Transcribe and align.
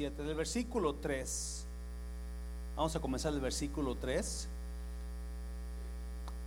17, 0.00 0.22
del 0.22 0.34
versículo 0.34 0.94
3. 0.94 1.64
Vamos 2.74 2.96
a 2.96 3.00
comenzar 3.00 3.34
el 3.34 3.40
versículo 3.40 3.96
3. 3.96 4.48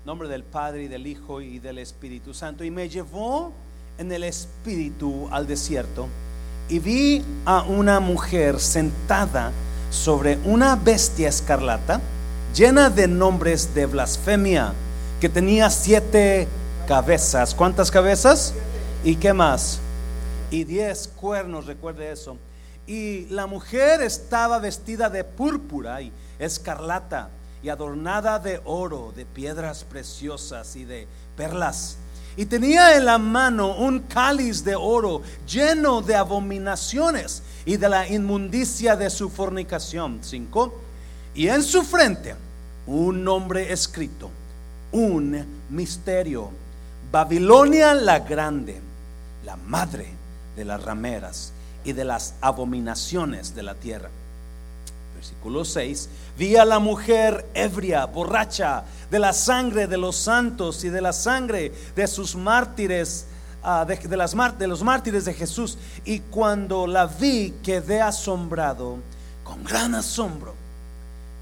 Nombre 0.06 0.28
del 0.28 0.44
Padre 0.44 0.84
y 0.84 0.88
del 0.88 1.06
Hijo 1.06 1.40
y 1.40 1.60
del 1.60 1.78
Espíritu 1.78 2.34
Santo. 2.34 2.64
Y 2.64 2.72
me 2.72 2.90
llevó 2.90 3.54
en 4.00 4.12
el 4.12 4.24
Espíritu 4.24 5.28
al 5.32 5.46
desierto 5.46 6.08
y 6.68 6.80
vi 6.80 7.24
a 7.46 7.62
una 7.62 8.00
mujer 8.00 8.60
sentada 8.60 9.52
sobre 9.92 10.40
una 10.46 10.76
bestia 10.76 11.30
escarlata 11.30 12.02
llena 12.56 12.90
de 12.90 13.08
nombres 13.08 13.76
de 13.76 13.86
blasfemia 13.86 14.74
que 15.22 15.30
tenía 15.30 15.70
siete 15.70 16.48
cabezas. 16.88 17.54
¿Cuántas 17.54 17.92
cabezas? 17.92 18.56
¿Y 19.04 19.18
qué 19.18 19.32
más? 19.32 19.80
Y 20.50 20.64
diez 20.64 21.08
cuernos, 21.08 21.68
recuerde 21.68 22.12
eso. 22.12 22.36
Y 22.86 23.28
la 23.28 23.48
mujer 23.48 24.02
estaba 24.02 24.60
vestida 24.60 25.10
de 25.10 25.24
púrpura 25.24 26.02
y 26.02 26.12
escarlata 26.38 27.30
y 27.62 27.70
adornada 27.70 28.40
de 28.40 28.62
oro, 28.66 29.14
de 29.16 29.26
piedras 29.26 29.86
preciosas 29.86 30.76
y 30.76 30.84
de 30.84 31.08
perlas. 31.38 31.98
Y 32.36 32.46
tenía 32.46 32.98
en 32.98 33.06
la 33.06 33.18
mano 33.18 33.78
un 33.78 34.02
cáliz 34.02 34.66
de 34.66 34.76
oro 34.76 35.22
lleno 35.48 36.02
de 36.02 36.16
abominaciones 36.16 37.44
y 37.66 37.78
de 37.78 37.88
la 37.88 38.08
inmundicia 38.10 38.96
de 38.98 39.10
su 39.10 39.30
fornicación. 39.30 40.20
Cinco. 40.22 40.82
Y 41.36 41.48
en 41.48 41.64
su 41.64 41.84
frente 41.84 42.36
un 42.86 43.24
nombre 43.24 43.72
escrito, 43.72 44.30
un 44.92 45.62
misterio. 45.70 46.50
Babilonia 47.12 47.94
la 47.94 48.20
grande, 48.20 48.82
la 49.46 49.56
madre 49.56 50.08
de 50.56 50.66
las 50.66 50.84
rameras 50.84 51.53
y 51.84 51.94
de 51.94 52.06
las 52.06 52.34
abominaciones 52.42 53.56
de 53.56 53.64
la 53.64 53.76
tierra. 53.76 54.10
Versículo 55.16 55.64
6. 55.64 56.10
Vi 56.38 56.58
a 56.58 56.66
la 56.66 56.80
mujer 56.80 57.46
ebria, 57.54 58.06
borracha, 58.06 58.84
de 59.10 59.20
la 59.20 59.32
sangre 59.32 59.88
de 59.88 59.98
los 59.98 60.16
santos 60.16 60.84
y 60.84 60.90
de 60.90 61.02
la 61.02 61.14
sangre 61.14 61.72
de 61.96 62.08
sus 62.08 62.36
mártires, 62.36 63.26
ah, 63.64 63.86
de, 63.86 64.18
las, 64.18 64.36
de 64.58 64.68
los 64.68 64.84
mártires 64.84 65.26
de 65.26 65.34
Jesús. 65.34 65.78
Y 66.04 66.20
cuando 66.20 66.88
la 66.88 67.06
vi, 67.06 67.54
quedé 67.64 68.02
asombrado, 68.02 68.98
con 69.44 69.64
gran 69.64 69.96
asombro. 69.96 70.56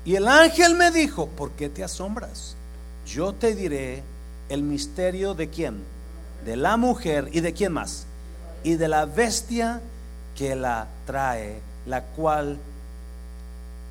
Y 0.04 0.16
el 0.16 0.28
ángel 0.28 0.76
me 0.76 0.92
dijo, 0.92 1.28
¿por 1.28 1.52
qué 1.52 1.70
te 1.70 1.84
asombras? 1.84 2.56
Yo 3.06 3.34
te 3.34 3.56
diré 3.56 4.04
el 4.50 4.64
misterio 4.64 5.34
de 5.34 5.50
quién, 5.50 5.84
de 6.46 6.56
la 6.56 6.78
mujer 6.78 7.30
y 7.32 7.40
de 7.40 7.54
quién 7.54 7.74
más, 7.74 8.06
y 8.64 8.76
de 8.76 8.88
la 8.88 9.06
bestia 9.06 9.82
que 10.42 10.56
la 10.56 10.88
trae, 11.06 11.62
la 11.86 12.02
cual 12.02 12.58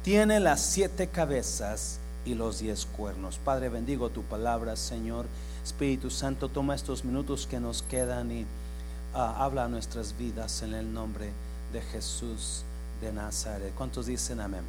tiene 0.02 0.40
las 0.40 0.60
siete 0.60 1.06
cabezas 1.06 2.00
y 2.24 2.34
los 2.34 2.58
diez 2.58 2.86
cuernos. 2.86 3.38
Padre, 3.38 3.68
bendigo 3.68 4.10
tu 4.10 4.24
palabra, 4.24 4.74
Señor. 4.74 5.26
Espíritu 5.62 6.10
Santo, 6.10 6.48
toma 6.48 6.74
estos 6.74 7.04
minutos 7.04 7.46
que 7.46 7.60
nos 7.60 7.82
quedan 7.82 8.32
y 8.32 8.42
uh, 8.42 9.18
habla 9.18 9.66
a 9.66 9.68
nuestras 9.68 10.18
vidas 10.18 10.62
en 10.62 10.74
el 10.74 10.92
nombre 10.92 11.30
de 11.72 11.82
Jesús 11.82 12.64
de 13.00 13.12
Nazaret. 13.12 13.72
¿Cuántos 13.76 14.06
dicen 14.06 14.40
amén? 14.40 14.64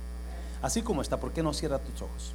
Así 0.62 0.84
como 0.84 1.02
está, 1.02 1.20
¿por 1.20 1.32
qué 1.32 1.42
no 1.42 1.52
cierra 1.52 1.80
tus 1.80 2.00
ojos? 2.04 2.34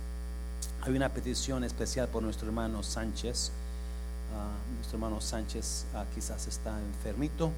Hay 0.83 0.93
una 0.97 1.11
petición 1.11 1.63
especial 1.63 2.09
por 2.09 2.21
nuestro 2.21 2.49
hermano 2.49 2.83
Sánchez. 2.83 3.53
Uh, 4.35 4.75
nuestro 4.75 4.97
hermano 4.97 5.21
Sánchez 5.21 5.85
uh, 5.95 6.13
quizás 6.13 6.49
está 6.49 6.77
enfermito. 6.81 7.53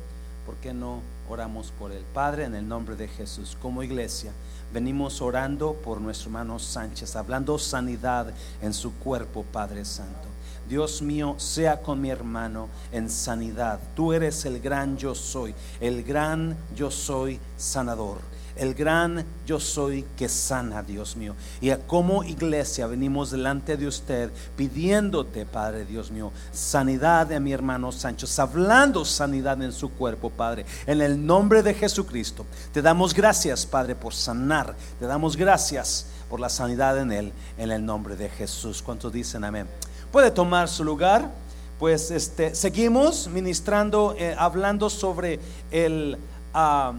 ¿Por 0.49 0.57
qué 0.57 0.73
no 0.73 1.03
oramos 1.29 1.75
por 1.79 1.93
el 1.93 2.03
Padre 2.05 2.45
en 2.45 2.55
el 2.55 2.67
nombre 2.67 2.97
de 2.97 3.07
Jesús? 3.07 3.55
Como 3.61 3.83
iglesia, 3.83 4.33
venimos 4.73 5.21
orando 5.21 5.75
por 5.75 6.01
nuestro 6.01 6.29
hermano 6.29 6.59
Sánchez, 6.59 7.17
hablando 7.17 7.59
sanidad 7.59 8.33
en 8.63 8.73
su 8.73 8.95
cuerpo, 8.95 9.45
Padre 9.53 9.85
Santo. 9.85 10.27
Dios 10.67 11.03
mío, 11.03 11.35
sea 11.37 11.83
con 11.83 12.01
mi 12.01 12.09
hermano 12.09 12.69
en 12.93 13.11
sanidad. 13.11 13.79
Tú 13.95 14.15
eres 14.15 14.47
el 14.47 14.59
gran 14.59 14.97
yo 14.97 15.15
soy, 15.15 15.55
el 15.83 16.03
gran 16.03 16.57
yo 16.75 16.91
soy 16.91 17.39
sanador 17.59 18.28
el 18.59 18.75
gran 18.75 19.25
yo 19.47 19.59
soy 19.59 20.05
que 20.17 20.29
sana, 20.29 20.83
Dios 20.83 21.17
mío. 21.17 21.35
Y 21.61 21.71
como 21.87 22.25
iglesia 22.25 22.87
venimos 22.87 23.31
delante 23.31 23.77
de 23.77 23.87
usted 23.87 24.31
pidiéndote, 24.57 25.47
Padre 25.47 25.85
Dios 25.85 26.11
mío, 26.11 26.33
sanidad 26.53 27.29
de 27.29 27.41
mi 27.41 27.53
hermano 27.53 27.93
Sánchez, 27.93 28.39
hablando 28.39 29.05
sanidad 29.05 29.63
en 29.63 29.73
su 29.73 29.91
cuerpo, 29.91 30.31
Padre, 30.31 30.67
en 30.87 31.01
el 31.01 31.25
nombre 31.25 31.63
de 31.63 31.75
Jesucristo. 31.75 32.45
Te 32.73 32.83
damos 32.83 33.15
gracias, 33.15 33.65
Padre, 33.65 33.95
por 33.95 34.15
sanar. 34.15 34.75
Te 34.99 35.07
damos 35.07 35.37
gracias 35.37 36.07
por 36.29 36.41
la 36.41 36.49
sanidad 36.49 36.99
en 36.99 37.13
él, 37.13 37.33
en 37.57 37.71
el 37.71 37.85
nombre 37.85 38.17
de 38.17 38.29
Jesús. 38.29 38.83
¿Cuántos 38.83 39.13
dicen 39.13 39.45
amén? 39.45 39.67
Puede 40.13 40.31
tomar 40.31 40.69
su 40.69 40.85
lugar. 40.85 41.31
Pues 41.79 42.11
este, 42.11 42.57
seguimos 42.57 43.29
ministrando, 43.29 44.15
eh, 44.19 44.35
hablando 44.37 44.91
sobre 44.91 45.39
el... 45.71 46.19
Uh, 46.53 46.97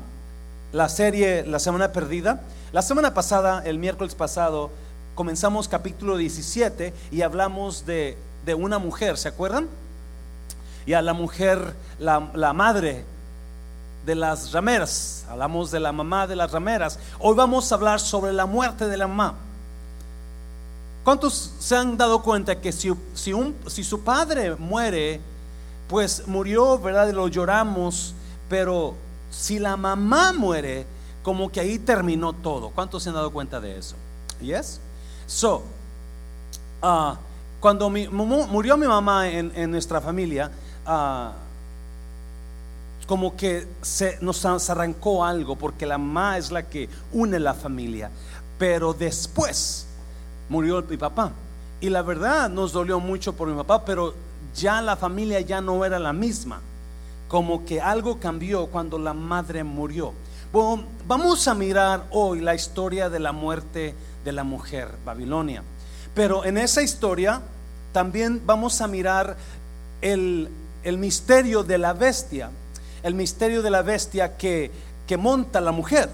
la 0.72 0.88
serie 0.90 1.46
La 1.46 1.60
Semana 1.60 1.92
Perdida. 1.92 2.42
La 2.72 2.82
semana 2.82 3.14
pasada, 3.14 3.64
el 3.66 3.80
miércoles 3.80 4.14
pasado, 4.14 4.70
comenzamos 5.16 5.68
capítulo 5.68 6.18
17 6.18 6.94
y 7.12 7.22
hablamos 7.24 7.86
de, 7.86 8.18
de 8.46 8.54
una 8.54 8.78
mujer, 8.78 9.18
¿se 9.18 9.28
acuerdan? 9.28 9.68
Y 10.86 10.94
a 10.94 11.02
la 11.02 11.14
mujer, 11.14 11.76
la, 11.98 12.30
la 12.34 12.54
madre 12.54 13.04
de 14.06 14.16
las 14.16 14.52
rameras, 14.52 15.26
hablamos 15.30 15.72
de 15.72 15.80
la 15.80 15.92
mamá 15.92 16.28
de 16.28 16.36
las 16.36 16.52
rameras. 16.52 17.00
Hoy 17.20 17.36
vamos 17.36 17.72
a 17.72 17.76
hablar 17.76 18.00
sobre 18.00 18.32
la 18.32 18.46
muerte 18.46 18.88
de 18.88 18.98
la 18.98 19.08
mamá. 19.08 19.36
¿Cuántos 21.04 21.54
se 21.60 21.76
han 21.76 21.98
dado 21.98 22.22
cuenta 22.22 22.60
que 22.60 22.72
si, 22.72 22.94
si, 23.16 23.34
un, 23.34 23.56
si 23.68 23.84
su 23.84 24.04
padre 24.04 24.56
muere, 24.56 25.20
pues 25.88 26.28
murió, 26.28 26.78
¿verdad? 26.78 27.08
Y 27.10 27.14
lo 27.14 27.28
lloramos, 27.28 28.14
pero 28.48 28.96
si 29.30 29.60
la 29.60 29.78
mamá 29.78 30.34
muere, 30.34 30.86
como 31.24 31.52
que 31.52 31.60
ahí 31.60 31.80
terminó 31.80 32.34
todo. 32.34 32.70
¿Cuántos 32.70 33.04
se 33.04 33.10
han 33.10 33.16
dado 33.16 33.32
cuenta 33.32 33.60
de 33.60 33.78
eso? 33.78 33.96
Yes? 34.42 34.80
So, 35.28 35.64
uh, 36.82 37.14
cuando 37.60 37.90
murió 37.90 38.78
mi 38.78 38.88
mamá 38.88 39.30
en, 39.30 39.72
nuestra 39.72 40.02
familia, 40.02 40.50
uh, 40.88 41.32
como 43.06 43.36
que 43.36 43.68
se, 43.82 44.18
nos 44.22 44.46
arrancó 44.46 45.26
algo, 45.26 45.56
porque 45.56 45.86
la 45.86 45.98
mamá 45.98 46.38
es 46.38 46.52
la 46.52 46.64
que 46.64 46.90
une 47.12 47.40
la 47.40 47.54
familia. 47.54 48.10
Pero 48.58 48.94
después 48.94 49.88
murió 50.48 50.82
mi 50.82 50.98
papá. 50.98 51.32
Y 51.82 51.90
la 51.90 52.02
verdad 52.02 52.50
nos 52.50 52.74
dolió 52.74 53.00
mucho 53.00 53.34
por 53.34 53.48
mi 53.48 53.56
papá, 53.56 53.86
pero 53.86 54.14
ya 54.56 54.82
la 54.82 54.96
familia 54.96 55.40
ya 55.42 55.62
no 55.62 55.86
era 55.86 56.00
la 56.00 56.12
misma 56.12 56.60
como 57.30 57.64
que 57.64 57.80
algo 57.80 58.20
cambió 58.20 58.68
cuando 58.68 59.00
la 59.00 59.14
madre 59.14 59.64
murió. 59.64 60.12
Vamos 60.52 61.48
a 61.48 61.54
mirar 61.54 62.08
hoy 62.12 62.42
la 62.42 62.56
historia 62.56 63.10
de 63.10 63.20
la 63.20 63.32
muerte 63.32 63.96
de 64.26 64.32
la 64.34 64.44
mujer, 64.44 64.90
Babilonia. 65.06 65.64
Pero 66.14 66.44
en 66.44 66.58
esa 66.58 66.82
historia 66.82 67.42
también 67.94 68.42
vamos 68.46 68.82
a 68.82 68.88
mirar 68.88 69.38
el, 70.02 70.50
el 70.84 70.98
misterio 70.98 71.64
de 71.64 71.78
la 71.78 71.94
bestia, 71.94 72.50
el 73.04 73.14
misterio 73.14 73.62
de 73.62 73.70
la 73.70 73.84
bestia 73.84 74.36
que, 74.36 74.72
que 75.08 75.16
monta 75.16 75.62
la 75.62 75.72
mujer. 75.72 76.10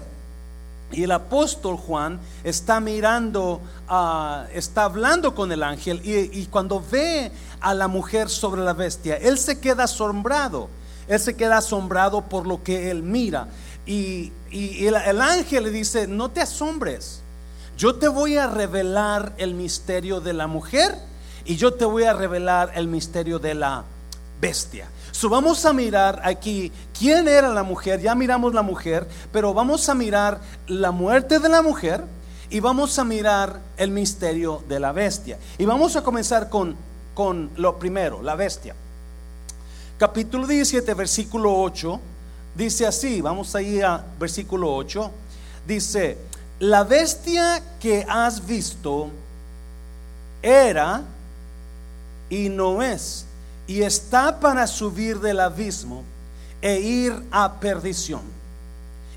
Y 0.92 1.02
el 1.02 1.10
apóstol 1.10 1.76
Juan 1.76 2.20
está 2.44 2.78
mirando, 2.78 3.60
uh, 3.90 4.48
está 4.52 4.84
hablando 4.84 5.34
con 5.34 5.50
el 5.50 5.62
ángel 5.62 6.00
y, 6.04 6.46
cuando 6.46 6.82
ve 6.90 7.32
a 7.60 7.74
la 7.74 7.88
mujer 7.88 8.28
sobre 8.28 8.60
la 8.62 8.72
bestia, 8.72 9.16
él 9.16 9.38
se 9.38 9.58
queda 9.58 9.84
asombrado. 9.84 10.68
Él 11.08 11.20
se 11.20 11.36
queda 11.36 11.58
asombrado 11.58 12.22
por 12.22 12.46
lo 12.46 12.62
que 12.62 12.90
él 12.90 13.02
mira. 13.02 13.48
Y, 13.86 14.32
el, 14.50 14.94
el 14.94 15.20
ángel 15.20 15.64
le 15.64 15.70
dice, 15.70 16.06
no 16.06 16.30
te 16.30 16.40
asombres, 16.40 17.20
yo 17.76 17.96
te 17.96 18.08
voy 18.08 18.36
a 18.36 18.46
revelar 18.46 19.34
el 19.36 19.54
misterio 19.54 20.20
de 20.20 20.32
la 20.32 20.46
mujer 20.46 20.96
y 21.44 21.56
yo 21.56 21.74
te 21.74 21.84
voy 21.84 22.04
a 22.04 22.14
revelar 22.14 22.72
el 22.74 22.88
misterio 22.88 23.38
de 23.38 23.54
la 23.54 23.84
bestia. 24.40 24.88
So, 25.12 25.28
vamos 25.28 25.64
a 25.64 25.72
mirar 25.72 26.20
aquí 26.24 26.72
quién 26.98 27.28
era 27.28 27.48
la 27.50 27.62
mujer, 27.62 28.00
ya 28.00 28.14
miramos 28.14 28.54
la 28.54 28.62
mujer, 28.62 29.06
pero 29.32 29.54
vamos 29.54 29.88
a 29.88 29.94
mirar 29.94 30.40
la 30.66 30.90
muerte 30.90 31.38
de 31.38 31.48
la 31.48 31.62
mujer 31.62 32.02
y 32.50 32.60
vamos 32.60 32.98
a 32.98 33.04
mirar 33.04 33.60
el 33.76 33.90
misterio 33.90 34.62
de 34.68 34.80
la 34.80 34.92
bestia. 34.92 35.38
Y 35.58 35.64
vamos 35.64 35.96
a 35.96 36.02
comenzar 36.02 36.48
con 36.48 36.76
lo 37.56 37.78
primero, 37.78 38.22
la 38.22 38.34
bestia 38.34 38.74
capítulo 39.98 40.46
17, 40.46 40.92
versículo 40.94 41.58
8, 41.58 42.00
dice 42.54 42.86
así, 42.86 43.20
vamos 43.20 43.54
a 43.54 43.62
ir 43.62 43.84
a 43.84 44.04
versículo 44.18 44.74
8, 44.74 45.10
dice, 45.66 46.18
la 46.58 46.84
bestia 46.84 47.62
que 47.80 48.04
has 48.08 48.44
visto 48.46 49.08
era 50.42 51.02
y 52.28 52.48
no 52.50 52.82
es, 52.82 53.24
y 53.66 53.82
está 53.82 54.38
para 54.38 54.66
subir 54.66 55.18
del 55.20 55.40
abismo 55.40 56.04
e 56.60 56.78
ir 56.78 57.14
a 57.30 57.54
perdición. 57.54 58.36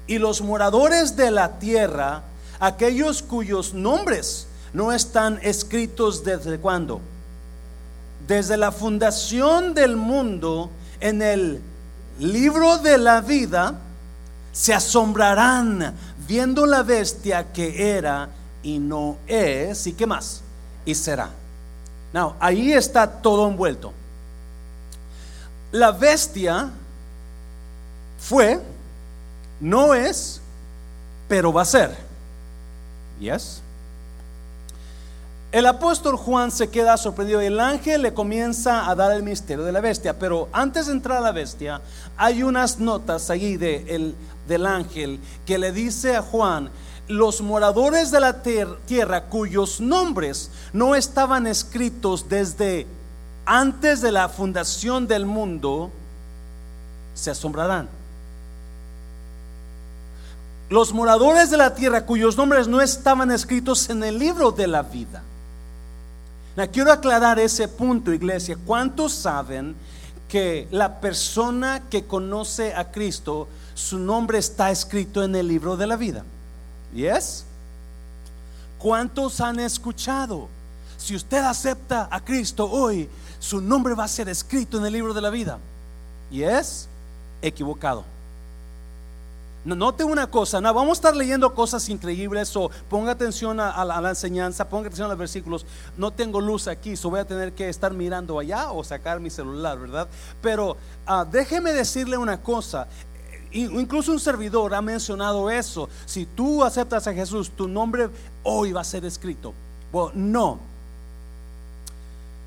y 0.07 0.17
los 0.17 0.41
moradores 0.41 1.15
de 1.15 1.29
la 1.29 1.59
tierra, 1.59 2.23
aquellos 2.59 3.21
cuyos 3.21 3.75
nombres 3.75 4.47
no 4.73 4.91
están 4.91 5.39
escritos 5.43 6.23
desde 6.23 6.57
cuándo? 6.57 6.99
Desde 8.29 8.57
la 8.57 8.71
fundación 8.71 9.73
del 9.73 9.95
mundo 9.95 10.69
en 10.99 11.23
el 11.23 11.59
libro 12.19 12.77
de 12.77 12.99
la 12.99 13.21
vida, 13.21 13.73
se 14.51 14.71
asombrarán 14.71 15.95
viendo 16.27 16.67
la 16.67 16.83
bestia 16.83 17.51
que 17.51 17.97
era 17.97 18.29
y 18.61 18.77
no 18.77 19.17
es, 19.25 19.87
y 19.87 19.93
qué 19.93 20.05
más, 20.05 20.41
y 20.85 20.93
será. 20.93 21.31
Now, 22.13 22.35
ahí 22.39 22.71
está 22.71 23.09
todo 23.09 23.47
envuelto. 23.47 23.93
La 25.71 25.91
bestia 25.91 26.69
fue, 28.19 28.61
no 29.59 29.95
es, 29.95 30.39
pero 31.27 31.51
va 31.51 31.63
a 31.63 31.65
ser. 31.65 31.97
Yes. 33.19 33.63
El 35.51 35.65
apóstol 35.65 36.15
Juan 36.15 36.51
se 36.51 36.69
queda 36.69 36.95
sorprendido 36.95 37.41
y 37.41 37.47
el 37.47 37.59
ángel 37.59 38.03
le 38.03 38.13
comienza 38.13 38.87
a 38.87 38.93
dar 38.93 39.11
el 39.13 39.23
misterio 39.23 39.63
de 39.63 39.71
la 39.71 39.81
bestia. 39.81 40.19
Pero 40.19 40.47
antes 40.53 40.85
de 40.85 40.91
entrar 40.91 41.17
a 41.17 41.21
la 41.21 41.31
bestia, 41.31 41.81
hay 42.17 42.43
unas 42.43 42.77
notas 42.77 43.31
allí 43.31 43.57
de 43.57 44.13
del 44.47 44.65
ángel 44.65 45.19
que 45.45 45.57
le 45.57 45.71
dice 45.71 46.15
a 46.15 46.21
Juan, 46.21 46.69
los 47.07 47.41
moradores 47.41 48.11
de 48.11 48.19
la 48.19 48.43
tierra 48.43 49.25
cuyos 49.25 49.81
nombres 49.81 50.51
no 50.73 50.93
estaban 50.93 51.47
escritos 51.47 52.29
desde 52.29 52.85
antes 53.45 54.01
de 54.01 54.11
la 54.11 54.29
fundación 54.29 55.07
del 55.07 55.25
mundo, 55.25 55.89
se 57.15 57.31
asombrarán. 57.31 57.89
Los 60.69 60.93
moradores 60.93 61.49
de 61.49 61.57
la 61.57 61.73
tierra 61.73 62.05
cuyos 62.05 62.37
nombres 62.37 62.67
no 62.67 62.79
estaban 62.81 63.31
escritos 63.31 63.89
en 63.89 64.03
el 64.03 64.19
libro 64.19 64.51
de 64.51 64.67
la 64.67 64.83
vida. 64.83 65.23
Quiero 66.71 66.91
aclarar 66.91 67.39
ese 67.39 67.67
punto, 67.67 68.13
iglesia. 68.13 68.57
¿Cuántos 68.65 69.13
saben 69.13 69.75
que 70.27 70.67
la 70.71 70.99
persona 70.99 71.83
que 71.89 72.05
conoce 72.05 72.73
a 72.75 72.91
Cristo, 72.91 73.47
su 73.73 73.97
nombre 73.97 74.37
está 74.37 74.69
escrito 74.69 75.23
en 75.23 75.35
el 75.35 75.47
libro 75.47 75.77
de 75.77 75.87
la 75.87 75.95
vida? 75.95 76.23
¿Yes? 76.93 77.45
¿Cuántos 78.77 79.41
han 79.41 79.59
escuchado? 79.59 80.47
Si 80.97 81.15
usted 81.15 81.43
acepta 81.43 82.07
a 82.11 82.19
Cristo 82.23 82.69
hoy, 82.69 83.09
su 83.39 83.61
nombre 83.61 83.93
va 83.93 84.03
a 84.03 84.07
ser 84.07 84.29
escrito 84.29 84.77
en 84.77 84.85
el 84.85 84.93
libro 84.93 85.13
de 85.13 85.21
la 85.21 85.29
vida. 85.29 85.59
¿Yes? 86.29 86.87
Equivocado. 87.41 88.03
No, 89.65 89.75
note 89.75 90.03
una 90.05 90.27
cosa, 90.27 90.61
no, 90.61 90.73
vamos 90.73 90.91
a 90.91 90.99
estar 90.99 91.15
leyendo 91.15 91.53
cosas 91.53 91.89
increíbles 91.89 92.55
o 92.55 92.71
ponga 92.89 93.11
atención 93.11 93.59
a, 93.59 93.83
la, 93.83 94.09
enseñanza, 94.09 94.69
ponga 94.69 94.87
atención 94.87 95.07
a 95.07 95.09
los 95.09 95.17
versículos. 95.17 95.65
No 95.97 96.11
tengo 96.11 96.39
luz 96.39 96.67
aquí, 96.67 96.95
so 96.95 97.09
voy 97.09 97.19
a 97.19 97.25
tener 97.25 97.53
que 97.53 97.67
estar 97.67 97.93
mirando 97.93 98.39
allá 98.39 98.71
o 98.71 98.83
sacar 98.83 99.19
mi 99.19 99.29
celular, 99.29 99.77
¿verdad? 99.77 100.07
Pero 100.41 100.77
ah, 101.05 101.25
déjeme 101.29 101.73
decirle 101.73 102.17
una 102.17 102.41
cosa, 102.41 102.87
Incluso 103.51 104.11
un 104.11 104.19
servidor 104.19 104.75
ha 104.75 104.81
mencionado 104.81 105.49
eso. 105.49 105.89
Si 106.05 106.27
tú 106.27 106.63
aceptas 106.63 107.07
a 107.07 107.13
Jesús, 107.13 107.49
tu 107.49 107.67
nombre 107.67 108.09
hoy 108.43 108.71
va 108.71 108.81
a 108.81 108.83
ser 108.83 109.05
escrito. 109.05 109.53
No. 110.13 110.59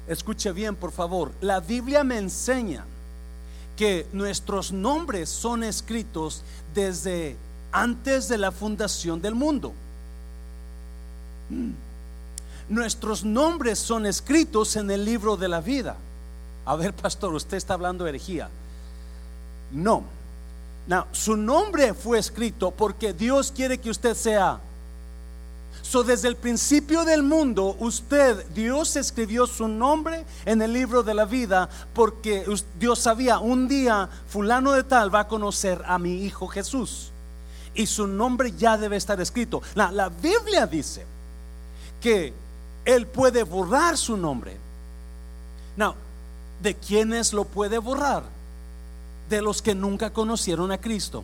Escuche 0.07 0.53
bien, 0.53 0.77
por 0.77 0.93
favor. 0.93 1.33
La 1.41 1.59
Biblia 1.59 2.05
me 2.05 2.19
enseña 2.19 2.85
que 3.77 4.07
nuestros 4.13 4.71
nombres 4.71 5.29
son 5.29 5.65
escritos 5.65 6.45
desde 6.75 7.37
antes 7.71 8.29
de 8.29 8.39
la 8.39 8.53
fundación 8.53 9.21
del 9.21 9.35
mundo. 9.35 9.73
Mm. 11.51 11.71
Nuestros 12.69 13.25
nombres 13.25 13.79
son 13.79 14.07
escritos 14.07 14.77
en 14.77 14.91
el 14.91 15.05
libro 15.05 15.37
de 15.37 15.49
la 15.49 15.61
vida. 15.61 15.97
A 16.65 16.77
ver, 16.77 16.93
pastor, 16.95 17.35
usted 17.35 17.57
está 17.57 17.75
hablando 17.75 18.07
herejía. 18.07 18.49
No 19.73 20.05
su 21.13 21.37
nombre 21.37 21.95
fue 21.95 22.19
escrito 22.19 22.71
porque 22.71 23.13
Dios 23.13 23.53
quiere 23.55 23.79
que 23.79 23.91
usted 23.91 24.15
sea. 24.15 24.59
So, 25.93 26.03
desde 26.03 26.29
el 26.29 26.37
principio 26.37 27.05
del 27.05 27.23
mundo, 27.23 27.77
usted, 27.79 28.47
Dios 28.55 28.97
escribió 28.97 29.47
su 29.47 29.69
nombre 29.69 30.25
en 30.47 30.63
el 30.63 30.73
libro 30.73 31.03
de 31.03 31.13
la 31.13 31.27
vida 31.27 31.69
porque 31.93 32.47
Dios 32.79 32.99
sabía, 32.99 33.41
un 33.41 33.69
día 33.69 34.09
fulano 34.27 34.73
de 34.73 34.85
tal 34.85 35.15
va 35.15 35.21
a 35.21 35.29
conocer 35.29 35.83
a 35.85 35.99
mi 35.99 36.25
hijo 36.25 36.49
Jesús. 36.49 37.11
Y 37.75 37.85
su 37.85 38.07
nombre 38.07 38.53
ya 38.53 38.79
debe 38.79 38.97
estar 38.97 39.21
escrito. 39.21 39.61
La, 39.75 39.93
la 39.93 40.09
Biblia 40.09 40.67
dice 40.67 41.05
que 42.01 42.33
Él 42.87 43.07
puede 43.07 43.43
borrar 43.43 43.99
su 43.99 44.17
nombre. 44.17 44.57
Now, 45.77 45.95
¿de 46.63 46.75
quiénes 46.75 47.35
lo 47.35 47.45
puede 47.45 47.77
borrar? 47.77 48.23
de 49.29 49.43
los 49.43 49.61
que 49.61 49.75
nunca 49.75 50.09
conocieron 50.11 50.73
a 50.73 50.79
Cristo. 50.79 51.23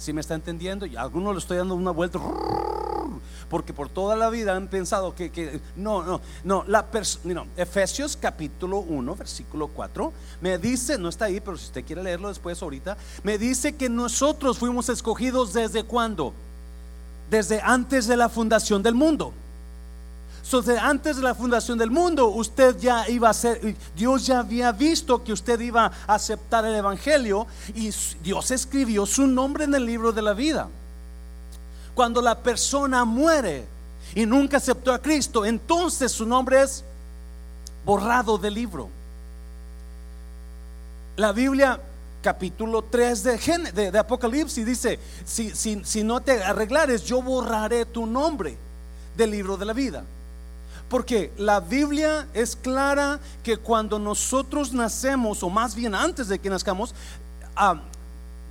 Si 0.00 0.12
me 0.12 0.20
está 0.20 0.34
entendiendo? 0.34 0.84
Y 0.84 0.96
a 0.96 1.02
algunos 1.02 1.32
le 1.34 1.38
estoy 1.38 1.58
dando 1.58 1.76
una 1.76 1.92
vuelta 1.92 2.18
porque 3.48 3.72
por 3.72 3.88
toda 3.88 4.16
la 4.16 4.30
vida 4.30 4.56
han 4.56 4.68
pensado 4.68 5.14
que, 5.14 5.60
no, 5.76 6.02
no, 6.02 6.20
no, 6.44 6.64
la 6.66 6.86
no, 7.24 7.46
Efesios 7.56 8.16
capítulo 8.16 8.78
1, 8.78 9.14
versículo 9.16 9.68
4, 9.68 10.12
me 10.40 10.58
dice, 10.58 10.98
no 10.98 11.08
está 11.08 11.26
ahí, 11.26 11.40
pero 11.40 11.56
si 11.56 11.66
usted 11.66 11.84
quiere 11.84 12.02
leerlo 12.02 12.28
después 12.28 12.60
ahorita, 12.62 12.96
me 13.22 13.38
dice 13.38 13.76
que 13.76 13.88
nosotros 13.88 14.58
fuimos 14.58 14.88
escogidos 14.88 15.52
desde 15.52 15.84
cuándo? 15.84 16.32
Desde 17.30 17.60
antes 17.60 18.06
de 18.06 18.16
la 18.16 18.28
fundación 18.28 18.82
del 18.82 18.94
mundo 18.94 19.32
antes 20.80 21.16
de 21.16 21.22
la 21.22 21.34
fundación 21.34 21.78
del 21.78 21.90
mundo, 21.90 22.28
usted 22.28 22.78
ya 22.78 23.08
iba 23.08 23.28
a 23.28 23.34
ser, 23.34 23.76
Dios 23.94 24.26
ya 24.26 24.40
había 24.40 24.72
visto 24.72 25.22
que 25.22 25.32
usted 25.32 25.60
iba 25.60 25.92
a 26.06 26.14
aceptar 26.14 26.64
el 26.64 26.74
Evangelio 26.74 27.46
y 27.74 27.90
Dios 28.22 28.50
escribió 28.50 29.04
su 29.04 29.26
nombre 29.26 29.64
en 29.64 29.74
el 29.74 29.84
libro 29.84 30.12
de 30.12 30.22
la 30.22 30.32
vida. 30.32 30.68
Cuando 31.98 32.22
la 32.22 32.38
persona 32.38 33.04
muere 33.04 33.66
y 34.14 34.24
nunca 34.24 34.58
aceptó 34.58 34.92
a 34.92 35.02
Cristo, 35.02 35.44
entonces 35.44 36.12
su 36.12 36.24
nombre 36.24 36.62
es 36.62 36.84
borrado 37.84 38.38
del 38.38 38.54
libro. 38.54 38.88
La 41.16 41.32
Biblia 41.32 41.80
capítulo 42.22 42.82
3 42.82 43.24
de, 43.24 43.90
de, 43.90 43.98
Apocalipsis 43.98 44.64
dice, 44.64 45.00
si, 45.24 45.50
si 45.52 46.04
no 46.04 46.20
te 46.20 46.40
arreglares, 46.40 47.02
yo 47.02 47.20
borraré 47.20 47.84
tu 47.84 48.06
nombre 48.06 48.56
del 49.16 49.32
libro 49.32 49.56
de 49.56 49.64
la 49.64 49.72
vida. 49.72 50.04
Porque 50.88 51.32
la 51.36 51.58
Biblia 51.58 52.28
es 52.32 52.54
clara 52.54 53.18
que 53.42 53.56
cuando 53.56 53.98
nosotros 53.98 54.72
nacemos, 54.72 55.42
o 55.42 55.50
más 55.50 55.74
bien 55.74 55.96
antes 55.96 56.28
de 56.28 56.38
que 56.38 56.48
nazcamos, 56.48 56.94
ah, 57.56 57.80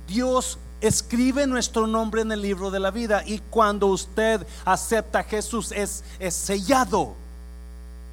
Dios 0.06 0.58
escribe 0.80 1.46
nuestro 1.46 1.86
nombre 1.86 2.22
en 2.22 2.32
el 2.32 2.42
libro 2.42 2.70
de 2.70 2.80
la 2.80 2.90
vida 2.90 3.22
y 3.26 3.38
cuando 3.38 3.88
usted 3.88 4.46
acepta 4.64 5.20
a 5.20 5.24
Jesús 5.24 5.72
es, 5.72 6.04
es 6.18 6.34
sellado. 6.34 7.14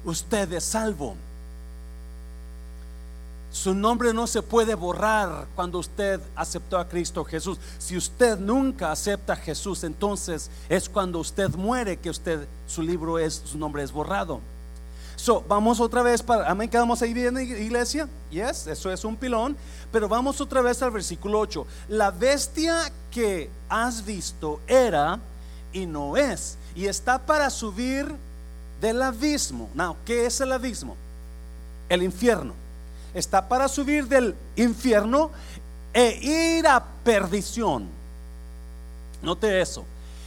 Usted 0.04 0.52
es 0.52 0.64
salvo. 0.64 1.16
Su 3.50 3.74
nombre 3.74 4.12
no 4.12 4.26
se 4.26 4.42
puede 4.42 4.74
borrar 4.74 5.46
cuando 5.54 5.78
usted 5.78 6.20
aceptó 6.34 6.78
a 6.78 6.86
Cristo 6.86 7.24
Jesús. 7.24 7.58
Si 7.78 7.96
usted 7.96 8.38
nunca 8.38 8.92
acepta 8.92 9.32
a 9.32 9.36
Jesús, 9.36 9.82
entonces 9.82 10.50
es 10.68 10.88
cuando 10.88 11.20
usted 11.20 11.48
muere 11.54 11.96
que 11.96 12.10
usted 12.10 12.46
su 12.66 12.82
libro 12.82 13.18
es 13.18 13.42
su 13.46 13.56
nombre 13.56 13.82
es 13.82 13.92
borrado. 13.92 14.40
So, 15.16 15.42
vamos 15.48 15.80
otra 15.80 16.02
vez 16.02 16.22
para 16.22 16.48
amén, 16.48 16.68
quedamos 16.68 17.00
ahí 17.00 17.14
bien 17.14 17.36
iglesia. 17.38 18.08
Yes, 18.30 18.66
eso 18.66 18.92
es 18.92 19.02
un 19.04 19.16
pilón, 19.16 19.56
pero 19.90 20.08
vamos 20.08 20.40
otra 20.40 20.60
vez 20.60 20.82
al 20.82 20.90
versículo 20.90 21.40
8. 21.40 21.66
La 21.88 22.10
bestia 22.10 22.92
que 23.10 23.50
has 23.68 24.04
visto 24.04 24.60
era 24.66 25.18
y 25.72 25.86
no 25.86 26.16
es 26.16 26.58
y 26.74 26.86
está 26.86 27.18
para 27.18 27.48
subir 27.48 28.14
del 28.80 29.02
abismo. 29.02 29.70
Now, 29.74 29.96
¿qué 30.04 30.26
es 30.26 30.40
el 30.40 30.52
abismo? 30.52 30.96
El 31.88 32.02
infierno 32.02 32.52
está 33.14 33.48
para 33.48 33.66
subir 33.66 34.06
del 34.06 34.34
infierno 34.56 35.30
e 35.94 36.18
ir 36.20 36.66
a 36.66 36.84
perdición. 37.02 37.88
Note 39.22 39.62
eso. 39.62 39.86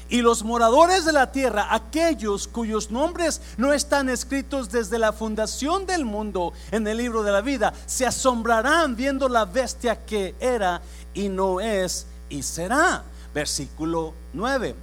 Y 0.10 0.22
los 0.22 0.44
moradores 0.44 1.06
de 1.06 1.14
la 1.14 1.32
tierra, 1.32 1.68
aquellos 1.70 2.48
cuyos 2.48 2.90
nombres 2.90 3.42
no 3.58 3.74
están 3.74 4.10
escritos 4.10 4.72
desde 4.72 4.98
la 4.98 5.14
fundación 5.14 5.86
del 5.86 6.04
mundo 6.04 6.54
en 6.72 6.88
el 6.88 6.98
libro 6.98 7.24
de 7.24 7.32
la 7.32 7.42
vida, 7.42 7.74
se 7.86 8.06
asombrarán 8.06 8.96
viendo 8.96 9.30
la 9.30 9.46
bestia 9.46 10.04
que 10.06 10.36
era 10.40 10.82
y 11.14 11.30
no 11.30 11.62
es 11.62 12.08
y 12.30 12.42
será. 12.42 13.04
Versículo 13.34 14.14
9. 14.34 14.76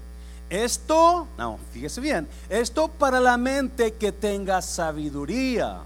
Esto, 0.49 1.26
no, 1.37 1.59
fíjese 1.73 2.00
bien, 2.00 2.28
esto 2.49 2.87
para 2.87 3.18
la 3.18 3.37
mente 3.37 3.95
que 3.95 4.12
tenga 4.12 4.62
sabiduría 4.62 5.83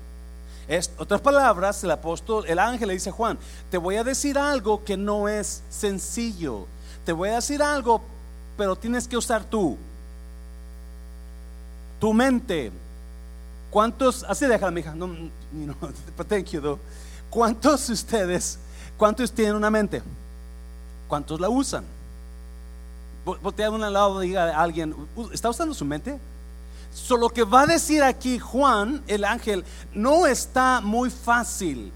otras 0.98 1.20
palabras, 1.20 1.82
el 1.82 1.90
apóstol, 1.90 2.44
el 2.46 2.58
ángel 2.58 2.88
le 2.88 2.94
dice 2.94 3.10
a 3.10 3.12
Juan, 3.12 3.38
te 3.70 3.78
voy 3.78 3.96
a 3.96 4.04
decir 4.04 4.38
algo 4.38 4.84
que 4.84 4.96
no 4.96 5.28
es 5.28 5.62
sencillo. 5.68 6.66
te 7.04 7.12
voy 7.12 7.30
a 7.30 7.36
decir 7.36 7.62
algo, 7.62 8.02
pero 8.60 8.76
tienes 8.76 9.08
que 9.08 9.16
usar 9.16 9.42
tú. 9.42 9.78
Tu 11.98 12.12
mente. 12.12 12.70
¿Cuántos? 13.70 14.22
Así 14.24 14.44
déjala, 14.44 14.70
mija. 14.70 14.94
No, 14.94 15.06
no, 15.06 15.74
thank 16.28 16.50
you, 16.50 16.60
though. 16.60 16.78
¿Cuántos 17.30 17.86
de 17.86 17.94
ustedes, 17.94 18.58
cuántos 18.98 19.32
tienen 19.32 19.56
una 19.56 19.70
mente? 19.70 20.02
¿Cuántos 21.08 21.40
la 21.40 21.48
usan? 21.48 21.86
Voltea 23.24 23.68
a 23.68 23.70
un 23.70 23.80
lado 23.80 24.22
y 24.22 24.26
diga 24.26 24.54
a 24.54 24.62
alguien, 24.62 24.94
¿está 25.32 25.48
usando 25.48 25.72
su 25.72 25.86
mente? 25.86 26.20
Solo 26.92 27.30
que 27.30 27.44
va 27.44 27.62
a 27.62 27.66
decir 27.66 28.02
aquí 28.02 28.38
Juan, 28.38 29.02
el 29.06 29.24
ángel, 29.24 29.64
no 29.94 30.26
está 30.26 30.82
muy 30.82 31.08
fácil 31.08 31.90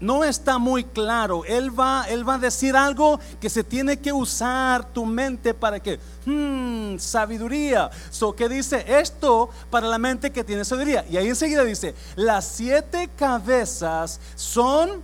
no 0.00 0.24
está 0.24 0.58
muy 0.58 0.84
claro. 0.84 1.44
Él 1.44 1.78
va, 1.78 2.06
él 2.08 2.28
va 2.28 2.34
a 2.34 2.38
decir 2.38 2.74
algo 2.76 3.20
que 3.40 3.50
se 3.50 3.62
tiene 3.62 3.98
que 3.98 4.12
usar 4.12 4.84
tu 4.92 5.04
mente 5.06 5.54
para 5.54 5.78
que, 5.78 6.00
hmm, 6.24 6.98
sabiduría. 6.98 7.90
So 8.10 8.34
que 8.34 8.48
dice 8.48 8.84
esto 8.86 9.50
para 9.70 9.86
la 9.86 9.98
mente 9.98 10.30
que 10.30 10.42
tiene 10.44 10.64
sabiduría. 10.64 11.04
Y 11.10 11.16
ahí 11.16 11.28
enseguida 11.28 11.64
dice, 11.64 11.94
las 12.16 12.46
siete 12.46 13.08
cabezas 13.16 14.18
son 14.34 15.02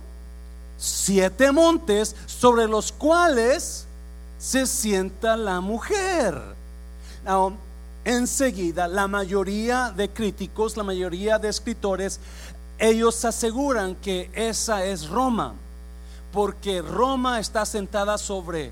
siete 0.77 1.51
montes 1.51 2.15
sobre 2.25 2.67
los 2.67 2.91
cuales 2.91 3.85
se 4.37 4.65
sienta 4.65 5.35
la 5.35 5.61
mujer. 5.61 6.55
enseguida, 8.05 8.87
la 8.87 9.09
mayoría 9.09 9.91
de 9.91 10.09
críticos, 10.09 10.77
la 10.77 10.83
mayoría 10.83 11.39
de 11.39 11.49
escritores 11.49 12.21
ellos 12.77 13.23
aseguran 13.25 13.95
que 13.95 14.29
esa 14.33 14.85
es 14.85 15.07
Roma, 15.07 15.53
porque 16.31 16.81
Roma 16.81 17.39
está 17.39 17.65
sentada 17.65 18.17
sobre 18.17 18.71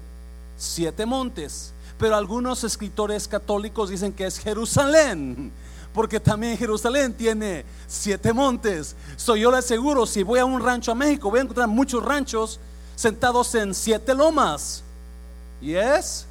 siete 0.57 1.05
montes, 1.05 1.73
pero 1.97 2.15
algunos 2.15 2.63
escritores 2.63 3.27
católicos 3.27 3.89
dicen 3.89 4.13
que 4.13 4.25
es 4.25 4.39
Jerusalén, 4.39 5.51
porque 5.93 6.19
también 6.19 6.57
Jerusalén 6.57 7.13
tiene 7.13 7.65
siete 7.87 8.33
montes. 8.33 8.95
So 9.15 9.35
yo 9.35 9.49
le 9.49 9.57
aseguro, 9.57 10.05
si 10.05 10.23
voy 10.23 10.39
a 10.39 10.45
un 10.45 10.61
rancho 10.61 10.91
a 10.91 10.95
México, 10.95 11.29
voy 11.29 11.39
a 11.39 11.43
encontrar 11.43 11.67
muchos 11.67 12.03
ranchos 12.03 12.59
sentados 12.95 13.55
en 13.55 13.73
siete 13.73 14.13
lomas. 14.13 14.83
¿Yes? 15.61 16.25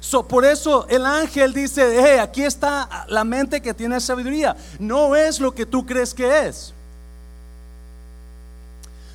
So, 0.00 0.26
por 0.26 0.46
eso 0.46 0.86
el 0.88 1.04
ángel 1.04 1.52
dice, 1.52 2.02
hey, 2.02 2.18
aquí 2.18 2.42
está 2.42 3.04
la 3.08 3.22
mente 3.22 3.60
que 3.60 3.74
tiene 3.74 4.00
sabiduría. 4.00 4.56
No 4.78 5.14
es 5.14 5.38
lo 5.38 5.54
que 5.54 5.66
tú 5.66 5.84
crees 5.84 6.14
que 6.14 6.46
es. 6.48 6.72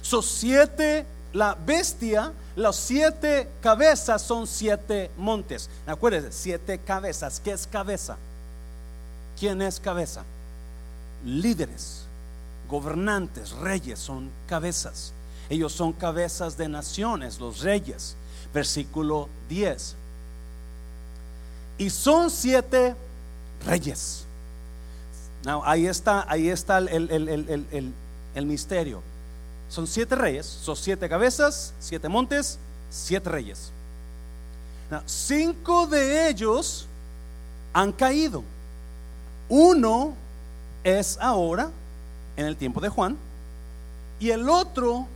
Son 0.05 0.21
siete, 0.21 1.03
la 1.33 1.55
bestia, 1.55 2.31
las 2.55 2.75
siete 2.75 3.49
cabezas 3.59 4.21
son 4.21 4.45
siete 4.45 5.09
montes. 5.17 5.67
Acuérdense, 5.87 6.31
siete 6.31 6.77
cabezas. 6.77 7.41
¿Qué 7.43 7.53
es 7.53 7.65
cabeza? 7.65 8.15
¿Quién 9.39 9.63
es 9.63 9.79
cabeza? 9.79 10.21
Líderes, 11.25 12.03
gobernantes, 12.69 13.49
reyes 13.53 13.97
son 13.97 14.29
cabezas. 14.45 15.11
Ellos 15.49 15.73
son 15.73 15.91
cabezas 15.91 16.55
de 16.55 16.69
naciones, 16.69 17.39
los 17.39 17.61
reyes. 17.61 18.15
Versículo 18.53 19.27
10. 19.49 19.95
Y 21.79 21.89
son 21.89 22.29
siete 22.29 22.95
reyes. 23.65 24.23
ahí 25.63 25.87
está, 25.87 26.25
ahí 26.29 26.49
está 26.49 26.77
el, 26.77 27.91
el 28.35 28.45
misterio. 28.45 29.01
Son 29.75 29.85
siete 29.85 30.15
reyes, 30.15 30.45
son 30.45 30.77
siete 30.77 31.09
cabezas, 31.09 31.73
siete 31.81 32.07
montes, 32.07 32.57
siete 32.89 33.29
reyes. 33.29 33.73
cinco 35.05 35.85
de 35.85 36.29
ellos 36.29 36.87
han 37.73 37.91
caído. 37.91 38.41
Uno 39.49 40.13
es 40.81 41.17
ahora, 41.19 41.71
en 42.37 42.45
el 42.45 42.55
tiempo 42.55 42.79
de 42.79 42.87
Juan, 42.87 43.17
y 44.17 44.29
el 44.29 44.47
otro 44.47 45.07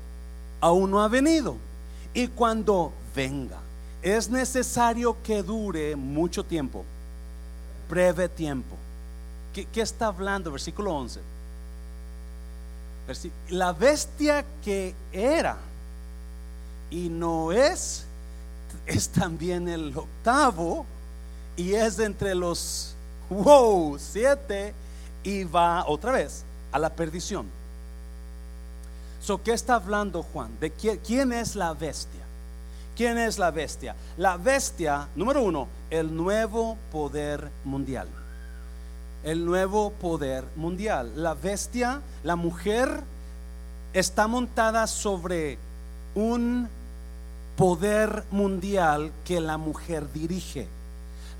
aún 0.60 0.92
no 0.92 1.02
ha 1.02 1.08
venido. 1.08 1.56
Y 2.14 2.28
cuando 2.28 2.92
venga, 3.16 3.60
es 4.02 4.30
necesario 4.30 5.16
que 5.24 5.42
dure 5.42 5.96
mucho 5.96 6.44
tiempo, 6.44 6.84
breve 7.90 8.28
tiempo. 8.28 8.76
¿Qué, 9.54 9.64
qué 9.64 9.80
está 9.80 10.08
hablando? 10.08 10.52
Versículo 10.52 10.94
11 10.96 11.39
la 13.50 13.74
bestia 13.74 14.46
que 14.64 14.94
era 15.12 15.58
y 16.92 17.10
no 17.10 17.52
es, 17.52 18.06
es 18.86 19.10
también 19.10 19.68
el 19.68 19.96
octavo 19.96 20.86
y 21.56 21.74
es 21.74 22.00
entre 22.00 22.36
los, 22.36 22.96
wow, 23.30 23.98
siete 24.00 24.74
y 25.24 25.44
va 25.44 25.86
otra 25.88 26.12
vez 26.12 26.44
a 26.72 26.80
la 26.80 26.90
perdición. 26.90 27.48
So, 29.22 29.42
¿Qué 29.42 29.54
está 29.54 29.76
hablando 29.76 30.24
Juan? 30.24 30.58
¿De 30.60 30.72
quién, 30.72 31.00
quién 31.06 31.34
es 31.34 31.56
la 31.56 31.74
bestia? 31.74 32.22
¿Quién 32.96 33.18
es 33.18 33.38
la 33.38 33.52
bestia? 33.52 33.96
La 34.18 34.38
bestia, 34.38 35.08
número 35.16 35.42
uno, 35.44 35.68
el 35.90 36.16
nuevo 36.16 36.78
poder 36.92 37.50
mundial 37.64 38.08
el 39.24 39.46
nuevo 39.46 39.92
poder 39.92 40.46
mundial. 40.56 41.12
La 41.16 41.34
bestia, 41.34 42.02
la 42.24 42.36
mujer, 42.36 43.04
está 43.94 44.28
montada 44.28 44.88
sobre 44.88 45.58
un 46.16 46.70
poder 47.56 48.24
mundial 48.32 49.12
que 49.26 49.42
la 49.42 49.58
mujer 49.58 50.12
dirige. 50.14 50.68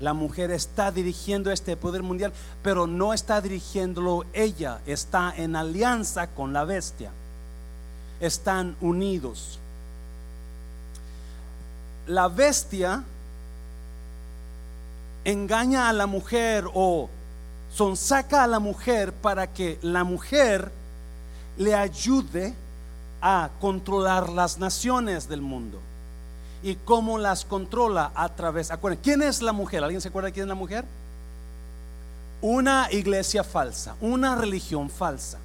La 0.00 0.14
mujer 0.14 0.50
está 0.50 0.90
dirigiendo 0.90 1.50
este 1.50 1.76
poder 1.76 2.02
mundial, 2.02 2.32
pero 2.62 2.86
no 2.86 3.12
está 3.12 3.40
dirigiéndolo 3.40 4.24
ella, 4.32 4.80
está 4.86 5.32
en 5.36 5.56
alianza 5.56 6.28
con 6.28 6.52
la 6.52 6.64
bestia. 6.64 7.10
Están 8.18 8.76
unidos. 8.80 9.58
La 12.06 12.28
bestia 12.28 13.04
engaña 15.24 15.88
a 15.88 15.92
la 15.92 16.06
mujer 16.06 16.64
o 16.72 17.10
son 17.72 17.96
saca 17.96 18.44
a 18.44 18.46
la 18.46 18.58
mujer 18.58 19.12
para 19.12 19.46
que 19.46 19.78
la 19.82 20.04
mujer 20.04 20.70
le 21.56 21.74
ayude 21.74 22.54
a 23.20 23.50
controlar 23.60 24.28
las 24.30 24.58
naciones 24.58 25.28
del 25.28 25.40
mundo. 25.40 25.78
¿Y 26.62 26.74
cómo 26.74 27.18
las 27.18 27.44
controla? 27.44 28.12
A 28.14 28.28
través, 28.30 28.70
acuérdense, 28.70 29.02
¿quién 29.02 29.22
es 29.22 29.40
la 29.40 29.52
mujer? 29.52 29.82
¿Alguien 29.82 30.00
se 30.00 30.08
acuerda 30.08 30.26
de 30.26 30.32
quién 30.32 30.44
es 30.44 30.48
la 30.48 30.54
mujer? 30.54 30.84
Una 32.42 32.88
iglesia 32.90 33.44
falsa, 33.44 33.94
una 34.00 34.34
religión 34.34 34.90
falsa. 34.90 35.38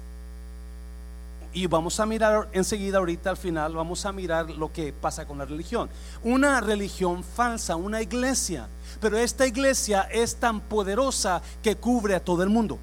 Y 1.52 1.66
vamos 1.66 2.00
a 2.00 2.06
mirar 2.06 2.48
enseguida, 2.52 2.98
ahorita 2.98 3.30
al 3.30 3.36
final, 3.38 3.74
vamos 3.74 4.04
a 4.04 4.12
mirar 4.12 4.50
lo 4.50 4.70
que 4.72 4.92
pasa 4.92 5.26
con 5.26 5.38
la 5.38 5.46
religión. 5.46 5.88
Una 6.22 6.60
religión 6.60 7.24
falsa, 7.24 7.76
una 7.76 8.02
iglesia 8.02 8.68
pero 9.00 9.18
esta 9.18 9.46
iglesia 9.46 10.02
es 10.02 10.36
tan 10.36 10.60
poderosa 10.60 11.42
que 11.62 11.76
cubre 11.76 12.14
a 12.14 12.24
todo 12.24 12.42
el 12.42 12.48
mundo. 12.48 12.78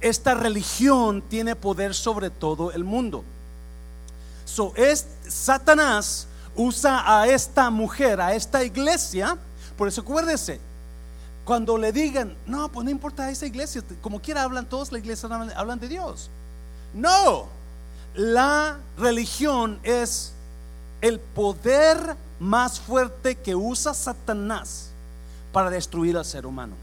Esta 0.00 0.34
religión 0.34 1.22
tiene 1.22 1.54
poder 1.54 1.94
sobre 1.94 2.30
todo 2.30 2.72
el 2.72 2.84
mundo. 2.84 3.24
So, 4.44 4.72
es, 4.74 5.06
Satanás 5.28 6.26
usa 6.56 7.20
a 7.20 7.28
esta 7.28 7.70
mujer, 7.70 8.20
a 8.20 8.34
esta 8.34 8.64
iglesia. 8.64 9.38
Por 9.76 9.88
eso 9.88 10.00
acuérdese, 10.00 10.60
cuando 11.44 11.78
le 11.78 11.92
digan, 11.92 12.36
no, 12.46 12.68
pues 12.70 12.84
no 12.84 12.90
importa 12.90 13.30
esa 13.30 13.46
iglesia, 13.46 13.82
como 14.00 14.20
quiera 14.20 14.42
hablan 14.42 14.66
todos, 14.66 14.92
la 14.92 14.98
iglesia 14.98 15.28
hablan 15.56 15.78
de 15.78 15.88
Dios. 15.88 16.30
No, 16.94 17.46
la 18.14 18.78
religión 18.98 19.78
es 19.82 20.32
el 21.00 21.18
poder 21.18 22.16
más 22.38 22.80
fuerte 22.80 23.36
que 23.36 23.54
usa 23.54 23.94
Satanás 23.94 24.91
para 25.52 25.70
destruir 25.70 26.16
al 26.16 26.24
ser 26.24 26.46
humano. 26.46 26.74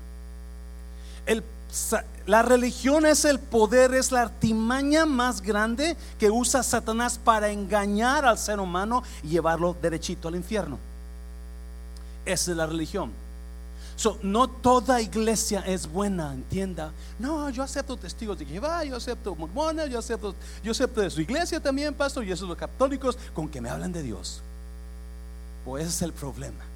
la 2.25 2.41
religión 2.41 3.05
es 3.05 3.25
el 3.25 3.39
poder, 3.39 3.93
es 3.93 4.11
la 4.11 4.21
artimaña 4.21 5.05
más 5.05 5.41
grande 5.41 5.97
que 6.17 6.29
usa 6.29 6.63
Satanás 6.63 7.19
para 7.23 7.49
engañar 7.49 8.25
al 8.25 8.38
ser 8.38 8.59
humano 8.59 9.03
y 9.23 9.29
llevarlo 9.29 9.75
derechito 9.79 10.27
al 10.27 10.35
infierno. 10.35 10.77
Esa 12.25 12.51
es 12.51 12.57
la 12.57 12.67
religión. 12.67 13.11
no 14.21 14.47
toda 14.47 15.01
iglesia 15.01 15.61
es 15.65 15.91
buena, 15.91 16.33
entienda. 16.33 16.91
No, 17.17 17.49
yo 17.49 17.63
acepto 17.63 17.97
testigos 17.97 18.38
de 18.38 18.45
Jehová, 18.45 18.83
yo 18.83 18.95
acepto 18.95 19.35
mormones, 19.35 19.89
yo 19.89 19.99
acepto, 19.99 20.35
yo 20.63 20.71
acepto 20.71 21.01
de 21.01 21.09
su 21.09 21.21
iglesia 21.21 21.59
también, 21.59 21.93
pastor, 21.93 22.23
y 22.23 22.31
esos 22.31 22.47
los 22.47 22.57
católicos 22.57 23.17
con 23.33 23.49
que 23.49 23.61
me 23.61 23.69
hablan 23.69 23.91
de 23.91 24.03
Dios. 24.03 24.41
Pues 25.65 25.85
ese 25.85 25.95
es 25.95 26.01
el 26.03 26.13
problema. 26.13 26.68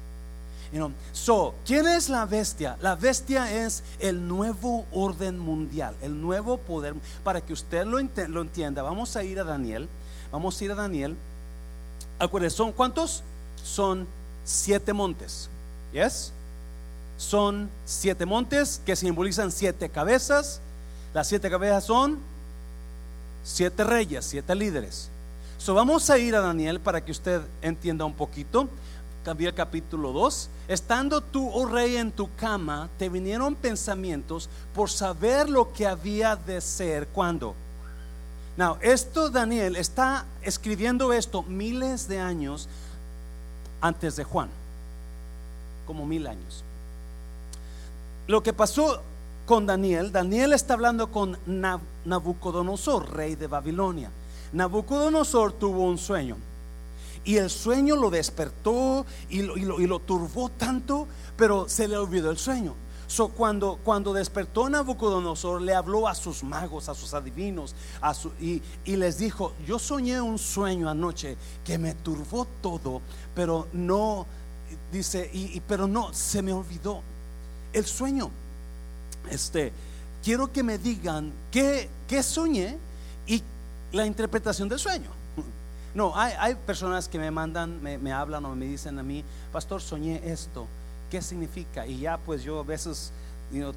So, 1.12 1.54
¿quién 1.64 1.86
es 1.86 2.08
la 2.08 2.26
bestia? 2.26 2.76
La 2.80 2.96
bestia 2.96 3.64
es 3.64 3.82
el 4.00 4.26
nuevo 4.26 4.86
orden 4.92 5.38
mundial, 5.38 5.94
el 6.02 6.20
nuevo 6.20 6.58
poder. 6.58 6.94
Para 7.22 7.40
que 7.40 7.52
usted 7.52 7.86
lo, 7.86 7.98
lo 8.28 8.40
entienda, 8.40 8.82
vamos 8.82 9.16
a 9.16 9.22
ir 9.22 9.38
a 9.38 9.44
Daniel. 9.44 9.88
Vamos 10.32 10.60
a 10.60 10.64
ir 10.64 10.72
a 10.72 10.74
Daniel. 10.74 11.16
Acuérdense, 12.18 12.56
¿son 12.56 12.72
cuántos? 12.72 13.22
Son 13.62 14.06
siete 14.44 14.92
montes. 14.92 15.48
¿Yes? 15.92 16.32
Son 17.16 17.70
siete 17.84 18.26
montes 18.26 18.80
que 18.84 18.96
simbolizan 18.96 19.52
siete 19.52 19.88
cabezas. 19.88 20.60
Las 21.12 21.28
siete 21.28 21.48
cabezas 21.48 21.84
son 21.84 22.18
siete 23.44 23.84
reyes, 23.84 24.24
siete 24.24 24.54
líderes. 24.54 25.08
So 25.58 25.74
vamos 25.74 26.10
a 26.10 26.18
ir 26.18 26.34
a 26.34 26.40
Daniel 26.40 26.80
para 26.80 27.04
que 27.04 27.12
usted 27.12 27.40
entienda 27.62 28.04
un 28.04 28.14
poquito. 28.14 28.68
Cambié 29.24 29.54
capítulo 29.54 30.12
2. 30.12 30.50
Estando 30.68 31.22
tú, 31.22 31.50
oh 31.50 31.64
rey, 31.64 31.96
en 31.96 32.12
tu 32.12 32.28
cama, 32.36 32.90
te 32.98 33.08
vinieron 33.08 33.54
pensamientos 33.54 34.50
por 34.74 34.90
saber 34.90 35.48
lo 35.48 35.72
que 35.72 35.86
había 35.86 36.36
de 36.36 36.60
ser. 36.60 37.08
¿Cuándo? 37.08 37.54
Now, 38.58 38.76
esto 38.82 39.30
Daniel 39.30 39.76
está 39.76 40.26
escribiendo 40.42 41.12
esto 41.14 41.42
miles 41.42 42.06
de 42.06 42.20
años 42.20 42.68
antes 43.80 44.14
de 44.16 44.24
Juan, 44.24 44.50
como 45.86 46.04
mil 46.04 46.26
años. 46.26 46.62
Lo 48.26 48.42
que 48.42 48.52
pasó 48.52 49.02
con 49.46 49.64
Daniel, 49.64 50.12
Daniel 50.12 50.52
está 50.52 50.74
hablando 50.74 51.10
con 51.10 51.38
Nabucodonosor, 52.04 53.10
rey 53.16 53.36
de 53.36 53.46
Babilonia. 53.46 54.10
Nabucodonosor 54.52 55.52
tuvo 55.54 55.84
un 55.84 55.96
sueño 55.96 56.36
y 57.24 57.36
el 57.36 57.50
sueño 57.50 57.96
lo 57.96 58.10
despertó 58.10 59.06
y 59.28 59.42
lo, 59.42 59.56
y 59.56 59.86
lo 59.86 59.98
turbó 60.00 60.50
tanto, 60.50 61.08
pero 61.36 61.68
se 61.68 61.88
le 61.88 61.96
olvidó 61.96 62.30
el 62.30 62.38
sueño. 62.38 62.74
So, 63.06 63.28
cuando, 63.28 63.78
cuando 63.84 64.12
despertó 64.12 64.68
Nabucodonosor, 64.68 65.60
le 65.60 65.74
habló 65.74 66.08
a 66.08 66.14
sus 66.14 66.42
magos, 66.42 66.88
a 66.88 66.94
sus 66.94 67.12
adivinos, 67.14 67.74
a 68.00 68.14
su, 68.14 68.30
y, 68.40 68.62
y, 68.84 68.96
les 68.96 69.18
dijo: 69.18 69.52
Yo 69.66 69.78
soñé 69.78 70.20
un 70.20 70.38
sueño 70.38 70.88
anoche 70.88 71.36
que 71.64 71.78
me 71.78 71.94
turbó 71.94 72.46
todo, 72.62 73.02
pero 73.34 73.68
no, 73.72 74.26
dice, 74.90 75.30
y, 75.32 75.60
pero 75.60 75.86
no, 75.86 76.12
se 76.14 76.42
me 76.42 76.52
olvidó 76.52 77.02
el 77.72 77.84
sueño. 77.84 78.30
Este, 79.30 79.72
quiero 80.22 80.50
que 80.50 80.62
me 80.62 80.78
digan 80.78 81.32
qué, 81.50 81.88
qué 82.08 82.22
soñé 82.22 82.78
y 83.26 83.42
la 83.92 84.06
interpretación 84.06 84.68
del 84.68 84.78
sueño. 84.78 85.10
No, 85.94 86.16
hay, 86.16 86.34
hay 86.38 86.54
personas 86.54 87.08
que 87.08 87.18
me 87.18 87.30
mandan, 87.30 87.82
me, 87.82 87.98
me 87.98 88.12
hablan 88.12 88.44
o 88.44 88.54
me 88.54 88.66
dicen 88.66 88.98
a 88.98 89.02
mí, 89.02 89.24
pastor, 89.52 89.80
soñé 89.80 90.20
esto 90.24 90.66
qué 91.10 91.22
significa. 91.22 91.86
Y 91.86 92.00
ya 92.00 92.18
pues 92.18 92.42
yo 92.42 92.58
a 92.58 92.64
veces 92.64 93.12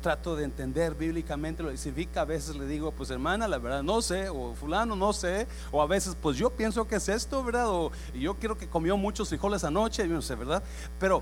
trato 0.01 0.35
de 0.35 0.43
entender 0.43 0.95
bíblicamente 0.95 1.61
lo 1.61 1.69
que 1.69 1.77
significa. 1.77 2.21
A 2.21 2.25
veces 2.25 2.55
le 2.55 2.65
digo, 2.65 2.91
pues 2.91 3.09
hermana, 3.11 3.47
la 3.47 3.59
verdad 3.59 3.83
no 3.83 4.01
sé, 4.01 4.29
o 4.29 4.53
fulano 4.55 4.95
no 4.95 5.13
sé, 5.13 5.47
o 5.71 5.81
a 5.81 5.85
veces 5.85 6.15
pues 6.19 6.37
yo 6.37 6.49
pienso 6.49 6.87
que 6.87 6.95
es 6.95 7.07
esto, 7.09 7.43
¿verdad? 7.43 7.69
O 7.69 7.91
yo 8.15 8.35
quiero 8.35 8.57
que 8.57 8.67
comió 8.67 8.97
muchos 8.97 9.29
frijoles 9.29 9.63
anoche, 9.63 10.07
yo 10.07 10.13
no 10.15 10.21
sé, 10.21 10.35
¿verdad? 10.35 10.63
Pero, 10.99 11.21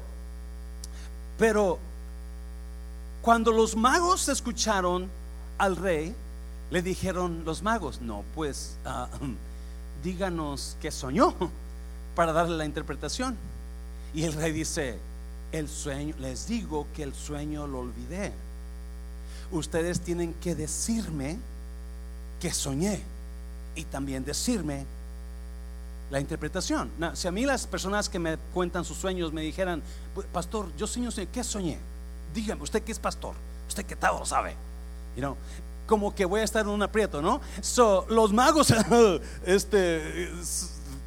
pero 1.38 1.80
cuando 3.22 3.52
los 3.52 3.76
magos 3.76 4.30
escucharon 4.30 5.10
al 5.58 5.76
rey, 5.76 6.16
le 6.72 6.82
dijeron 6.82 7.44
los 7.46 7.62
magos, 7.62 8.02
no, 8.02 8.24
pues 8.34 8.78
ah, 8.86 9.10
díganos 10.06 10.78
qué 10.80 10.92
soñó 10.92 11.34
para 12.16 12.32
darle 12.32 12.56
la 12.58 12.66
interpretación. 12.66 13.36
Y 14.14 14.24
el 14.24 14.34
rey 14.34 14.54
dice, 14.54 14.98
el 15.52 15.68
sueño, 15.68 16.16
les 16.20 16.48
digo 16.48 16.88
que 16.96 17.04
el 17.04 17.14
sueño 17.14 17.68
lo 17.68 17.80
olvidé. 17.80 18.32
Ustedes 19.52 20.00
tienen 20.00 20.34
que 20.36 20.56
decirme 20.56 21.38
que 22.40 22.54
soñé 22.54 23.02
y 23.76 23.84
también 23.86 24.24
decirme 24.24 24.86
la 26.12 26.20
interpretación. 26.20 26.92
si 27.14 27.28
a 27.28 27.32
mí 27.32 27.46
las 27.46 27.66
personas 27.66 28.08
que 28.08 28.20
me 28.20 28.38
cuentan 28.54 28.86
sus 28.86 28.98
sueños 28.98 29.34
me 29.34 29.42
dijeran, 29.42 29.82
pastor, 30.32 30.72
yo 30.78 30.86
sueño, 30.86 31.10
¿qué 31.34 31.44
soñé? 31.44 31.80
Dígame, 32.34 32.62
usted 32.62 32.84
que 32.84 32.92
es 32.92 33.00
pastor, 33.00 33.34
usted 33.68 33.86
que 33.86 33.96
todo 33.96 34.24
sabe. 34.24 34.56
You 35.16 35.22
know, 35.22 35.38
como 35.86 36.14
que 36.14 36.26
voy 36.26 36.42
a 36.42 36.44
estar 36.44 36.64
en 36.64 36.70
un 36.70 36.84
aprieto, 36.84 37.22
¿no? 37.22 37.42
So, 37.62 38.06
los 38.10 38.34
magos, 38.34 38.74
este 39.46 40.32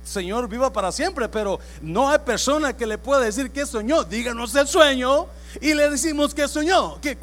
Señor 0.09 0.49
viva 0.49 0.73
para 0.73 0.91
siempre, 0.91 1.29
pero 1.29 1.61
no 1.83 2.09
hay 2.09 2.19
persona 2.21 2.75
que 2.75 2.87
le 2.87 2.97
pueda 2.97 3.21
decir 3.21 3.51
que 3.51 3.67
soñó. 3.67 4.05
Díganos 4.05 4.55
el 4.55 4.67
sueño 4.67 5.27
y 5.61 5.75
le 5.75 5.91
decimos 5.91 6.35
que 6.35 6.49
soñó. 6.49 6.99
¿Qué, 7.01 7.19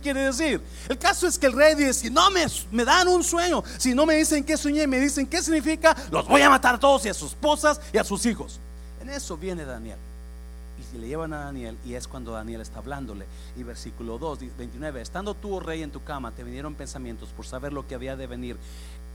quiere 0.00 0.20
decir? 0.20 0.62
El 0.88 0.98
caso 0.98 1.26
es 1.26 1.38
que 1.38 1.46
el 1.46 1.52
rey 1.52 1.74
dice, 1.74 1.92
si 1.92 2.10
no 2.10 2.30
me, 2.30 2.84
dan 2.84 3.08
un 3.08 3.22
sueño, 3.22 3.62
si 3.76 3.94
no 3.94 4.06
me 4.06 4.16
dicen 4.16 4.42
qué 4.42 4.56
soñé 4.56 4.84
y 4.84 4.86
me 4.86 4.98
dicen 4.98 5.26
qué 5.26 5.42
significa, 5.42 5.94
los 6.10 6.26
voy 6.26 6.40
a 6.40 6.48
matar 6.48 6.76
a 6.76 6.80
todos 6.80 7.04
y 7.04 7.10
a 7.10 7.14
sus 7.14 7.32
esposas 7.32 7.80
y 7.92 7.98
a 7.98 8.04
sus 8.04 8.24
hijos. 8.24 8.58
En 9.00 9.10
eso 9.10 9.36
viene 9.36 9.64
Daniel. 9.64 9.98
Y 10.94 10.98
le 10.98 11.08
llevan 11.08 11.32
a 11.32 11.44
Daniel 11.44 11.76
y 11.84 11.94
es 11.94 12.08
cuando 12.08 12.32
Daniel 12.32 12.60
está 12.60 12.78
hablándole. 12.78 13.26
Y 13.56 13.62
versículo 13.62 14.18
2, 14.18 14.38
29, 14.56 15.00
estando 15.00 15.34
tú, 15.34 15.54
oh 15.54 15.60
rey, 15.60 15.82
en 15.82 15.90
tu 15.90 16.02
cama, 16.02 16.32
te 16.32 16.44
vinieron 16.44 16.74
pensamientos 16.74 17.30
por 17.30 17.46
saber 17.46 17.72
lo 17.72 17.86
que 17.86 17.94
había 17.94 18.16
de 18.16 18.26
venir 18.26 18.56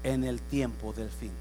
en 0.04 0.24
el 0.24 0.42
tiempo 0.42 0.94
del 0.94 1.10
fin, 1.10 1.32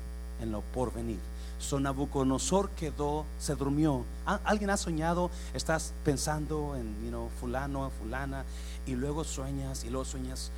en 0.41 0.53
lo 0.53 0.61
por 0.61 0.93
venir 0.93 1.19
So 1.63 1.79
Nabucodonosor 1.79 2.71
quedó, 2.71 3.25
se 3.39 3.55
durmió. 3.55 4.05
¿Alguien 4.27 4.71
ha 4.71 4.77
soñado? 4.77 5.31
Estás 5.55 5.93
pensando 6.05 6.75
en 6.77 7.05
you 7.05 7.11
know, 7.11 7.31
fulano, 7.41 7.89
fulana, 8.01 8.45
y 8.85 8.97
luego 8.97 9.23
sueñas, 9.23 9.85
y 9.85 9.91
luego 9.91 10.05
sueñas 10.05 10.51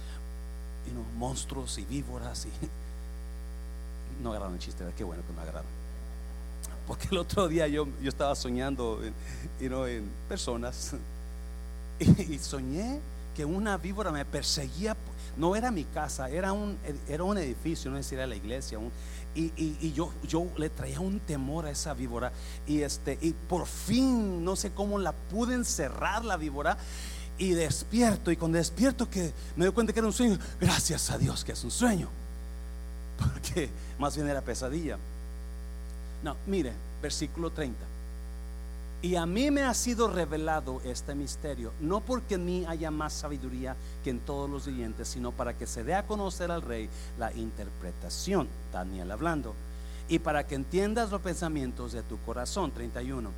you 0.87 0.92
know, 0.92 1.05
monstruos 1.16 1.79
y 1.79 1.85
víboras. 1.85 2.46
Y... 2.46 2.50
No 4.22 4.31
agarraron 4.31 4.55
el 4.55 4.61
chiste, 4.61 4.85
qué 4.96 5.03
bueno 5.03 5.24
que 5.27 5.33
no 5.33 5.40
agarraron. 5.42 5.83
Porque 6.86 7.08
el 7.10 7.18
otro 7.18 7.48
día 7.48 7.66
yo, 7.66 7.86
yo 8.02 8.08
estaba 8.08 8.34
soñando 8.34 9.00
you 9.60 9.68
know, 9.68 9.86
en 9.86 10.08
personas 10.28 10.92
y, 11.98 12.38
soñé 12.38 13.00
que 13.34 13.44
una 13.44 13.76
víbora 13.78 14.10
me 14.10 14.24
perseguía. 14.24 14.96
No 15.36 15.56
era 15.56 15.72
mi 15.72 15.84
casa, 15.84 16.30
era 16.30 16.52
un, 16.52 16.78
era 17.08 17.24
un 17.24 17.36
edificio, 17.38 17.90
no 17.90 17.96
decir 17.96 18.18
era 18.18 18.26
la 18.26 18.36
iglesia. 18.36 18.78
Un, 18.78 18.92
y, 19.34 19.92
yo, 19.92 20.12
yo 20.28 20.46
le 20.56 20.70
traía 20.70 21.00
un 21.00 21.18
temor 21.18 21.66
a 21.66 21.70
esa 21.70 21.92
víbora 21.92 22.32
y, 22.66 22.82
este, 22.82 23.18
y 23.20 23.32
por 23.32 23.66
fin 23.66 24.44
no 24.44 24.54
sé 24.54 24.70
cómo 24.70 24.98
la 24.98 25.12
pude 25.12 25.54
encerrar 25.54 26.24
la 26.24 26.36
víbora 26.36 26.78
y 27.36 27.50
despierto 27.50 28.30
y 28.30 28.36
cuando 28.36 28.58
despierto 28.58 29.10
que 29.10 29.32
me 29.56 29.64
doy 29.64 29.74
cuenta 29.74 29.92
que 29.92 29.98
era 29.98 30.06
un 30.06 30.12
sueño, 30.12 30.38
gracias 30.60 31.10
a 31.10 31.18
Dios 31.18 31.44
que 31.44 31.52
es 31.52 31.64
un 31.64 31.72
sueño, 31.72 32.08
porque 33.18 33.70
más 33.98 34.14
bien 34.14 34.28
era 34.28 34.40
pesadilla. 34.40 34.98
No, 36.24 36.37
mire, 36.46 36.72
versículo 37.02 37.50
30. 37.50 37.78
Y 39.02 39.16
a 39.16 39.26
mí 39.26 39.50
me 39.50 39.62
ha 39.62 39.74
sido 39.74 40.08
revelado 40.08 40.80
este 40.82 41.14
misterio, 41.14 41.72
no 41.80 42.00
porque 42.00 42.37
en 42.37 42.46
mí 42.46 42.64
haya 42.66 42.90
más 42.90 43.12
sabiduría 43.12 43.76
que 44.02 44.08
en 44.08 44.20
todos 44.20 44.48
los 44.48 44.64
siguientes, 44.64 45.08
sino 45.08 45.30
para 45.30 45.52
que 45.52 45.66
se 45.66 45.84
dé 45.84 45.94
a 45.94 46.06
conocer 46.06 46.50
al 46.50 46.62
rey 46.62 46.88
la 47.18 47.30
interpretación, 47.34 48.48
Daniel 48.72 49.10
hablando, 49.10 49.54
y 50.08 50.18
para 50.18 50.46
que 50.46 50.54
entiendas 50.54 51.10
los 51.10 51.20
pensamientos 51.20 51.92
de 51.92 52.02
tu 52.02 52.18
corazón, 52.20 52.70
31. 52.70 53.28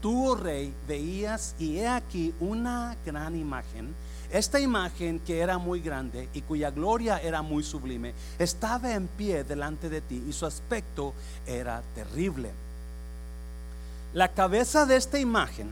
Tú, 0.00 0.28
oh 0.28 0.36
rey, 0.36 0.72
veías 0.86 1.56
y 1.58 1.78
he 1.78 1.88
aquí 1.88 2.32
una 2.38 2.96
gran 3.04 3.34
imagen. 3.34 3.92
Esta 4.32 4.60
imagen 4.60 5.20
que 5.20 5.40
era 5.40 5.58
muy 5.58 5.80
grande 5.80 6.28
y 6.34 6.42
cuya 6.42 6.70
gloria 6.70 7.18
era 7.18 7.42
muy 7.42 7.62
sublime, 7.62 8.14
estaba 8.38 8.92
en 8.92 9.08
pie 9.08 9.44
delante 9.44 9.88
de 9.88 10.00
ti 10.00 10.22
y 10.28 10.32
su 10.32 10.46
aspecto 10.46 11.14
era 11.46 11.82
terrible 11.94 12.50
la 14.12 14.28
cabeza 14.28 14.86
de 14.86 14.96
esta 14.96 15.18
imagen 15.18 15.70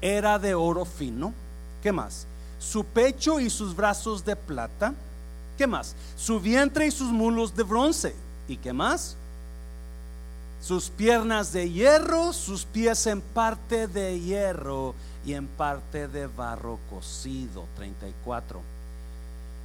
era 0.00 0.38
de 0.38 0.54
oro 0.54 0.84
fino. 0.84 1.32
¿Qué 1.82 1.92
más? 1.92 2.26
Su 2.58 2.84
pecho 2.84 3.38
y 3.38 3.50
sus 3.50 3.76
brazos 3.76 4.24
de 4.24 4.34
plata. 4.34 4.94
¿Qué 5.56 5.66
más? 5.66 5.94
Su 6.16 6.40
vientre 6.40 6.86
y 6.86 6.90
sus 6.90 7.12
mulos 7.12 7.54
de 7.54 7.62
bronce. 7.62 8.14
¿Y 8.48 8.56
qué 8.56 8.72
más? 8.72 9.16
Sus 10.60 10.90
piernas 10.90 11.52
de 11.52 11.70
hierro, 11.70 12.32
sus 12.32 12.64
pies 12.64 13.06
en 13.06 13.20
parte 13.20 13.86
de 13.86 14.20
hierro 14.20 14.94
y 15.26 15.34
en 15.34 15.48
parte 15.48 16.08
de 16.08 16.28
barro 16.28 16.78
cocido. 16.88 17.66
34 17.76 18.76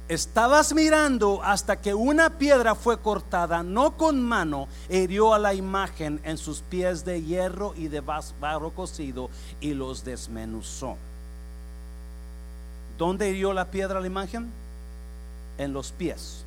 Estabas 0.08 0.74
mirando 0.74 1.40
hasta 1.42 1.80
que 1.80 1.94
una 1.94 2.30
piedra 2.36 2.74
fue 2.74 2.98
cortada, 2.98 3.62
no 3.62 3.96
con 3.96 4.20
mano, 4.20 4.68
hirió 4.90 5.32
a 5.32 5.38
la 5.38 5.54
imagen 5.54 6.20
en 6.24 6.36
sus 6.36 6.60
pies 6.60 7.04
de 7.04 7.22
hierro 7.22 7.72
y 7.76 7.88
de 7.88 8.00
barro 8.00 8.70
cocido 8.72 9.30
y 9.60 9.72
los 9.72 10.04
desmenuzó. 10.04 10.96
¿Dónde 12.98 13.30
hirió 13.30 13.54
la 13.54 13.70
piedra 13.70 13.98
a 13.98 14.00
la 14.00 14.06
imagen? 14.06 14.50
En 15.56 15.72
los 15.72 15.92
pies. 15.92 16.44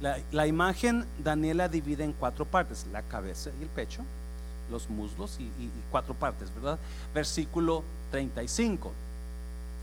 La, 0.00 0.46
imagen 0.46 1.04
Daniela 1.22 1.68
divide 1.68 2.04
en 2.04 2.12
cuatro 2.12 2.44
partes, 2.44 2.86
la 2.92 3.02
cabeza 3.02 3.50
y 3.58 3.62
el 3.64 3.68
pecho, 3.70 4.02
los 4.70 4.88
muslos 4.88 5.36
y, 5.38 5.44
y 5.44 5.70
cuatro 5.90 6.14
partes, 6.14 6.54
¿verdad? 6.54 6.78
Versículo 7.12 7.82
35. 8.10 8.92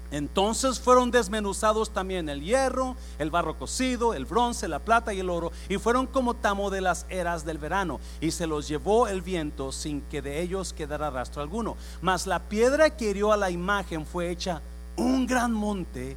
Entonces 0.10 0.80
fueron 0.80 1.12
desmenuzados 1.12 1.90
también 1.90 2.30
el 2.30 2.42
hierro, 2.42 2.96
el 3.20 3.30
barro 3.30 3.58
cocido, 3.58 4.14
el 4.14 4.26
bronce, 4.26 4.70
la 4.70 4.80
plata 4.80 5.14
y 5.14 5.20
el 5.20 5.30
oro, 5.30 5.52
y 5.68 5.78
fueron 5.78 6.08
como 6.08 6.34
tamo 6.34 6.70
de 6.70 6.80
las 6.80 7.06
eras 7.10 7.44
del 7.46 7.58
verano, 7.58 8.00
y 8.22 8.32
se 8.32 8.48
los 8.48 8.68
llevó 8.70 9.08
el 9.10 9.22
viento 9.22 9.74
sin 9.74 10.02
que 10.02 10.22
de 10.22 10.42
ellos 10.42 10.72
quedara 10.72 11.10
rastro 11.10 11.42
alguno. 11.42 11.76
Mas 12.02 12.26
la 12.26 12.40
piedra 12.40 12.90
que 12.90 13.10
hirió 13.10 13.34
a 13.34 13.38
la 13.38 13.52
imagen 13.52 14.06
fue 14.06 14.30
hecha 14.30 14.62
un 14.96 15.28
gran 15.28 15.52
monte, 15.52 16.16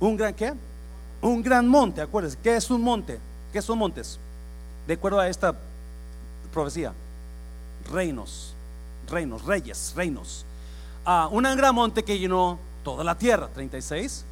un 0.00 0.16
gran 0.16 0.34
qué? 0.34 0.52
Un 1.22 1.42
gran 1.42 1.68
monte, 1.68 2.00
acuérdense, 2.00 2.38
¿qué 2.42 2.56
es 2.56 2.70
un 2.70 2.82
monte? 2.82 3.20
¿Qué 3.52 3.62
son 3.62 3.78
montes? 3.78 4.18
De 4.86 4.94
acuerdo 4.94 5.20
a 5.20 5.28
esta 5.28 5.54
profecía, 6.52 6.92
reinos, 7.92 8.54
reinos, 9.08 9.44
reyes, 9.44 9.92
reinos. 9.94 10.44
Ah, 11.04 11.28
un 11.30 11.42
gran 11.42 11.74
monte 11.74 12.02
que 12.04 12.18
llenó 12.18 12.58
toda 12.84 13.04
la 13.04 13.16
tierra. 13.16 13.48
36. 13.52 14.24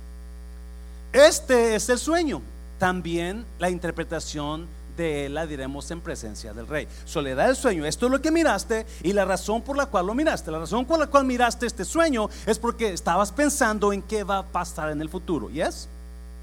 Este 1.12 1.74
es 1.74 1.88
el 1.88 1.98
sueño. 1.98 2.42
También 2.78 3.44
la 3.58 3.70
interpretación 3.70 4.66
de 4.96 5.26
él 5.26 5.34
la 5.34 5.46
diremos 5.46 5.90
en 5.90 6.00
presencia 6.00 6.52
del 6.52 6.66
rey. 6.66 6.86
Soledad 7.04 7.48
el 7.48 7.56
sueño. 7.56 7.86
Esto 7.86 8.06
es 8.06 8.12
lo 8.12 8.20
que 8.20 8.30
miraste 8.30 8.84
y 9.02 9.12
la 9.12 9.24
razón 9.24 9.62
por 9.62 9.76
la 9.76 9.86
cual 9.86 10.06
lo 10.06 10.14
miraste. 10.14 10.50
La 10.50 10.58
razón 10.58 10.84
por 10.84 10.98
la 10.98 11.06
cual 11.06 11.24
miraste 11.24 11.66
este 11.66 11.84
sueño 11.84 12.28
es 12.46 12.58
porque 12.58 12.92
estabas 12.92 13.32
pensando 13.32 13.92
en 13.92 14.02
qué 14.02 14.24
va 14.24 14.38
a 14.38 14.46
pasar 14.46 14.90
en 14.90 15.00
el 15.00 15.08
futuro. 15.08 15.48
¿Yes? 15.50 15.88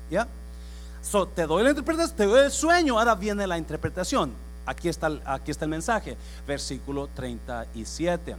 ¿Ya? 0.10 0.28
So, 1.02 1.28
te 1.28 1.46
doy 1.46 1.64
la 1.64 1.70
interpretación, 1.70 2.18
te 2.18 2.26
doy 2.26 2.46
el 2.46 2.52
sueño, 2.52 2.98
ahora 2.98 3.14
viene 3.14 3.46
la 3.46 3.58
interpretación. 3.58 4.34
Aquí 4.66 4.90
está, 4.90 5.12
aquí 5.26 5.52
está 5.52 5.66
el 5.66 5.70
mensaje, 5.70 6.18
versículo 6.48 7.08
37. 7.14 8.36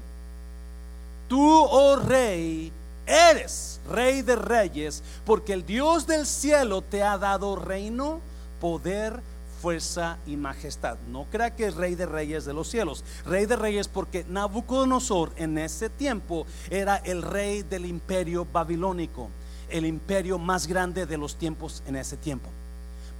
Tú, 1.28 1.40
oh 1.40 1.96
rey, 1.96 2.72
Eres 3.06 3.80
rey 3.88 4.22
de 4.22 4.34
reyes 4.34 5.02
porque 5.24 5.52
el 5.52 5.64
Dios 5.64 6.08
del 6.08 6.26
cielo 6.26 6.82
te 6.82 7.04
ha 7.04 7.16
dado 7.16 7.54
reino, 7.54 8.20
poder, 8.60 9.20
fuerza 9.62 10.18
y 10.26 10.36
majestad. 10.36 10.98
No 11.08 11.24
crea 11.30 11.54
que 11.54 11.66
es 11.66 11.76
rey 11.76 11.94
de 11.94 12.06
reyes 12.06 12.44
de 12.44 12.52
los 12.52 12.68
cielos. 12.68 13.04
Rey 13.24 13.46
de 13.46 13.54
reyes 13.54 13.86
porque 13.86 14.24
Nabucodonosor 14.28 15.32
en 15.36 15.56
ese 15.56 15.88
tiempo 15.88 16.46
era 16.68 16.96
el 16.96 17.22
rey 17.22 17.62
del 17.62 17.86
imperio 17.86 18.44
babilónico, 18.52 19.30
el 19.68 19.86
imperio 19.86 20.38
más 20.38 20.66
grande 20.66 21.06
de 21.06 21.16
los 21.16 21.36
tiempos 21.36 21.84
en 21.86 21.94
ese 21.94 22.16
tiempo. 22.16 22.50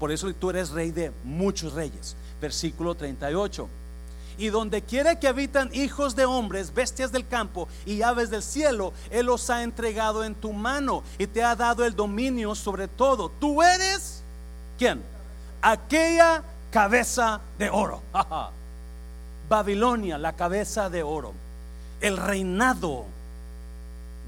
Por 0.00 0.10
eso 0.10 0.34
tú 0.34 0.50
eres 0.50 0.70
rey 0.70 0.90
de 0.90 1.12
muchos 1.22 1.74
reyes. 1.74 2.16
Versículo 2.40 2.96
38 2.96 3.68
y 4.38 4.48
donde 4.48 4.82
quiera 4.82 5.18
que 5.18 5.28
habitan 5.28 5.70
hijos 5.72 6.16
de 6.16 6.24
hombres, 6.24 6.74
bestias 6.74 7.12
del 7.12 7.26
campo 7.26 7.68
y 7.84 8.02
aves 8.02 8.30
del 8.30 8.42
cielo, 8.42 8.92
Él 9.10 9.26
los 9.26 9.48
ha 9.50 9.62
entregado 9.62 10.24
en 10.24 10.34
tu 10.34 10.52
mano 10.52 11.02
y 11.18 11.26
te 11.26 11.42
ha 11.42 11.56
dado 11.56 11.84
el 11.84 11.94
dominio 11.94 12.54
sobre 12.54 12.88
todo. 12.88 13.30
Tú 13.40 13.62
eres, 13.62 14.22
¿quién? 14.78 15.02
Aquella 15.62 16.42
cabeza 16.70 17.40
de 17.58 17.70
oro. 17.70 18.02
Babilonia, 19.48 20.18
la 20.18 20.34
cabeza 20.34 20.90
de 20.90 21.02
oro. 21.02 21.32
El 22.00 22.16
reinado 22.16 23.06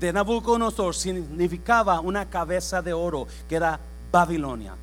de 0.01 0.12
Nabucodonosor 0.12 0.94
significaba 0.94 2.01
una 2.01 2.27
cabeza 2.31 2.83
de 2.83 2.92
oro 2.92 3.27
que 3.49 3.57
era 3.57 3.79
Babilonia. 4.12 4.75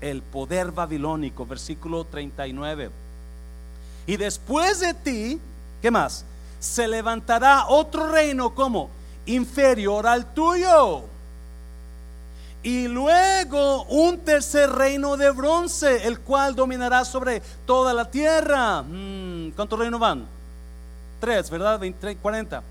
El 0.00 0.22
poder 0.22 0.70
babilónico, 0.70 1.46
versículo 1.46 2.04
39. 2.04 2.90
Y 4.08 4.16
después 4.16 4.80
de 4.80 4.94
ti, 4.94 5.38
¿qué 5.82 5.90
más? 5.90 6.24
Se 6.58 6.88
levantará 6.88 7.66
otro 7.68 8.10
reino 8.10 8.54
como 8.54 8.88
inferior 9.26 10.06
al 10.06 10.32
tuyo. 10.32 11.02
Y 12.62 12.88
luego 12.88 13.84
un 13.84 14.18
tercer 14.20 14.70
reino 14.70 15.18
de 15.18 15.30
bronce, 15.30 16.06
el 16.06 16.20
cual 16.20 16.54
dominará 16.54 17.04
sobre 17.04 17.42
toda 17.66 17.92
la 17.92 18.10
tierra. 18.10 18.80
Mm, 18.80 19.50
¿Cuántos 19.50 19.78
reinos 19.78 20.00
van? 20.00 20.26
Tres, 21.20 21.50
¿verdad? 21.50 21.78
20, 21.78 22.16
40. 22.16 22.62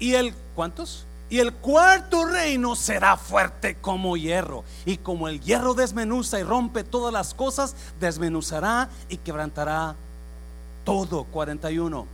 Y 0.00 0.14
el, 0.14 0.34
¿cuántos? 0.56 1.06
Y 1.30 1.38
el 1.38 1.52
cuarto 1.52 2.24
reino 2.24 2.74
será 2.74 3.16
fuerte 3.16 3.76
como 3.76 4.16
hierro. 4.16 4.64
Y 4.86 4.96
como 4.96 5.28
el 5.28 5.40
hierro 5.40 5.74
desmenuza 5.74 6.40
y 6.40 6.42
rompe 6.42 6.82
todas 6.82 7.12
las 7.12 7.32
cosas, 7.32 7.76
desmenuzará 8.00 8.88
y 9.08 9.18
quebrantará 9.18 9.94
todo 10.84 11.24
41. 11.24 12.06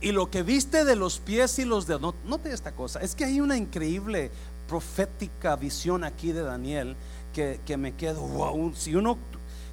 Y 0.00 0.12
lo 0.12 0.30
que 0.30 0.42
viste 0.42 0.84
de 0.84 0.96
los 0.96 1.18
pies 1.18 1.58
y 1.58 1.64
los 1.64 1.86
dedos, 1.86 2.14
note 2.26 2.52
esta 2.52 2.72
cosa, 2.72 3.00
es 3.00 3.14
que 3.14 3.24
hay 3.24 3.40
una 3.40 3.56
increíble 3.56 4.30
profética 4.68 5.56
visión 5.56 6.04
aquí 6.04 6.32
de 6.32 6.42
Daniel 6.42 6.96
que, 7.32 7.76
me 7.76 7.94
quedo, 7.94 8.20
wow, 8.20 8.72
si 8.76 8.94
uno 8.94 9.18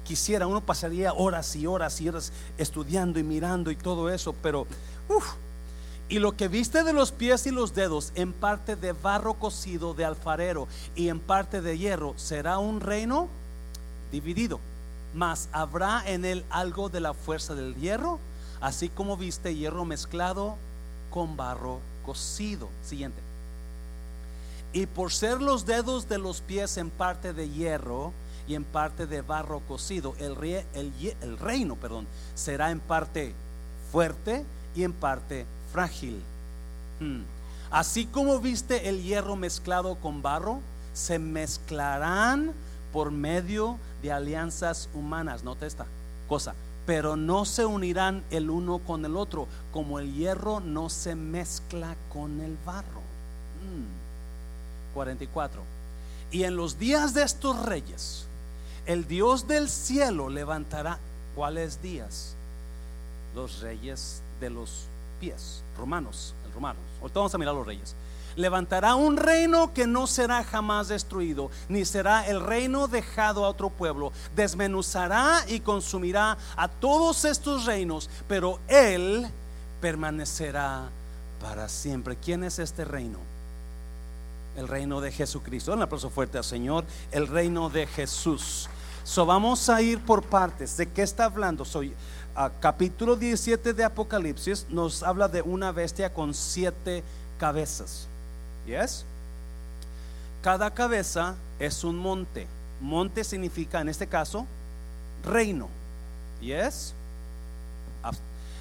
quisiera, 0.04 0.46
uno 0.46 0.60
pasaría 0.60 1.12
horas 1.12 1.54
y 1.54 1.66
horas 1.66 2.00
y 2.00 2.08
horas 2.08 2.32
estudiando 2.58 3.20
y 3.20 3.22
mirando 3.22 3.70
y 3.70 3.76
todo 3.76 4.10
eso, 4.10 4.34
pero, 4.42 4.66
uff, 5.08 5.34
y 6.08 6.18
lo 6.18 6.36
que 6.36 6.48
viste 6.48 6.82
de 6.82 6.92
los 6.92 7.12
pies 7.12 7.46
y 7.46 7.50
los 7.50 7.74
dedos, 7.74 8.12
en 8.16 8.32
parte 8.32 8.74
de 8.74 8.92
barro 8.92 9.34
cocido 9.34 9.94
de 9.94 10.04
alfarero 10.04 10.66
y 10.96 11.08
en 11.08 11.20
parte 11.20 11.60
de 11.60 11.78
hierro, 11.78 12.14
será 12.16 12.58
un 12.58 12.80
reino 12.80 13.28
dividido 14.10 14.60
mas 15.14 15.48
habrá 15.52 16.02
en 16.06 16.24
él 16.24 16.44
algo 16.50 16.88
de 16.88 17.00
la 17.00 17.14
fuerza 17.14 17.54
del 17.54 17.74
hierro, 17.76 18.18
así 18.60 18.88
como 18.88 19.16
viste 19.16 19.54
hierro 19.54 19.84
mezclado 19.84 20.56
con 21.10 21.36
barro 21.36 21.80
cocido. 22.04 22.68
Siguiente. 22.84 23.20
Y 24.72 24.86
por 24.86 25.12
ser 25.12 25.42
los 25.42 25.66
dedos 25.66 26.08
de 26.08 26.18
los 26.18 26.40
pies 26.40 26.76
en 26.78 26.88
parte 26.88 27.32
de 27.32 27.48
hierro 27.50 28.12
y 28.48 28.54
en 28.54 28.64
parte 28.64 29.06
de 29.06 29.20
barro 29.20 29.60
cocido, 29.68 30.14
el, 30.18 30.36
el 30.74 31.38
reino, 31.38 31.76
perdón, 31.76 32.06
será 32.34 32.70
en 32.70 32.80
parte 32.80 33.34
fuerte 33.90 34.44
y 34.74 34.84
en 34.84 34.92
parte 34.92 35.44
frágil. 35.72 36.22
Hmm. 37.00 37.22
Así 37.70 38.06
como 38.06 38.38
viste 38.38 38.88
el 38.88 39.02
hierro 39.02 39.36
mezclado 39.36 39.96
con 39.96 40.22
barro, 40.22 40.60
se 40.94 41.18
mezclarán 41.18 42.52
por 42.92 43.10
medio 43.10 43.72
de 43.72 43.91
alianzas 44.10 44.88
humanas. 44.94 45.44
Nota 45.44 45.66
esta 45.66 45.86
cosa. 46.28 46.54
Pero 46.86 47.14
no 47.14 47.44
se 47.44 47.64
unirán 47.64 48.24
el 48.30 48.50
uno 48.50 48.78
con 48.80 49.04
el 49.04 49.16
otro, 49.16 49.46
como 49.72 50.00
el 50.00 50.12
hierro 50.14 50.58
no 50.58 50.88
se 50.88 51.14
mezcla 51.14 51.94
con 52.12 52.40
el 52.40 52.56
barro. 52.66 53.02
44. 54.94 55.60
Mm. 55.60 55.64
Y 56.34 56.44
en 56.44 56.56
los 56.56 56.78
días 56.78 57.14
de 57.14 57.22
estos 57.22 57.64
reyes, 57.64 58.26
el 58.86 59.06
Dios 59.06 59.46
del 59.46 59.68
cielo 59.68 60.28
levantará, 60.28 60.98
¿cuáles 61.36 61.80
días? 61.82 62.34
Los 63.36 63.60
reyes 63.60 64.22
de 64.40 64.50
los 64.50 64.86
pies, 65.20 65.62
romanos, 65.78 66.34
el 66.46 66.52
romanos. 66.52 66.82
Ahorita 67.00 67.20
vamos 67.20 67.34
a 67.34 67.38
mirar 67.38 67.54
los 67.54 67.66
reyes 67.66 67.94
levantará 68.36 68.94
un 68.94 69.16
reino 69.16 69.72
que 69.72 69.86
no 69.86 70.06
será 70.06 70.44
jamás 70.44 70.88
destruido, 70.88 71.50
ni 71.68 71.84
será 71.84 72.26
el 72.26 72.40
reino 72.40 72.88
dejado 72.88 73.44
a 73.44 73.48
otro 73.48 73.70
pueblo. 73.70 74.12
Desmenuzará 74.34 75.44
y 75.48 75.60
consumirá 75.60 76.36
a 76.56 76.68
todos 76.68 77.24
estos 77.24 77.66
reinos, 77.66 78.08
pero 78.28 78.58
él 78.68 79.26
permanecerá 79.80 80.88
para 81.40 81.68
siempre. 81.68 82.16
¿Quién 82.16 82.44
es 82.44 82.58
este 82.58 82.84
reino? 82.84 83.18
El 84.56 84.68
reino 84.68 85.00
de 85.00 85.10
Jesucristo. 85.10 85.72
Un 85.72 85.82
aplauso 85.82 86.10
fuerte 86.10 86.38
al 86.38 86.44
Señor. 86.44 86.84
El 87.10 87.26
reino 87.26 87.70
de 87.70 87.86
Jesús. 87.86 88.68
So, 89.02 89.26
vamos 89.26 89.68
a 89.68 89.82
ir 89.82 89.98
por 90.00 90.22
partes. 90.22 90.76
¿De 90.76 90.88
qué 90.88 91.02
está 91.02 91.24
hablando? 91.24 91.64
Soy 91.64 91.94
capítulo 92.60 93.16
17 93.16 93.74
de 93.74 93.84
Apocalipsis 93.84 94.66
nos 94.70 95.02
habla 95.02 95.28
de 95.28 95.42
una 95.42 95.70
bestia 95.72 96.14
con 96.14 96.32
siete 96.32 97.02
cabezas. 97.38 98.08
Yes. 98.66 99.04
Cada 100.42 100.70
cabeza 100.70 101.34
es 101.58 101.84
un 101.84 101.96
monte. 101.96 102.46
Monte 102.80 103.24
significa, 103.24 103.80
en 103.80 103.88
este 103.88 104.06
caso, 104.06 104.46
reino. 105.24 105.68
Yes. 106.40 106.94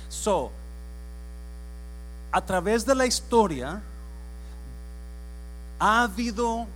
So, 0.10 0.52
a 2.32 2.42
través 2.46 2.86
de 2.86 2.94
la 2.94 3.06
historia 3.06 3.82
ha 5.80 6.04
habido 6.04 6.68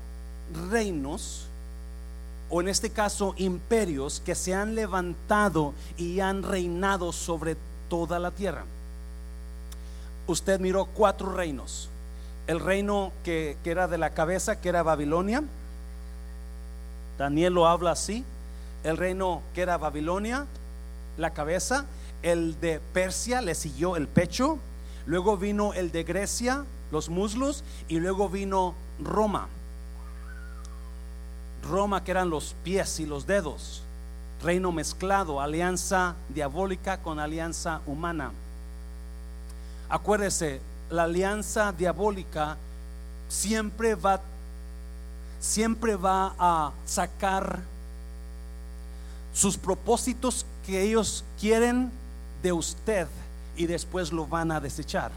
reinos, 0.70 1.46
o 2.50 2.62
en 2.62 2.70
este 2.70 2.90
caso 2.90 3.36
imperios, 3.38 4.20
que 4.20 4.36
se 4.36 4.56
han 4.56 4.74
levantado 4.74 5.74
y 5.98 6.20
han 6.20 6.44
reinado 6.44 7.12
sobre 7.12 7.58
toda 7.90 8.18
la 8.18 8.32
tierra. 8.32 8.64
Usted 10.28 10.60
miró 10.60 10.86
cuatro 10.86 11.32
reinos 11.32 11.90
el 12.48 12.60
reino 12.60 13.12
que, 13.24 13.58
era 13.64 13.88
de 13.88 13.98
la 13.98 14.12
cabeza, 14.12 14.60
que 14.62 14.70
era 14.70 14.84
Babilonia. 14.84 15.44
Daniel 17.18 17.54
lo 17.54 17.68
habla 17.68 17.92
así. 17.92 18.24
El 18.84 18.98
reino 18.98 19.42
que 19.54 19.62
era 19.62 19.78
Babilonia, 19.78 20.46
la 21.18 21.32
cabeza. 21.32 21.86
El 22.22 22.60
de 22.60 22.80
Persia 22.94 23.42
le 23.42 23.56
siguió 23.56 23.96
el 23.96 24.08
pecho. 24.08 24.60
Luego 25.06 25.38
vino 25.38 25.74
el 25.74 25.92
de 25.92 26.04
Grecia, 26.04 26.66
los 26.92 27.10
muslos, 27.10 27.64
y 27.88 28.00
luego 28.00 28.30
vino 28.30 28.76
Roma. 29.00 29.48
Roma 31.68 32.04
que 32.04 32.12
eran 32.12 32.30
los 32.30 32.56
pies 32.64 33.00
y 33.00 33.06
los 33.06 33.26
dedos. 33.26 33.82
Reino 34.44 34.72
mezclado, 34.72 35.42
alianza 35.42 36.16
diabólica 36.30 37.02
con 37.02 37.20
alianza 37.20 37.82
humana. 37.88 38.32
Acuérdese, 39.90 40.62
la 40.90 41.04
alianza 41.04 41.72
diabólica 41.72 42.58
siempre 43.28 43.96
va 43.96 44.22
siempre 45.40 45.96
va 45.96 46.34
a 46.40 46.72
sacar 46.86 47.60
sus 49.34 49.58
propósitos 49.58 50.46
que 50.66 50.82
ellos 50.82 51.24
quieren 51.40 51.92
de 52.42 52.52
usted 52.52 53.08
y 53.56 53.68
después 53.68 54.12
lo 54.12 54.26
van 54.26 54.52
a 54.52 54.60
desechar. 54.60 55.12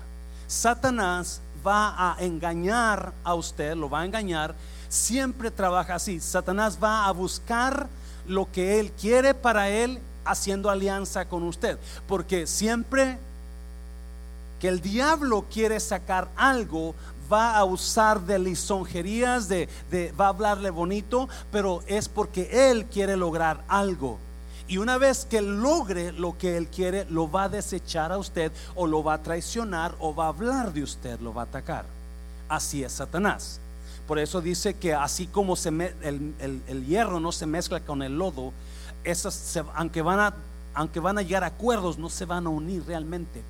Satanás 0.46 1.40
va 1.66 1.94
a 1.96 2.16
engañar 2.20 3.12
a 3.24 3.34
usted, 3.34 3.74
lo 3.74 3.88
va 3.88 4.00
a 4.00 4.04
engañar, 4.04 4.54
siempre 4.88 5.50
trabaja 5.50 5.94
así. 5.94 6.20
Satanás 6.20 6.78
va 6.82 7.06
a 7.06 7.12
buscar 7.12 7.88
lo 8.26 8.50
que 8.50 8.80
él 8.80 8.92
quiere 8.92 9.34
para 9.34 9.70
él 9.70 9.98
haciendo 10.24 10.68
alianza 10.68 11.26
con 11.26 11.42
usted, 11.42 11.78
porque 12.06 12.46
siempre 12.46 13.18
que 14.60 14.68
el 14.68 14.80
diablo 14.80 15.46
quiere 15.50 15.80
sacar 15.80 16.28
algo, 16.36 16.94
va 17.30 17.56
a 17.56 17.64
usar 17.64 18.20
de 18.22 18.38
lisonjerías, 18.38 19.48
de, 19.48 19.68
va 20.18 20.26
a 20.26 20.28
hablarle 20.30 20.70
bonito, 20.70 21.28
pero 21.52 21.82
es 21.86 22.08
porque 22.08 22.70
él 22.70 22.86
quiere 22.86 23.16
lograr 23.16 23.62
algo. 23.68 24.18
Y 24.66 24.78
una 24.78 24.98
vez 24.98 25.26
que 25.28 25.40
logre 25.40 26.12
lo 26.12 26.36
que 26.36 26.56
él 26.56 26.68
quiere, 26.68 27.06
lo 27.06 27.30
va 27.30 27.44
a 27.44 27.48
desechar 27.48 28.12
a 28.12 28.18
usted 28.18 28.52
o 28.74 28.86
lo 28.86 29.02
va 29.02 29.14
a 29.14 29.22
traicionar 29.22 29.94
o 29.98 30.14
va 30.14 30.26
a 30.26 30.28
hablar 30.28 30.72
de 30.72 30.82
usted, 30.82 31.18
lo 31.20 31.32
va 31.32 31.42
a 31.42 31.44
atacar. 31.46 31.86
Así 32.48 32.84
es 32.84 32.92
Satanás. 32.92 33.60
Por 34.06 34.18
eso 34.18 34.40
dice 34.40 34.74
que 34.74 34.94
así 34.94 35.26
como 35.26 35.56
se 35.56 35.68
el, 35.68 36.86
hierro 36.86 37.20
no 37.20 37.32
se 37.32 37.46
mezcla 37.46 37.80
con 37.80 38.02
el 38.02 38.18
lodo, 38.18 38.52
esas 39.04 39.58
aunque, 39.74 40.02
van 40.02 40.20
a, 40.20 40.34
aunque 40.74 41.00
van 41.00 41.18
a 41.18 41.22
llegar 41.22 41.44
a 41.44 41.48
acuerdos, 41.48 41.98
no 41.98 42.08
se 42.10 42.24
van 42.24 42.46
a 42.46 42.50
unir 42.50 42.84
realmente. 42.86 43.42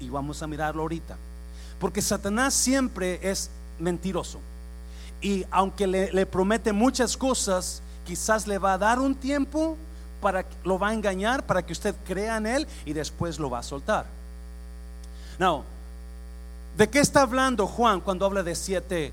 Y 0.00 0.08
vamos 0.08 0.42
a 0.42 0.46
mirarlo 0.46 0.82
ahorita. 0.82 1.16
Porque 1.78 2.02
Satanás 2.02 2.54
siempre 2.54 3.20
es 3.22 3.50
mentiroso. 3.78 4.40
Y 5.20 5.44
aunque 5.50 5.86
le, 5.86 6.26
promete 6.26 6.72
muchas 6.72 7.16
cosas, 7.16 7.82
quizás 8.06 8.46
le 8.46 8.58
va 8.58 8.74
a 8.74 8.78
dar 8.78 8.98
un 8.98 9.14
tiempo 9.14 9.76
para 10.20 10.44
lo 10.64 10.78
va 10.78 10.88
a 10.88 10.94
engañar 10.94 11.46
para 11.46 11.64
que 11.64 11.72
usted 11.72 11.94
crea 12.06 12.36
en 12.36 12.46
él 12.46 12.66
y 12.84 12.92
después 12.92 13.38
lo 13.38 13.48
va 13.50 13.60
a 13.60 13.62
soltar. 13.62 14.06
Now, 15.38 15.64
¿de 16.76 16.88
qué 16.88 17.00
está 17.00 17.22
hablando 17.22 17.66
Juan 17.66 18.00
cuando 18.00 18.26
habla 18.26 18.42
de 18.42 18.54
siete 18.54 19.12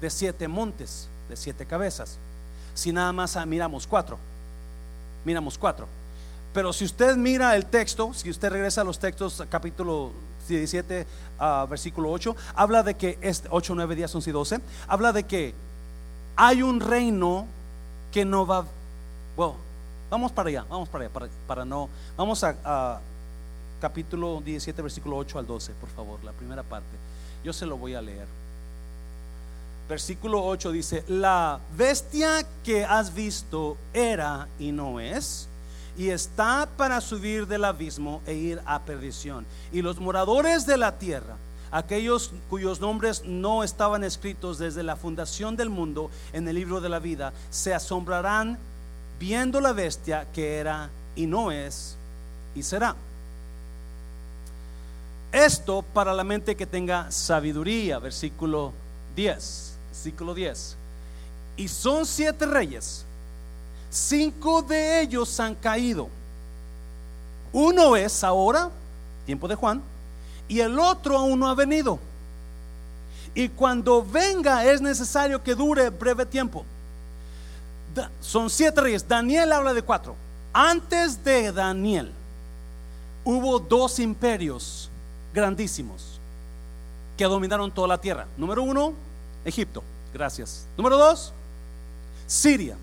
de 0.00 0.10
siete 0.10 0.48
montes, 0.48 1.08
de 1.28 1.36
siete 1.36 1.66
cabezas? 1.66 2.16
Si 2.74 2.92
nada 2.92 3.12
más 3.12 3.36
miramos 3.46 3.86
cuatro. 3.86 4.18
Miramos 5.24 5.58
cuatro. 5.58 5.86
Pero 6.52 6.72
si 6.72 6.84
usted 6.84 7.16
mira 7.16 7.56
el 7.56 7.66
texto, 7.66 8.12
si 8.12 8.28
usted 8.28 8.50
regresa 8.50 8.82
a 8.82 8.84
los 8.84 8.98
textos, 8.98 9.42
capítulo 9.48 10.12
17, 10.48 11.06
uh, 11.40 11.66
versículo 11.66 12.10
8, 12.10 12.36
habla 12.54 12.82
de 12.82 12.94
que, 12.94 13.18
este, 13.22 13.48
8, 13.50 13.74
9, 13.74 13.96
10, 13.96 14.14
11 14.16 14.30
y 14.30 14.32
12, 14.32 14.60
habla 14.86 15.12
de 15.12 15.24
que 15.24 15.54
hay 16.36 16.62
un 16.62 16.80
reino 16.80 17.46
que 18.10 18.26
no 18.26 18.46
va, 18.46 18.66
bueno, 19.34 19.56
vamos 20.10 20.30
para 20.30 20.50
allá, 20.50 20.66
vamos 20.68 20.90
para 20.90 21.04
allá, 21.04 21.12
para, 21.12 21.28
para 21.46 21.64
no, 21.64 21.88
vamos 22.18 22.44
a, 22.44 22.54
a, 22.64 23.00
capítulo 23.80 24.42
17, 24.44 24.82
versículo 24.82 25.16
8 25.16 25.38
al 25.38 25.46
12, 25.46 25.72
por 25.80 25.88
favor, 25.88 26.22
la 26.22 26.32
primera 26.32 26.62
parte. 26.62 26.96
Yo 27.42 27.54
se 27.54 27.64
lo 27.64 27.78
voy 27.78 27.94
a 27.94 28.02
leer. 28.02 28.26
Versículo 29.88 30.44
8 30.44 30.70
dice, 30.70 31.02
la 31.08 31.60
bestia 31.76 32.46
que 32.62 32.84
has 32.84 33.14
visto 33.14 33.78
era 33.94 34.48
y 34.58 34.70
no 34.70 35.00
es 35.00 35.48
y 35.96 36.10
está 36.10 36.68
para 36.76 37.00
subir 37.00 37.46
del 37.46 37.64
abismo 37.64 38.22
e 38.26 38.34
ir 38.34 38.60
a 38.64 38.80
perdición. 38.80 39.46
Y 39.72 39.82
los 39.82 39.98
moradores 40.00 40.66
de 40.66 40.76
la 40.76 40.98
tierra, 40.98 41.36
aquellos 41.70 42.32
cuyos 42.48 42.80
nombres 42.80 43.24
no 43.24 43.62
estaban 43.64 44.04
escritos 44.04 44.58
desde 44.58 44.82
la 44.82 44.96
fundación 44.96 45.56
del 45.56 45.70
mundo 45.70 46.10
en 46.32 46.48
el 46.48 46.56
libro 46.56 46.80
de 46.80 46.88
la 46.88 46.98
vida, 46.98 47.32
se 47.50 47.74
asombrarán 47.74 48.58
viendo 49.18 49.60
la 49.60 49.72
bestia 49.72 50.26
que 50.32 50.56
era 50.56 50.90
y 51.14 51.26
no 51.26 51.50
es 51.50 51.96
y 52.54 52.62
será. 52.62 52.96
Esto 55.32 55.82
para 55.94 56.12
la 56.12 56.24
mente 56.24 56.56
que 56.56 56.66
tenga 56.66 57.10
sabiduría, 57.10 57.98
versículo 57.98 58.72
10, 59.16 59.78
versículo 59.90 60.34
10. 60.34 60.76
Y 61.56 61.68
son 61.68 62.04
siete 62.04 62.44
reyes 62.44 63.06
Cinco 63.92 64.62
de 64.62 65.02
ellos 65.02 65.38
han 65.38 65.54
caído. 65.54 66.08
Uno 67.52 67.94
es 67.94 68.24
ahora, 68.24 68.70
tiempo 69.26 69.46
de 69.46 69.54
Juan, 69.54 69.82
y 70.48 70.60
el 70.60 70.78
otro 70.78 71.18
aún 71.18 71.38
no 71.38 71.46
ha 71.46 71.54
venido. 71.54 71.98
Y 73.34 73.50
cuando 73.50 74.02
venga 74.02 74.64
es 74.64 74.80
necesario 74.80 75.42
que 75.42 75.54
dure 75.54 75.90
breve 75.90 76.24
tiempo. 76.24 76.64
son 78.22 78.48
siete 78.48 78.80
reyes. 78.80 79.06
Daniel 79.06 79.52
habla 79.52 79.74
de 79.74 79.82
cuatro. 79.82 80.16
Antes 80.54 81.22
de 81.22 81.52
Daniel 81.52 82.12
hubo 83.24 83.58
dos 83.58 83.98
imperios 83.98 84.90
grandísimos 85.34 86.18
que 87.18 87.24
dominaron 87.24 87.70
toda 87.70 87.88
la 87.88 87.98
tierra. 87.98 88.26
Número 88.38 88.62
uno, 88.62 88.94
Egipto. 89.44 89.82
Gracias. 90.14 90.66
Número 90.78 90.96
dos, 90.96 91.34
Siria. 92.26 92.78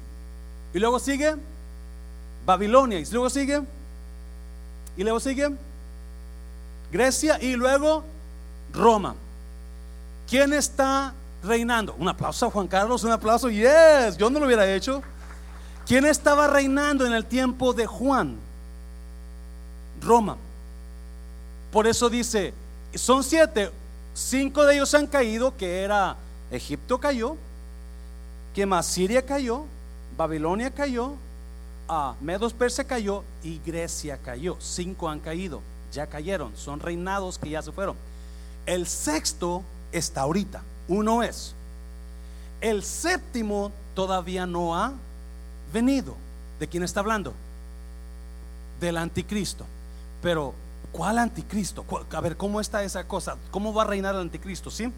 Y 0.74 0.80
luego 0.80 1.00
sigue 1.00 1.36
Babilonia. 2.46 3.00
Y 3.00 3.06
luego 3.06 3.30
sigue. 3.30 3.62
Y 4.98 5.04
luego 5.04 5.20
sigue 5.20 5.50
Grecia. 6.92 7.42
Y 7.42 7.56
luego 7.56 8.04
Roma. 8.74 9.16
¿Quién 10.30 10.54
está 10.54 11.14
reinando? 11.44 11.96
Un 11.98 12.08
aplauso 12.08 12.46
a 12.46 12.52
Juan 12.52 12.68
Carlos. 12.68 13.04
Un 13.04 13.12
aplauso. 13.12 13.50
Yes. 13.50 14.18
Yo 14.18 14.30
no 14.30 14.40
lo 14.40 14.46
hubiera 14.46 14.72
hecho. 14.74 15.02
¿Quién 15.86 16.06
estaba 16.06 16.48
reinando 16.48 17.06
en 17.06 17.14
el 17.14 17.26
tiempo 17.26 17.74
de 17.74 17.88
Juan? 17.88 18.38
Roma. 20.02 20.38
Por 21.72 21.88
eso 21.88 22.10
dice, 22.10 22.54
son 22.96 23.24
siete, 23.24 23.72
cinco 24.14 24.66
de 24.66 24.76
ellos 24.76 24.94
han 24.94 25.08
caído, 25.08 25.56
que 25.56 25.82
era 25.82 26.16
Egipto 26.52 27.00
cayó, 27.00 27.38
que 28.54 28.66
más 28.66 28.88
Siria 28.88 29.26
cayó, 29.26 29.66
Babilonia 30.20 30.70
cayó, 30.70 31.14
Medos 32.20 32.52
Persia 32.52 32.84
cayó 32.84 33.24
y 33.42 33.62
Grecia 33.66 34.18
cayó. 34.18 34.58
Cinco 34.60 35.08
han 35.08 35.22
caído, 35.22 35.62
ya 35.94 36.08
cayeron, 36.08 36.52
son 36.58 36.82
reinados 36.82 37.38
que 37.38 37.50
ya 37.50 37.62
se 37.62 37.72
fueron. 37.72 37.96
El 38.66 38.86
sexto 38.86 39.64
está 39.94 40.24
ahorita, 40.24 40.62
uno 40.90 41.24
es. 41.24 41.56
El 42.60 42.84
séptimo 42.84 43.72
todavía 43.96 44.46
no 44.46 44.76
ha 44.76 44.92
venido. 45.72 46.18
¿De 46.60 46.68
quién 46.68 46.84
está 46.84 47.00
hablando? 47.00 47.34
Del 48.82 48.98
anticristo. 48.98 49.66
Pero, 50.22 50.54
¿cuál 50.92 51.18
anticristo? 51.18 51.86
A 52.12 52.20
ver, 52.20 52.36
¿cómo 52.36 52.60
está 52.60 52.84
esa 52.84 53.08
cosa? 53.08 53.38
¿Cómo 53.52 53.74
va 53.74 53.84
a 53.84 53.88
reinar 53.88 54.16
el 54.16 54.22
anticristo? 54.22 54.70
¿Sí? 54.70 54.92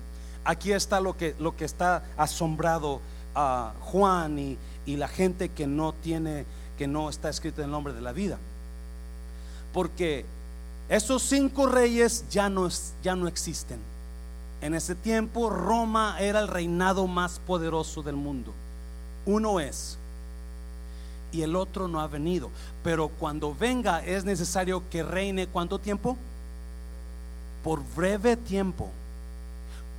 Aquí 0.44 0.72
está 0.72 1.00
lo 1.00 1.16
que, 1.16 1.36
lo 1.38 1.56
que 1.56 1.66
está 1.66 2.06
asombrado 2.18 3.02
a 3.36 3.74
Juan 3.82 4.40
y, 4.40 4.58
y 4.86 4.98
la 4.98 5.08
gente 5.08 5.50
que 5.50 5.68
no 5.68 5.94
tiene, 5.94 6.46
que 6.78 6.88
no 6.88 7.10
está 7.10 7.30
escrito 7.30 7.64
el 7.64 7.72
nombre 7.72 7.94
de 7.94 8.02
la 8.02 8.12
vida. 8.12 8.38
Porque 9.74 10.26
esos 10.90 11.22
cinco 11.24 11.68
reyes 11.68 12.26
ya 12.30 12.50
no, 12.50 12.68
ya 13.04 13.16
no 13.16 13.28
existen. 13.28 13.80
En 14.62 14.76
ese 14.76 14.94
tiempo 14.94 15.50
Roma 15.50 16.18
era 16.20 16.40
el 16.40 16.48
reinado 16.48 17.08
más 17.08 17.40
poderoso 17.40 18.04
del 18.04 18.16
mundo. 18.16 18.54
Uno 19.26 19.60
es 19.60 19.98
y 21.32 21.42
el 21.44 21.56
otro 21.56 21.88
no 21.88 22.02
ha 22.02 22.08
venido. 22.08 22.50
Pero 22.84 23.08
cuando 23.08 23.56
venga 23.56 24.04
es 24.04 24.26
necesario 24.26 24.84
que 24.90 25.04
reine 25.04 25.48
cuánto 25.48 25.80
tiempo? 25.80 26.18
Por 27.64 27.82
breve 27.96 28.36
tiempo. 28.36 28.90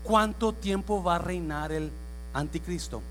¿Cuánto 0.02 0.52
tiempo 0.52 1.02
va 1.02 1.16
a 1.16 1.18
reinar 1.18 1.72
el 1.72 1.90
anticristo? 2.34 3.02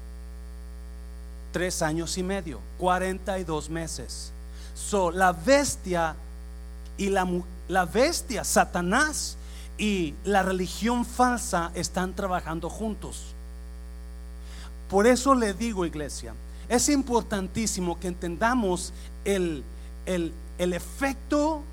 Tres 1.51 1.81
años 1.81 2.17
y 2.17 2.23
medio, 2.23 2.59
42 2.77 3.69
meses. 3.69 4.31
So, 4.73 5.11
la 5.11 5.31
bestia 5.31 6.15
y 6.97 7.09
la, 7.09 7.27
la 7.67 7.85
bestia, 7.85 8.43
Satanás 8.43 9.37
y 9.77 10.13
la 10.23 10.43
religión 10.43 11.05
falsa 11.05 11.71
están 11.73 12.13
trabajando 12.15 12.69
juntos. 12.69 13.33
Por 14.89 15.07
eso 15.07 15.33
le 15.35 15.53
digo, 15.53 15.85
iglesia, 15.85 16.33
es 16.69 16.89
importantísimo 16.89 17.99
que 17.99 18.07
entendamos 18.07 18.93
el, 19.25 19.63
el, 20.05 20.33
el 20.57 20.73
efecto, 20.73 21.63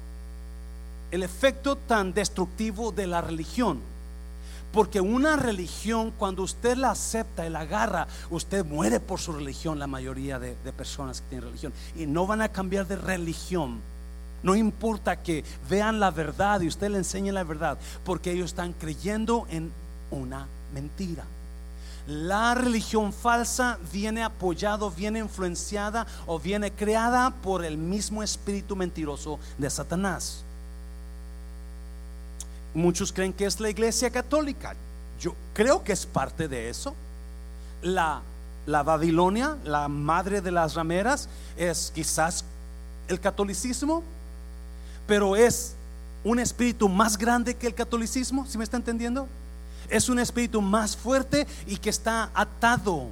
el 1.11 1.23
efecto 1.23 1.77
tan 1.77 2.15
destructivo 2.15 2.93
de 2.93 3.07
la 3.07 3.21
religión. 3.21 3.81
Porque 4.73 5.01
una 5.01 5.37
religión, 5.37 6.13
cuando 6.17 6.43
usted 6.43 6.77
la 6.77 6.91
acepta 6.91 7.47
y 7.47 7.51
la 7.51 7.61
agarra, 7.61 8.07
usted 8.31 8.65
muere 8.65 9.01
por 9.01 9.19
su 9.19 9.33
religión, 9.33 9.79
la 9.79 9.87
mayoría 9.87 10.39
de, 10.39 10.55
personas 10.73 11.21
que 11.21 11.29
tienen 11.29 11.49
religión. 11.49 11.73
Y 11.97 12.07
no 12.07 12.27
van 12.27 12.43
a 12.43 12.51
cambiar 12.51 12.87
de 12.87 12.97
religión. 12.97 13.81
No 14.43 14.55
importa 14.55 15.23
que 15.23 15.45
vean 15.69 15.99
la 15.99 16.11
verdad 16.11 16.61
y 16.61 16.69
usted 16.69 16.91
le 16.91 16.99
enseñe 16.99 17.33
la 17.33 17.45
verdad, 17.45 17.79
porque 18.05 18.31
ellos 18.31 18.51
están 18.51 18.73
creyendo 18.73 19.47
en 19.51 19.73
una 20.11 20.47
mentira. 20.73 21.25
La 22.07 22.55
religión 22.55 23.13
falsa 23.13 23.79
viene 23.93 24.23
apoyado, 24.23 24.91
viene 24.91 25.19
influenciada 25.19 26.07
o 26.27 26.39
viene 26.39 26.71
creada 26.71 27.31
por 27.31 27.65
el 27.65 27.77
mismo 27.77 28.23
espíritu 28.23 28.77
mentiroso 28.77 29.39
de 29.59 29.69
Satanás. 29.69 30.45
Muchos 32.75 33.13
creen 33.13 33.33
que 33.33 33.47
es 33.47 33.61
la 33.61 33.71
iglesia 33.71 34.11
católica. 34.11 34.75
Yo 35.21 35.35
creo 35.55 35.83
que 35.83 35.93
es 35.93 36.07
parte 36.07 36.49
de 36.49 36.69
eso. 36.69 36.95
La, 37.83 38.23
la 38.67 38.83
Babilonia, 38.83 39.57
la 39.65 39.89
madre 39.89 40.41
de 40.41 40.51
las 40.51 40.75
rameras, 40.75 41.29
es 41.57 41.93
quizás 41.95 42.45
el 43.09 43.21
catolicismo, 43.21 44.03
pero 45.07 45.35
es 45.35 45.75
un 46.25 46.39
espíritu 46.39 46.89
más 46.89 47.17
grande 47.17 47.55
que 47.55 47.67
el 47.67 47.75
catolicismo, 47.75 48.47
¿si 48.47 48.59
me 48.59 48.65
está 48.65 48.77
entendiendo? 48.77 49.27
Es 49.89 50.09
un 50.09 50.19
espíritu 50.19 50.61
más 50.61 50.97
fuerte 50.97 51.47
y 51.67 51.79
que 51.79 51.91
está 51.91 52.31
atado. 52.35 53.09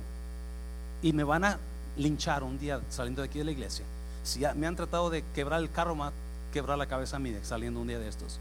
Y 1.03 1.13
me 1.13 1.25
van 1.25 1.45
a 1.45 1.59
linchar 1.97 2.43
un 2.43 2.59
día 2.59 2.81
saliendo 2.91 3.23
de 3.23 3.29
aquí 3.29 3.39
de 3.39 3.45
la 3.45 3.53
iglesia. 3.53 3.85
Si 4.25 4.41
me 4.57 4.67
han 4.67 4.77
tratado 4.77 5.09
de 5.09 5.25
quebrar 5.35 5.61
el 5.61 5.71
carro, 5.71 5.95
me 5.95 6.11
quebrar 6.53 6.77
la 6.77 6.87
cabeza 6.87 7.17
a 7.17 7.45
saliendo 7.45 7.81
un 7.81 7.89
día 7.89 7.99
de 7.99 8.09
estos. 8.09 8.39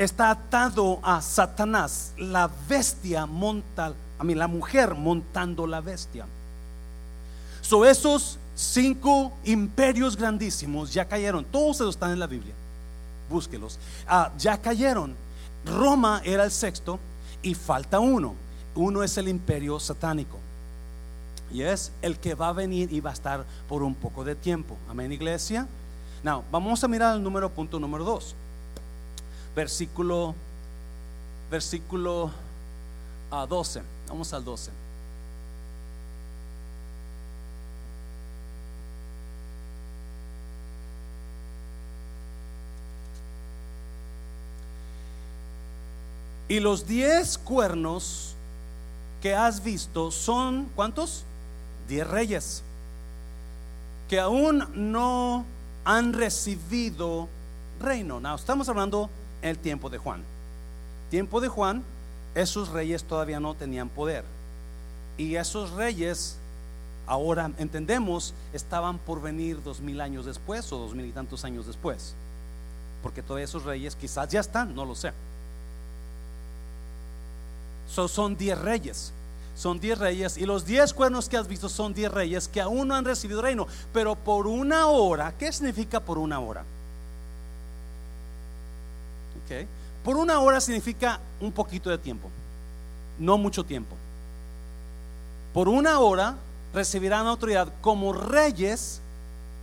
Está 0.00 0.30
atado 0.30 0.98
a 1.02 1.20
Satanás. 1.20 2.14
La 2.16 2.48
bestia 2.66 3.26
monta, 3.26 3.92
a 4.18 4.24
mí 4.24 4.34
la 4.34 4.48
mujer 4.48 4.94
montando 4.94 5.66
la 5.66 5.82
bestia. 5.82 6.24
So 7.60 7.84
esos 7.84 8.38
cinco 8.54 9.30
imperios 9.44 10.16
grandísimos 10.16 10.90
ya 10.94 11.04
cayeron. 11.04 11.44
Todos 11.44 11.82
ellos 11.82 11.96
están 11.96 12.12
en 12.12 12.18
la 12.18 12.26
Biblia. 12.26 12.54
Búsquelos. 13.28 13.78
Ah, 14.08 14.32
ya 14.38 14.56
cayeron. 14.56 15.14
Roma 15.66 16.22
era 16.24 16.44
el 16.44 16.50
sexto 16.50 16.98
y 17.42 17.54
falta 17.54 18.00
uno. 18.00 18.34
Uno 18.74 19.02
es 19.02 19.18
el 19.18 19.28
imperio 19.28 19.78
satánico. 19.78 20.38
Y 21.52 21.60
es 21.60 21.92
el 22.00 22.18
que 22.18 22.34
va 22.34 22.48
a 22.48 22.52
venir 22.54 22.90
y 22.90 23.00
va 23.00 23.10
a 23.10 23.12
estar 23.12 23.44
por 23.68 23.82
un 23.82 23.94
poco 23.94 24.24
de 24.24 24.34
tiempo. 24.34 24.78
Amén, 24.88 25.12
iglesia. 25.12 25.68
Now, 26.22 26.42
vamos 26.50 26.82
a 26.82 26.88
mirar 26.88 27.16
el 27.16 27.22
número 27.22 27.50
punto 27.50 27.78
número 27.78 28.02
dos. 28.02 28.34
Versículo, 29.54 30.34
versículo 31.50 32.30
12. 33.48 33.80
Ah, 33.80 33.82
vamos 34.08 34.32
al 34.32 34.44
12. 34.44 34.70
Y 46.48 46.58
los 46.58 46.86
diez 46.86 47.38
cuernos 47.38 48.34
que 49.22 49.34
has 49.36 49.62
visto 49.62 50.10
son, 50.10 50.68
¿cuántos? 50.74 51.22
Diez 51.88 52.06
reyes 52.06 52.62
que 54.08 54.18
aún 54.18 54.66
no 54.74 55.44
han 55.84 56.12
recibido 56.12 57.28
reino. 57.80 58.18
No, 58.18 58.34
estamos 58.34 58.68
hablando 58.68 59.08
el 59.42 59.58
tiempo 59.58 59.90
de 59.90 59.98
Juan. 59.98 60.22
Tiempo 61.10 61.40
de 61.40 61.48
Juan, 61.48 61.82
esos 62.34 62.68
reyes 62.68 63.04
todavía 63.04 63.40
no 63.40 63.54
tenían 63.54 63.88
poder. 63.88 64.24
Y 65.16 65.36
esos 65.36 65.70
reyes, 65.72 66.36
ahora 67.06 67.50
entendemos, 67.58 68.34
estaban 68.52 68.98
por 68.98 69.20
venir 69.20 69.62
dos 69.62 69.80
mil 69.80 70.00
años 70.00 70.26
después 70.26 70.72
o 70.72 70.78
dos 70.78 70.94
mil 70.94 71.06
y 71.06 71.12
tantos 71.12 71.44
años 71.44 71.66
después. 71.66 72.14
Porque 73.02 73.22
todos 73.22 73.40
esos 73.40 73.64
reyes 73.64 73.96
quizás 73.96 74.28
ya 74.28 74.40
están, 74.40 74.74
no 74.74 74.84
lo 74.84 74.94
sé 74.94 75.12
son 78.08 78.36
diez 78.36 78.58
reyes. 78.58 79.12
Son 79.56 79.78
diez 79.78 79.98
reyes 79.98 80.38
y 80.38 80.46
los 80.46 80.64
diez 80.64 80.94
cuernos 80.94 81.28
que 81.28 81.36
has 81.36 81.46
visto 81.46 81.68
son 81.68 81.92
diez 81.92 82.10
reyes 82.10 82.48
que 82.48 82.60
aún 82.60 82.88
no 82.88 82.94
han 82.94 83.04
recibido 83.04 83.42
reino, 83.42 83.66
pero 83.92 84.14
por 84.14 84.46
una 84.46 84.86
hora. 84.86 85.34
¿Qué 85.38 85.52
significa 85.52 86.00
por 86.00 86.16
una 86.16 86.40
hora? 86.40 86.64
Por 90.04 90.16
una 90.16 90.40
hora 90.40 90.60
significa 90.60 91.20
un 91.40 91.52
poquito 91.52 91.90
de 91.90 91.98
tiempo, 91.98 92.30
no 93.18 93.36
mucho 93.36 93.64
tiempo. 93.64 93.96
Por 95.52 95.68
una 95.68 95.98
hora 95.98 96.36
recibirán 96.72 97.26
autoridad 97.26 97.72
como 97.80 98.12
reyes, 98.12 99.00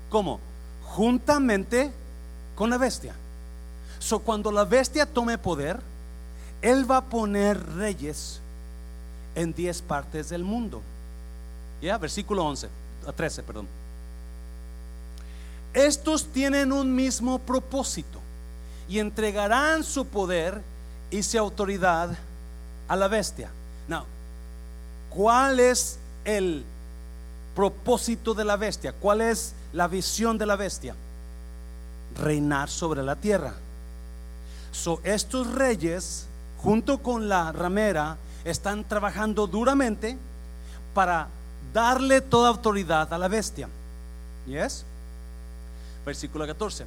como 0.10 0.40
juntamente 0.84 1.92
con 2.56 2.70
la 2.70 2.78
bestia. 2.78 3.14
So, 4.00 4.20
cuando 4.20 4.52
la 4.52 4.66
bestia 4.66 5.06
tome 5.06 5.38
poder, 5.38 5.80
él 6.62 6.90
va 6.90 6.98
a 6.98 7.06
poner 7.06 7.58
reyes 7.76 8.40
en 9.36 9.54
10 9.54 9.82
partes 9.84 10.30
del 10.30 10.44
mundo. 10.44 10.82
Ya, 11.82 11.98
versículo 11.98 12.46
11, 12.46 12.70
13, 13.16 13.44
perdón. 13.44 13.68
Estos 15.74 16.26
tienen 16.26 16.72
un 16.72 16.94
mismo 16.94 17.40
propósito 17.40 18.20
y 18.88 19.00
entregarán 19.00 19.84
su 19.84 20.08
poder 20.08 20.62
y 21.12 21.24
su 21.24 21.38
autoridad 21.38 22.18
a 22.88 22.96
la 22.96 23.08
bestia. 23.08 23.50
Now, 23.88 24.04
¿cuál 25.10 25.60
es 25.60 26.00
el 26.26 26.64
propósito 27.56 28.34
de 28.34 28.46
la 28.46 28.56
bestia? 28.56 28.94
¿Cuál 28.94 29.22
es 29.22 29.54
la 29.74 29.88
visión 29.88 30.38
de 30.38 30.46
la 30.46 30.56
bestia? 30.56 30.96
Reinar 32.16 32.70
sobre 32.70 33.04
la 33.04 33.16
tierra. 33.16 33.54
So, 34.72 35.02
estos 35.04 35.52
reyes 35.54 36.28
junto 36.58 36.98
con 37.00 37.30
la 37.30 37.52
ramera, 37.52 38.18
están 38.44 38.84
trabajando 38.84 39.48
duramente 39.48 40.18
para 40.94 41.28
darle 41.74 42.22
toda 42.22 42.50
autoridad 42.50 43.14
a 43.14 43.18
la 43.18 43.28
bestia. 43.28 43.70
¿Yes? 44.48 44.84
Versículo 46.06 46.46
14. 46.48 46.86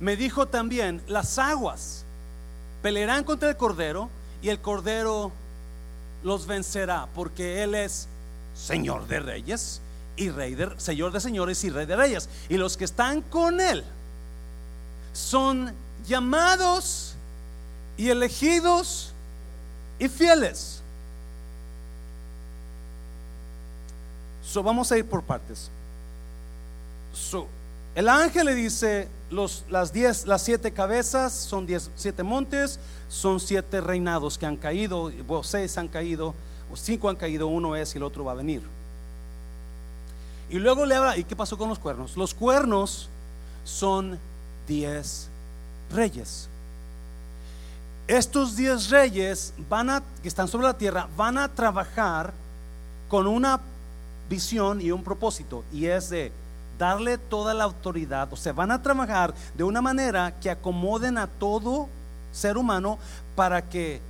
Me 0.00 0.16
dijo 0.16 0.48
también, 0.48 1.02
las 1.06 1.38
aguas 1.38 2.04
pelearán 2.82 3.22
contra 3.22 3.50
el 3.50 3.56
cordero 3.56 4.08
y 4.42 4.48
el 4.48 4.58
cordero 4.60 5.30
los 6.24 6.46
vencerá, 6.46 7.06
porque 7.14 7.62
él 7.62 7.74
es 7.74 8.08
Señor 8.54 9.06
de 9.06 9.20
reyes 9.20 9.80
y 10.16 10.30
rey 10.30 10.54
de 10.54 10.78
Señor 10.78 11.12
de 11.12 11.20
señores 11.20 11.62
y 11.64 11.70
rey 11.70 11.86
de 11.86 11.96
reyes. 11.96 12.28
Y 12.48 12.56
los 12.56 12.76
que 12.76 12.84
están 12.84 13.20
con 13.22 13.60
él 13.60 13.84
son 15.12 15.72
llamados 16.06 17.14
y 17.96 18.08
elegidos 18.08 19.12
y 19.98 20.08
fieles. 20.08 20.80
So, 24.42 24.62
vamos 24.62 24.90
a 24.90 24.98
ir 24.98 25.06
por 25.06 25.22
partes. 25.22 25.70
So, 27.12 27.46
el 27.94 28.08
ángel 28.08 28.46
le 28.46 28.54
dice 28.54 29.08
las 29.30 30.42
siete 30.42 30.72
cabezas 30.72 31.32
son 31.32 31.66
diez, 31.66 31.90
siete 31.96 32.22
montes, 32.22 32.78
son 33.08 33.40
siete 33.40 33.80
reinados 33.80 34.36
que 34.36 34.46
han 34.46 34.56
caído, 34.56 35.10
bueno, 35.26 35.42
seis 35.42 35.76
han 35.78 35.88
caído, 35.88 36.34
o 36.72 36.76
cinco 36.76 37.08
han 37.08 37.16
caído, 37.16 37.46
uno 37.46 37.76
es 37.76 37.94
y 37.94 37.98
el 37.98 38.04
otro 38.04 38.24
va 38.24 38.32
a 38.32 38.36
venir. 38.36 38.62
Y 40.50 40.58
luego 40.58 40.84
le 40.84 40.96
habla, 40.96 41.16
¿y 41.16 41.24
qué 41.24 41.36
pasó 41.36 41.56
con 41.56 41.68
los 41.68 41.78
cuernos? 41.78 42.16
Los 42.16 42.34
cuernos 42.34 43.08
son 43.64 44.18
diez 44.66 45.28
reyes 45.92 46.48
estos 48.10 48.56
diez 48.56 48.90
reyes 48.90 49.54
van 49.68 49.88
a, 49.88 50.02
que 50.20 50.26
están 50.26 50.48
sobre 50.48 50.66
la 50.66 50.76
tierra 50.76 51.08
van 51.16 51.38
a 51.38 51.48
trabajar 51.48 52.32
con 53.08 53.28
una 53.28 53.60
visión 54.28 54.80
y 54.80 54.90
un 54.90 55.04
propósito, 55.04 55.64
y 55.72 55.86
es 55.86 56.10
de 56.10 56.32
darle 56.80 57.18
toda 57.18 57.52
la 57.52 57.64
autoridad, 57.64 58.32
o 58.32 58.36
sea, 58.36 58.54
van 58.54 58.70
a 58.70 58.82
trabajar 58.82 59.34
de 59.54 59.62
una 59.62 59.82
manera 59.82 60.32
que 60.40 60.48
acomoden 60.48 61.18
a 61.18 61.26
todo 61.26 61.88
ser 62.32 62.56
humano 62.56 62.98
para 63.36 63.68
que 63.68 64.00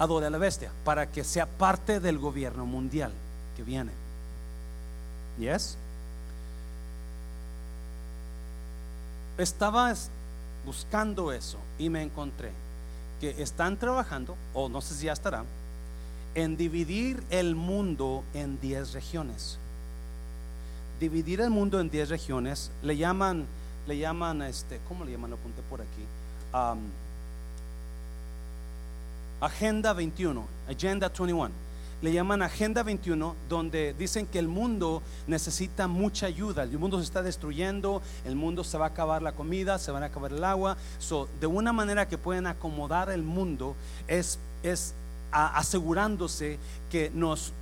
adore 0.00 0.26
a 0.26 0.30
la 0.30 0.38
bestia, 0.38 0.72
para 0.84 1.06
que 1.06 1.22
sea 1.22 1.46
parte 1.46 2.00
del 2.00 2.18
gobierno 2.18 2.66
mundial 2.66 3.12
que 3.56 3.62
viene. 3.62 3.92
¿Yes? 5.38 5.78
Estaba 9.38 9.94
buscando 10.66 11.32
eso 11.32 11.58
y 11.78 11.88
me 11.88 12.02
encontré 12.02 12.50
que 13.20 13.40
están 13.40 13.76
trabajando, 13.76 14.36
o 14.54 14.68
no 14.68 14.80
sé 14.80 14.94
si 14.94 15.06
ya 15.06 15.12
estarán, 15.12 15.46
en 16.34 16.56
dividir 16.56 17.22
el 17.30 17.54
mundo 17.54 18.24
en 18.34 18.60
10 18.60 18.92
regiones. 18.92 19.58
Dividir 21.02 21.40
el 21.40 21.50
mundo 21.50 21.80
en 21.80 21.90
10 21.90 22.10
regiones, 22.10 22.70
le 22.80 22.96
llaman, 22.96 23.44
le 23.88 23.98
llaman, 23.98 24.40
este, 24.42 24.78
¿cómo 24.86 25.04
le 25.04 25.10
llaman? 25.10 25.30
Lo 25.30 25.36
apunté 25.36 25.60
por 25.68 25.80
aquí. 25.80 26.06
Agenda 29.40 29.94
21, 29.94 30.46
Agenda 30.68 31.08
21. 31.08 31.50
Le 32.02 32.12
llaman 32.12 32.42
Agenda 32.42 32.84
21, 32.84 33.34
donde 33.48 33.94
dicen 33.94 34.26
que 34.26 34.38
el 34.38 34.46
mundo 34.46 35.02
necesita 35.26 35.88
mucha 35.88 36.26
ayuda. 36.26 36.62
El 36.62 36.78
mundo 36.78 36.98
se 36.98 37.04
está 37.04 37.20
destruyendo, 37.20 38.00
el 38.24 38.36
mundo 38.36 38.62
se 38.62 38.78
va 38.78 38.84
a 38.84 38.88
acabar 38.90 39.22
la 39.22 39.32
comida, 39.32 39.80
se 39.80 39.90
va 39.90 39.98
a 39.98 40.04
acabar 40.04 40.32
el 40.32 40.44
agua. 40.44 40.76
So, 41.00 41.28
de 41.40 41.48
una 41.48 41.72
manera 41.72 42.06
que 42.06 42.16
pueden 42.16 42.46
acomodar 42.46 43.10
el 43.10 43.24
mundo 43.24 43.74
es, 44.06 44.38
es 44.62 44.94
asegurándose 45.32 46.60
que 46.92 47.10
nos 47.12 47.52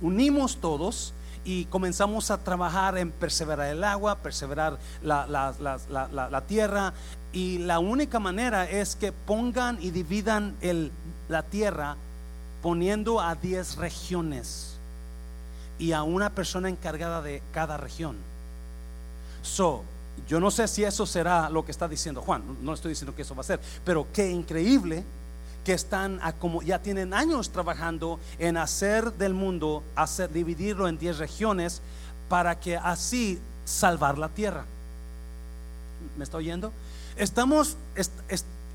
unimos 0.00 0.56
todos 0.62 1.12
y 1.46 1.66
comenzamos 1.66 2.32
a 2.32 2.38
trabajar 2.38 2.98
en 2.98 3.12
perseverar 3.12 3.68
el 3.68 3.84
agua, 3.84 4.16
perseverar 4.16 4.78
la, 5.00 5.26
la, 5.28 6.40
tierra. 6.40 6.92
Y 7.32 7.58
la 7.58 7.78
única 7.78 8.18
manera 8.18 8.68
es 8.68 8.96
que 8.96 9.12
pongan 9.12 9.78
y 9.80 9.92
dividan 9.92 10.56
el, 10.60 10.90
la 11.28 11.44
tierra 11.44 11.96
poniendo 12.62 13.20
a 13.20 13.36
10 13.36 13.76
regiones 13.76 14.74
y 15.78 15.92
a 15.92 16.02
una 16.02 16.30
persona 16.30 16.68
encargada 16.68 17.22
de 17.22 17.40
cada 17.52 17.76
región. 17.76 18.16
So, 19.42 19.84
yo 20.26 20.40
no 20.40 20.50
sé 20.50 20.66
si 20.66 20.82
eso 20.82 21.06
será 21.06 21.48
lo 21.48 21.64
que 21.64 21.70
está 21.70 21.86
diciendo 21.86 22.22
Juan, 22.22 22.42
no 22.62 22.74
estoy 22.74 22.88
diciendo 22.88 23.14
que 23.14 23.22
eso 23.22 23.36
va 23.36 23.42
a 23.42 23.44
ser, 23.44 23.60
pero 23.84 24.08
qué 24.12 24.28
increíble 24.28 25.04
que 25.66 25.72
están 25.72 26.20
ya 26.64 26.78
tienen 26.80 27.12
años 27.12 27.50
trabajando 27.50 28.20
en 28.38 28.56
hacer 28.56 29.12
del 29.14 29.34
mundo, 29.34 29.82
hacer 29.96 30.30
dividirlo 30.30 30.86
en 30.86 30.96
10 30.96 31.18
regiones 31.18 31.82
para 32.28 32.60
que 32.60 32.76
así 32.76 33.40
salvar 33.64 34.16
la 34.16 34.28
tierra. 34.28 34.64
¿Me 36.16 36.22
está 36.22 36.36
oyendo? 36.36 36.72
Estamos 37.16 37.76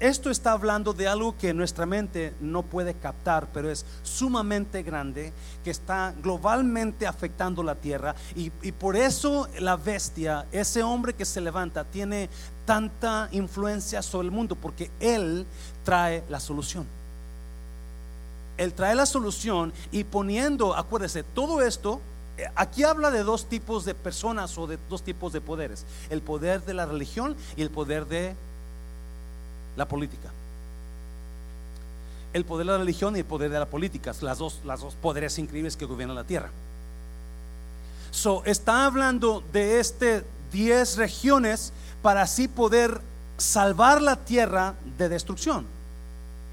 esto 0.02 0.32
está 0.32 0.54
hablando 0.54 0.94
de 0.94 1.08
algo 1.08 1.38
que 1.38 1.54
nuestra 1.54 1.86
mente 1.86 2.34
no 2.42 2.64
puede 2.64 2.96
captar, 2.96 3.50
pero 3.54 3.70
es 3.70 3.86
sumamente 4.02 4.82
grande, 4.82 5.32
que 5.64 5.70
está 5.70 6.16
globalmente 6.24 7.06
afectando 7.06 7.62
la 7.62 7.76
tierra. 7.76 8.16
Y, 8.36 8.50
por 8.72 8.96
eso 8.96 9.48
la 9.60 9.76
bestia, 9.76 10.48
ese 10.52 10.82
hombre 10.82 11.14
que 11.14 11.24
se 11.24 11.40
levanta, 11.40 11.84
tiene 11.84 12.30
tanta 12.66 13.30
influencia 13.32 14.02
sobre 14.02 14.26
el 14.26 14.32
mundo, 14.32 14.56
porque 14.56 14.90
él 15.00 15.46
trae 15.84 16.24
la 16.30 16.40
solución. 16.40 16.86
Él 18.58 18.74
trae 18.74 18.96
la 18.96 19.06
solución 19.06 19.74
y 19.92 20.04
poniendo, 20.04 20.76
acuérdese, 20.76 21.24
todo 21.24 21.62
esto 21.62 22.02
eh, 22.38 22.48
Aquí 22.56 22.84
habla 22.84 23.12
de 23.12 23.24
dos 23.24 23.46
tipos 23.46 23.86
de 23.86 23.94
personas 23.94 24.58
o 24.58 24.68
de 24.68 24.78
dos 24.90 25.04
tipos 25.04 25.34
de 25.34 25.42
poderes. 25.42 25.86
El 26.10 26.22
poder 26.22 26.64
de 26.64 26.74
la 26.74 26.86
religión 26.86 27.36
y 27.56 27.62
el 27.62 27.70
poder 27.70 28.08
de 28.08 28.36
la 29.76 29.88
política. 29.88 30.32
El 32.34 32.46
poder 32.46 32.66
de 32.66 32.72
la 32.72 32.78
religión 32.78 33.16
y 33.16 33.20
el 33.20 33.26
poder 33.26 33.52
de 33.52 33.60
la 33.60 33.66
política, 33.66 34.14
las 34.22 34.38
dos, 34.38 34.62
las 34.64 34.80
dos 34.80 34.96
poderes 34.96 35.38
increíbles 35.38 35.76
que 35.76 35.86
gobiernan 35.86 36.16
la 36.16 36.24
tierra. 36.24 36.50
So, 38.12 38.44
está 38.46 38.86
hablando 38.86 39.44
de 39.52 39.80
este 39.80 40.24
10 40.52 40.98
regiones 40.98 41.74
para 42.02 42.24
así 42.24 42.48
poder 42.48 43.02
salvar 43.42 44.02
la 44.02 44.16
tierra 44.16 44.76
de 44.98 45.10
destrucción. 45.10 45.66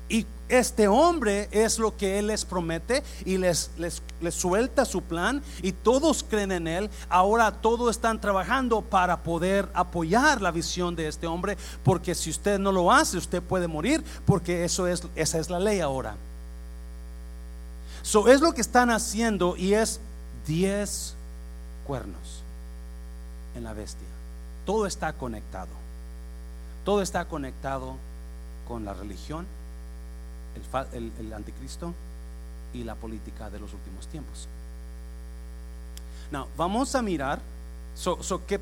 Y 0.09 0.26
este 0.49 0.89
hombre 0.89 1.49
es 1.51 1.78
lo 1.78 1.95
que 1.97 2.18
él 2.18 2.28
les 2.28 2.47
promete 2.47 3.03
y 3.26 3.36
les, 3.36 3.70
les, 3.76 4.01
suelta 4.34 4.86
su 4.86 5.03
plan 5.03 5.43
y 5.62 5.72
todos 5.72 6.24
creen 6.24 6.53
en 6.53 6.66
él. 6.66 6.91
Ahora 7.11 7.53
todos 7.53 7.91
están 7.91 8.18
trabajando 8.18 8.80
para 8.80 9.18
poder 9.18 9.68
apoyar 9.74 10.41
la 10.41 10.51
visión 10.51 10.97
de 10.97 11.09
este 11.09 11.26
hombre, 11.26 11.59
porque 11.84 12.14
si 12.14 12.30
usted 12.30 12.59
no 12.59 12.72
lo 12.72 12.91
hace, 12.91 13.18
usted 13.18 13.43
puede 13.43 13.68
morir, 13.68 14.03
porque 14.24 14.64
eso 14.64 14.86
es, 14.86 15.03
esa 15.14 15.39
es 15.39 15.51
la 15.51 15.61
ley 15.61 15.80
ahora. 15.80 16.16
So 18.03 18.28
es 18.28 18.41
lo 18.41 18.55
que 18.55 18.62
están 18.62 18.91
haciendo 18.91 19.57
y 19.57 19.74
es 19.74 20.01
10 20.47 21.14
cuernos 21.86 22.43
en 23.55 23.64
la 23.64 23.74
bestia. 23.74 24.09
Todo 24.64 24.86
está 24.86 25.12
conectado. 25.12 25.78
Todo 26.89 27.03
está 27.03 27.26
conectado 27.26 27.97
con 28.66 28.86
la 28.86 28.95
religión 28.95 29.47
el, 30.95 31.32
anticristo 31.34 31.93
y 32.72 32.82
la 32.82 32.95
política 32.95 33.51
de 33.51 33.61
los 33.61 33.74
últimos 33.74 34.07
tiempos. 34.07 34.49
Now, 36.32 36.47
vamos 36.57 36.95
a 36.95 37.03
mirar, 37.03 37.41
so, 37.95 38.16
¿qué, 38.47 38.59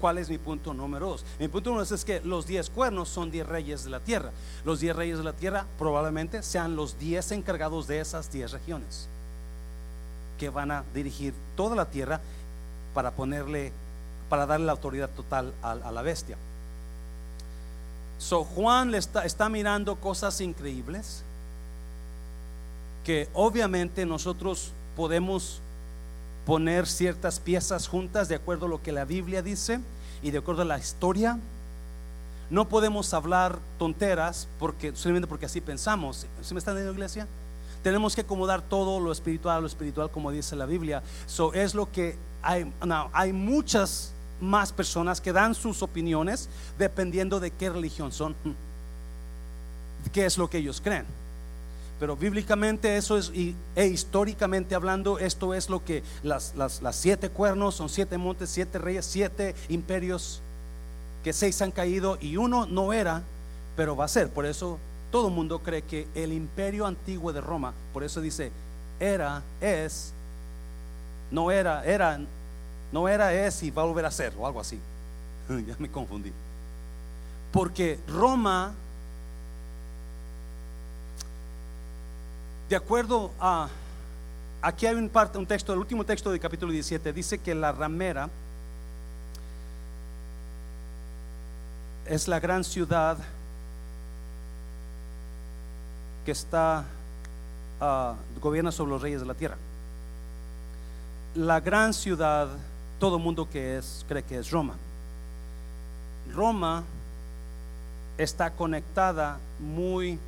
¿cuál 0.00 0.18
es 0.18 0.30
mi 0.30 0.38
punto 0.38 0.72
número 0.72 1.08
dos? 1.08 1.24
Mi 1.40 1.48
punto 1.48 1.70
número 1.70 1.82
dos 1.82 1.90
es 1.90 2.04
que 2.04 2.20
los 2.20 2.46
diez 2.46 2.70
cuernos 2.70 3.08
son 3.08 3.32
diez 3.32 3.44
reyes 3.44 3.82
de 3.82 3.90
la 3.90 3.98
tierra. 3.98 4.30
Los 4.64 4.78
diez 4.78 4.94
reyes 4.94 5.18
de 5.18 5.24
la 5.24 5.32
tierra 5.32 5.66
probablemente 5.80 6.44
sean 6.44 6.76
los 6.76 6.96
diez 7.00 7.32
encargados 7.32 7.88
de 7.88 7.98
esas 7.98 8.30
diez 8.30 8.52
regiones 8.52 9.08
que 10.38 10.48
van 10.48 10.70
a 10.70 10.84
dirigir 10.94 11.34
toda 11.56 11.74
la 11.74 11.86
tierra 11.86 12.20
para 12.94 13.10
ponerle, 13.10 13.72
para 14.28 14.46
darle 14.46 14.66
la 14.66 14.72
autoridad 14.74 15.10
total 15.10 15.52
a 15.60 15.90
la 15.90 16.02
bestia. 16.02 16.36
So 18.18 18.42
Juan 18.44 18.90
le 18.90 18.98
está, 18.98 19.48
mirando 19.48 19.96
cosas 19.96 20.40
increíbles 20.40 21.22
que 23.04 23.28
obviamente 23.32 24.04
nosotros 24.04 24.72
podemos 24.96 25.60
poner 26.44 26.86
ciertas 26.86 27.38
piezas 27.38 27.86
juntas 27.86 28.28
de 28.28 28.34
acuerdo 28.34 28.66
a 28.66 28.68
lo 28.68 28.82
que 28.82 28.92
la 28.92 29.04
Biblia 29.04 29.40
dice 29.40 29.80
y 30.22 30.32
de 30.32 30.38
acuerdo 30.38 30.62
a 30.62 30.64
la 30.64 30.78
historia. 30.78 31.38
No 32.50 32.68
podemos 32.68 33.14
hablar 33.14 33.58
tonteras 33.78 34.48
porque 34.58 34.94
solamente 34.96 35.28
porque 35.28 35.46
así 35.46 35.60
pensamos. 35.60 36.26
¿Se 36.42 36.54
me 36.54 36.58
está 36.58 36.74
la 36.74 36.90
iglesia? 36.90 37.28
Tenemos 37.82 38.14
que 38.14 38.22
acomodar 38.22 38.62
todo 38.62 38.98
lo 38.98 39.12
espiritual, 39.12 39.60
lo 39.60 39.68
espiritual 39.68 40.10
como 40.10 40.32
dice 40.32 40.56
la 40.56 40.66
Biblia. 40.66 41.02
So 41.26 41.54
es 41.54 41.74
lo 41.74 41.90
que 41.92 42.16
hay, 42.42 42.70
hay 43.12 43.32
muchas 43.32 44.12
más 44.40 44.72
personas 44.72 45.20
que 45.20 45.32
dan 45.32 45.54
sus 45.54 45.82
opiniones 45.82 46.48
dependiendo 46.78 47.40
de 47.40 47.50
qué 47.50 47.70
religión 47.70 48.12
son, 48.12 48.34
qué 50.12 50.26
es 50.26 50.38
lo 50.38 50.48
que 50.48 50.58
ellos 50.58 50.80
creen. 50.80 51.04
Pero 51.98 52.16
bíblicamente 52.16 52.96
eso 52.96 53.18
es, 53.18 53.30
y, 53.34 53.56
e 53.74 53.86
históricamente 53.86 54.74
hablando, 54.74 55.18
esto 55.18 55.52
es 55.52 55.68
lo 55.68 55.84
que 55.84 56.02
las, 56.22 56.54
las, 56.54 56.80
siete 56.92 57.28
cuernos 57.28 57.74
son 57.74 57.88
siete 57.88 58.16
montes, 58.18 58.50
siete 58.50 58.78
reyes, 58.78 59.04
siete 59.04 59.54
imperios, 59.68 60.40
que 61.24 61.32
seis 61.32 61.60
han 61.60 61.72
caído 61.72 62.16
y 62.20 62.36
uno 62.36 62.66
no 62.66 62.92
era, 62.92 63.22
pero 63.76 63.96
va 63.96 64.04
a 64.04 64.08
ser. 64.08 64.28
Por 64.28 64.46
eso 64.46 64.78
todo 65.10 65.28
el 65.28 65.34
mundo 65.34 65.58
cree 65.58 65.82
que 65.82 66.06
el 66.14 66.32
imperio 66.32 66.86
antiguo 66.86 67.32
de 67.32 67.40
Roma, 67.40 67.74
por 67.92 68.04
eso 68.04 68.20
dice, 68.20 68.52
era, 69.00 69.42
es, 69.60 70.12
no 71.32 71.50
era, 71.50 71.84
era, 71.84 72.20
no 72.92 73.08
era 73.08 73.32
es 73.32 73.62
y 73.62 73.70
va 73.70 73.82
a 73.82 73.86
volver 73.86 74.06
a 74.06 74.10
ser 74.10 74.32
o 74.38 74.46
algo 74.46 74.60
así. 74.60 74.78
ya 75.48 75.74
me 75.78 75.90
confundí. 75.90 76.32
Porque 77.52 77.98
Roma, 78.08 78.72
de 82.68 82.76
acuerdo 82.76 83.30
a, 83.40 83.68
aquí 84.60 84.86
hay 84.86 84.94
un, 84.94 85.08
parte, 85.08 85.38
un 85.38 85.46
texto, 85.46 85.72
el 85.72 85.78
último 85.78 86.04
texto 86.04 86.30
del 86.30 86.40
capítulo 86.40 86.72
17, 86.72 87.12
dice 87.12 87.38
que 87.38 87.54
la 87.54 87.72
ramera 87.72 88.28
es 92.06 92.28
la 92.28 92.40
gran 92.40 92.64
ciudad 92.64 93.18
que 96.24 96.32
está, 96.32 96.84
uh, 97.80 98.40
gobierna 98.40 98.70
sobre 98.70 98.90
los 98.90 99.00
reyes 99.02 99.20
de 99.20 99.26
la 99.26 99.34
tierra. 99.34 99.56
La 101.34 101.60
gran 101.60 101.94
ciudad 101.94 102.48
todo 102.98 103.16
el 103.16 103.22
mundo 103.22 103.48
que 103.48 103.78
es 103.78 104.04
cree 104.08 104.22
que 104.22 104.38
es 104.38 104.50
Roma. 104.50 104.74
Roma 106.34 106.84
está 108.16 108.50
conectada 108.50 109.38
muy 109.60 110.18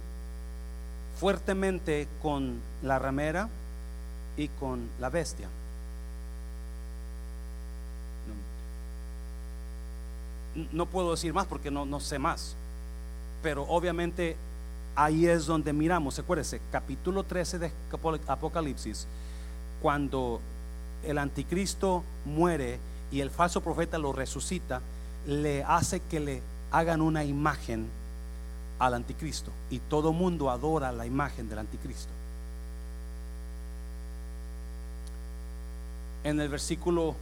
fuertemente 1.18 2.08
con 2.22 2.60
la 2.82 2.98
ramera 2.98 3.48
y 4.36 4.48
con 4.48 4.88
la 5.00 5.10
bestia. 5.10 5.48
No, 10.72 10.86
puedo 10.86 11.12
decir 11.12 11.32
más 11.32 11.46
porque 11.46 11.70
no, 11.70 11.86
no 11.86 12.00
sé 12.00 12.18
más, 12.18 12.56
pero 13.42 13.62
obviamente 13.64 14.36
ahí 14.96 15.26
es 15.26 15.46
donde 15.46 15.72
miramos. 15.72 16.18
Acuérdese, 16.18 16.60
capítulo 16.72 17.22
13 17.22 17.58
de 17.58 17.72
Apocalipsis, 18.26 19.06
cuando 19.80 20.40
el 21.04 21.18
anticristo 21.18 22.04
muere 22.24 22.78
y 23.10 23.20
el 23.20 23.30
falso 23.30 23.60
profeta 23.60 23.98
lo 23.98 24.12
resucita, 24.12 24.80
le 25.26 25.64
hace 25.64 26.00
que 26.00 26.20
le 26.20 26.42
hagan 26.70 27.00
una 27.00 27.24
imagen 27.24 27.88
al 28.78 28.94
anticristo 28.94 29.50
y 29.68 29.78
todo 29.78 30.12
mundo 30.12 30.50
adora 30.50 30.92
la 30.92 31.06
imagen 31.06 31.48
del 31.48 31.58
anticristo. 31.58 32.10
En 36.24 36.40
el 36.40 36.48
versículo 36.48 37.14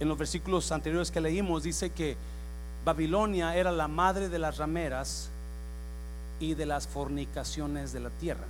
en 0.00 0.08
los 0.08 0.18
versículos 0.18 0.72
anteriores 0.72 1.10
que 1.10 1.20
leímos 1.20 1.62
dice 1.62 1.90
que 1.90 2.16
Babilonia 2.84 3.56
era 3.56 3.70
la 3.70 3.88
madre 3.88 4.28
de 4.28 4.38
las 4.38 4.58
rameras 4.58 5.30
y 6.40 6.54
de 6.54 6.66
las 6.66 6.86
fornicaciones 6.86 7.92
de 7.92 8.00
la 8.00 8.10
tierra. 8.10 8.44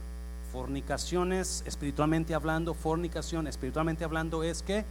Fornicaciones, 0.55 1.65
espiritualmente 1.67 2.33
hablando, 2.33 2.75
fornicación, 2.75 3.49
espiritualmente 3.49 4.05
hablando, 4.05 4.45
es 4.45 4.63
que, 4.63 4.85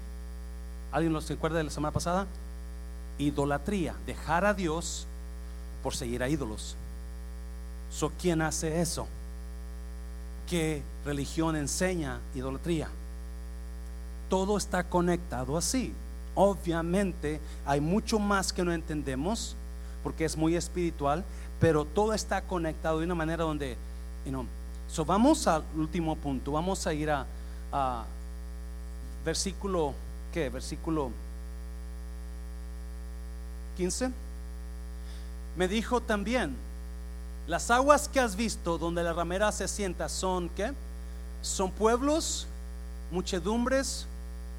¿alguien 0.91 1.13
los 1.13 1.29
recuerda 1.29 1.57
de 1.57 1.63
la 1.63 1.69
semana 1.69 1.93
pasada? 1.93 2.27
Idolatría, 3.17 3.95
dejar 4.05 4.43
a 4.43 4.53
Dios 4.53 5.07
por 5.81 5.95
seguir 5.95 6.21
a 6.21 6.27
ídolos. 6.27 6.75
So, 7.89 8.11
¿Quién 8.19 8.41
hace 8.41 8.81
eso? 8.81 9.07
¿Qué 10.49 10.83
religión 11.05 11.55
enseña 11.55 12.19
idolatría? 12.35 12.89
Todo 14.29 14.57
está 14.57 14.83
conectado 14.83 15.57
así. 15.57 15.93
Obviamente 16.35 17.39
hay 17.65 17.79
mucho 17.79 18.19
más 18.19 18.51
que 18.51 18.65
no 18.65 18.73
entendemos 18.73 19.55
porque 20.03 20.25
es 20.25 20.35
muy 20.35 20.57
espiritual, 20.57 21.23
pero 21.61 21.85
todo 21.85 22.13
está 22.13 22.41
conectado 22.41 22.99
de 22.99 23.05
una 23.05 23.15
manera 23.15 23.45
donde, 23.45 23.77
you 24.25 24.31
know, 24.31 24.45
so 24.93 25.03
vamos 25.03 25.47
al 25.47 25.63
último 25.75 26.15
punto, 26.15 26.51
vamos 26.51 26.85
a 26.85 26.93
ir 26.93 27.09
a, 27.09 27.25
a 27.71 28.03
versículo, 29.25 29.95
¿qué? 30.31 30.49
Versículo 30.49 31.09
15. 33.75 34.11
Me 35.57 35.67
dijo 35.67 35.99
también, 35.99 36.55
las 37.47 37.71
aguas 37.71 38.07
que 38.07 38.19
has 38.19 38.35
visto 38.35 38.77
donde 38.77 39.01
la 39.01 39.13
ramera 39.13 39.51
se 39.51 39.67
sienta 39.67 40.07
son, 40.09 40.47
¿qué? 40.49 40.73
Son 41.41 41.71
pueblos, 41.71 42.45
muchedumbres, 43.09 44.05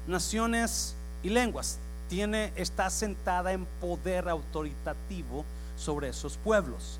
naciones 0.05 0.95
y 1.23 1.29
lenguas. 1.29 1.77
Tiene, 2.09 2.51
está 2.57 2.89
sentada 2.89 3.53
en 3.53 3.65
poder 3.79 4.27
autoritativo 4.27 5.45
sobre 5.77 6.09
esos 6.09 6.35
pueblos, 6.35 6.99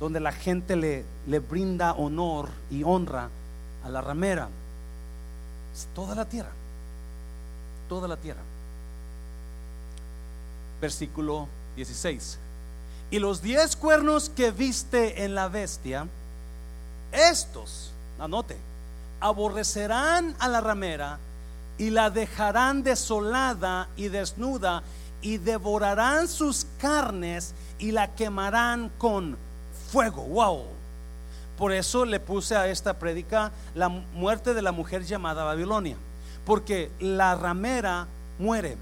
donde 0.00 0.20
la 0.20 0.32
gente 0.32 0.76
le, 0.76 1.38
brinda 1.38 1.92
honor 1.92 2.50
y 2.70 2.82
honra 2.82 3.28
a 3.84 3.88
la 3.88 4.00
ramera. 4.00 4.48
Es 5.74 5.88
toda 5.94 6.14
la 6.14 6.24
tierra, 6.24 6.50
toda 7.88 8.08
la 8.08 8.16
tierra. 8.16 8.42
Versículo 10.80 11.48
16. 11.76 12.38
Y 13.10 13.18
los 13.18 13.42
diez 13.42 13.76
cuernos 13.76 14.28
que 14.28 14.50
viste 14.50 15.24
en 15.24 15.34
la 15.34 15.48
bestia, 15.48 16.06
estos, 17.12 17.92
anote, 18.18 18.56
aborrecerán 19.20 20.34
a 20.38 20.48
la 20.48 20.60
ramera 20.60 21.18
y 21.78 21.90
la 21.90 22.10
dejarán 22.10 22.82
desolada 22.82 23.88
y 23.96 24.08
desnuda 24.08 24.82
y 25.22 25.38
devorarán 25.38 26.28
sus 26.28 26.66
carnes 26.78 27.54
y 27.78 27.92
la 27.92 28.14
quemarán 28.14 28.90
con 28.98 29.36
fuego. 29.94 30.22
Wow. 30.22 30.64
Por 31.56 31.70
eso 31.70 32.04
le 32.04 32.18
puse 32.18 32.56
a 32.56 32.66
esta 32.66 32.98
prédica 32.98 33.52
la 33.76 33.88
muerte 33.88 34.52
de 34.52 34.60
la 34.60 34.72
mujer 34.72 35.04
llamada 35.04 35.44
Babilonia, 35.44 35.96
porque 36.44 36.90
la 36.98 37.36
ramera 37.36 38.08
muere. 38.40 38.76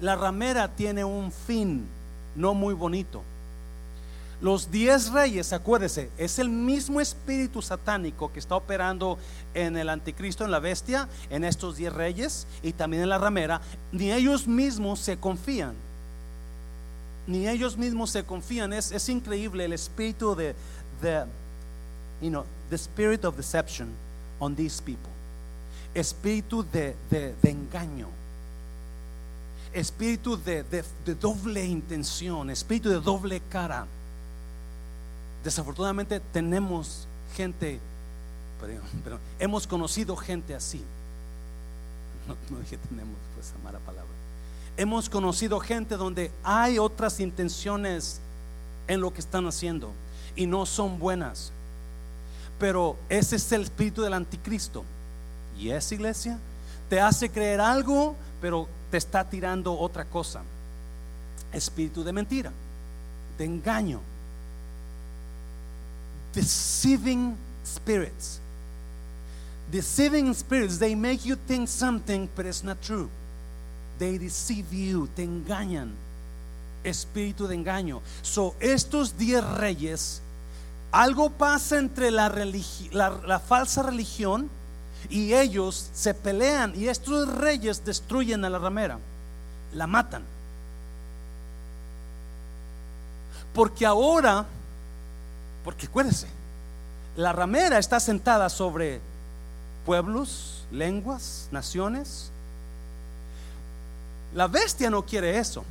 La 0.00 0.14
ramera 0.14 0.68
tiene 0.68 1.04
un 1.04 1.32
fin 1.32 1.88
no 2.36 2.54
muy 2.54 2.72
bonito. 2.72 3.22
Los 4.40 4.70
diez 4.70 5.10
reyes, 5.10 5.52
acuérdese, 5.52 6.08
es 6.18 6.38
el 6.38 6.50
mismo 6.50 7.00
espíritu 7.00 7.60
satánico 7.60 8.32
que 8.32 8.38
está 8.38 8.54
operando 8.54 9.18
en 9.54 9.76
el 9.76 9.88
anticristo, 9.88 10.44
en 10.44 10.52
la 10.52 10.60
bestia, 10.60 11.08
en 11.30 11.42
estos 11.42 11.78
diez 11.78 11.92
reyes 11.92 12.46
y 12.62 12.74
también 12.74 13.02
en 13.02 13.08
la 13.08 13.18
ramera. 13.18 13.60
Ni 13.90 14.12
ellos 14.12 14.46
mismos 14.46 15.00
se 15.00 15.16
confían. 15.16 15.74
Ni 17.26 17.48
ellos 17.48 17.76
mismos 17.76 18.10
se 18.10 18.24
confían. 18.24 18.72
Es, 18.72 18.92
es 18.92 19.08
increíble 19.08 19.64
el 19.64 19.72
espíritu 19.72 20.34
de, 20.34 20.54
de, 21.02 21.24
you 22.20 22.30
know, 22.30 22.44
the 22.70 22.76
spirit 22.76 23.24
of 23.24 23.36
deception 23.36 23.88
on 24.38 24.54
these 24.54 24.80
people. 24.80 25.10
Espíritu 25.94 26.62
de, 26.62 26.94
de, 27.10 27.34
de 27.42 27.50
engaño 27.50 28.08
espíritu 29.80 30.36
de, 30.42 30.62
de, 30.62 31.14
doble 31.14 31.64
intención, 31.64 32.50
espíritu 32.50 32.88
de 32.88 33.00
doble 33.00 33.40
cara. 33.40 33.86
Desafortunadamente 35.44 36.18
tenemos 36.32 37.06
gente, 37.34 37.78
pero, 39.04 39.18
hemos 39.38 39.66
conocido 39.66 40.16
gente 40.16 40.54
así. 40.54 40.82
No, 42.26 42.36
no 42.50 42.60
dije 42.62 42.78
tenemos, 42.78 43.16
pues 43.34 43.52
mala 43.62 43.78
palabra. 43.80 44.15
Hemos 44.76 45.08
conocido 45.08 45.58
gente 45.60 45.96
donde 45.96 46.30
hay 46.42 46.78
otras 46.78 47.20
intenciones 47.20 48.20
en 48.88 49.00
lo 49.00 49.12
que 49.12 49.20
están 49.20 49.46
haciendo 49.46 49.92
y 50.34 50.46
no 50.46 50.66
son 50.66 50.98
buenas. 50.98 51.52
Pero 52.58 52.96
ese 53.08 53.36
es 53.36 53.52
el 53.52 53.62
espíritu 53.62 54.02
del 54.02 54.12
anticristo. 54.12 54.84
¿Y 55.58 55.70
esa 55.70 55.94
iglesia? 55.94 56.38
Te 56.88 57.00
hace 57.00 57.30
creer 57.30 57.60
algo, 57.60 58.14
pero 58.40 58.68
te 58.90 58.98
está 58.98 59.28
tirando 59.28 59.78
otra 59.78 60.04
cosa. 60.04 60.42
Espíritu 61.52 62.04
de 62.04 62.12
mentira, 62.12 62.52
de 63.38 63.44
engaño 63.44 64.00
deceiving 66.36 67.34
spirits. 67.64 68.40
Deceiving 69.72 70.34
spirits, 70.34 70.78
they 70.78 70.94
make 70.94 71.24
you 71.24 71.34
think 71.34 71.66
something, 71.66 72.28
but 72.36 72.44
it's 72.44 72.62
not 72.62 72.80
true. 72.82 73.08
They 73.98 74.18
deceive 74.18 74.70
you, 74.72 75.08
te 75.08 75.24
engañan. 75.24 75.92
Espíritu 76.84 77.46
de 77.46 77.54
engaño. 77.54 78.00
So, 78.22 78.54
estos 78.60 79.16
diez 79.18 79.42
reyes, 79.44 80.20
algo 80.92 81.30
pasa 81.30 81.78
entre 81.78 82.10
la, 82.10 82.28
la, 82.92 83.10
la 83.26 83.40
falsa 83.40 83.82
religión 83.82 84.48
y 85.08 85.34
ellos 85.34 85.90
se 85.92 86.14
pelean 86.14 86.72
y 86.76 86.88
estos 86.88 87.28
reyes 87.28 87.84
destruyen 87.84 88.44
a 88.44 88.50
la 88.50 88.58
ramera, 88.58 88.98
la 89.74 89.86
matan. 89.86 90.22
Porque 93.52 93.86
ahora 93.86 94.46
porque 95.66 95.86
acuérdese, 95.86 96.28
la 97.16 97.32
ramera 97.32 97.78
está 97.78 97.98
sentada 97.98 98.48
sobre 98.50 99.00
pueblos, 99.84 100.64
lenguas, 100.70 101.48
naciones. 101.50 102.30
La 104.36 104.46
bestia 104.46 104.88
no 104.88 105.04
quiere 105.04 105.36
eso. 105.36 105.64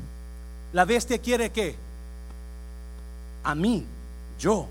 La 0.74 0.84
bestia 0.84 1.18
quiere 1.18 1.52
que 1.52 1.76
a 3.44 3.56
mí, 3.56 3.86
yo. 4.38 4.68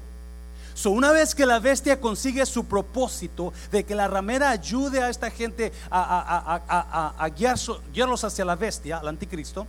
So, 0.74 0.90
una 0.90 1.12
vez 1.12 1.34
que 1.34 1.46
la 1.46 1.60
bestia 1.60 1.98
consigue 2.00 2.44
su 2.44 2.66
propósito 2.66 3.52
de 3.70 3.84
que 3.84 3.94
la 3.94 4.08
ramera 4.08 4.50
ayude 4.50 5.02
a 5.02 5.08
esta 5.08 5.30
gente 5.30 5.72
a, 5.90 7.30
guiarlos 7.34 8.24
hacia 8.24 8.44
la 8.44 8.56
bestia, 8.56 8.98
al 8.98 9.08
anticristo, 9.08 9.66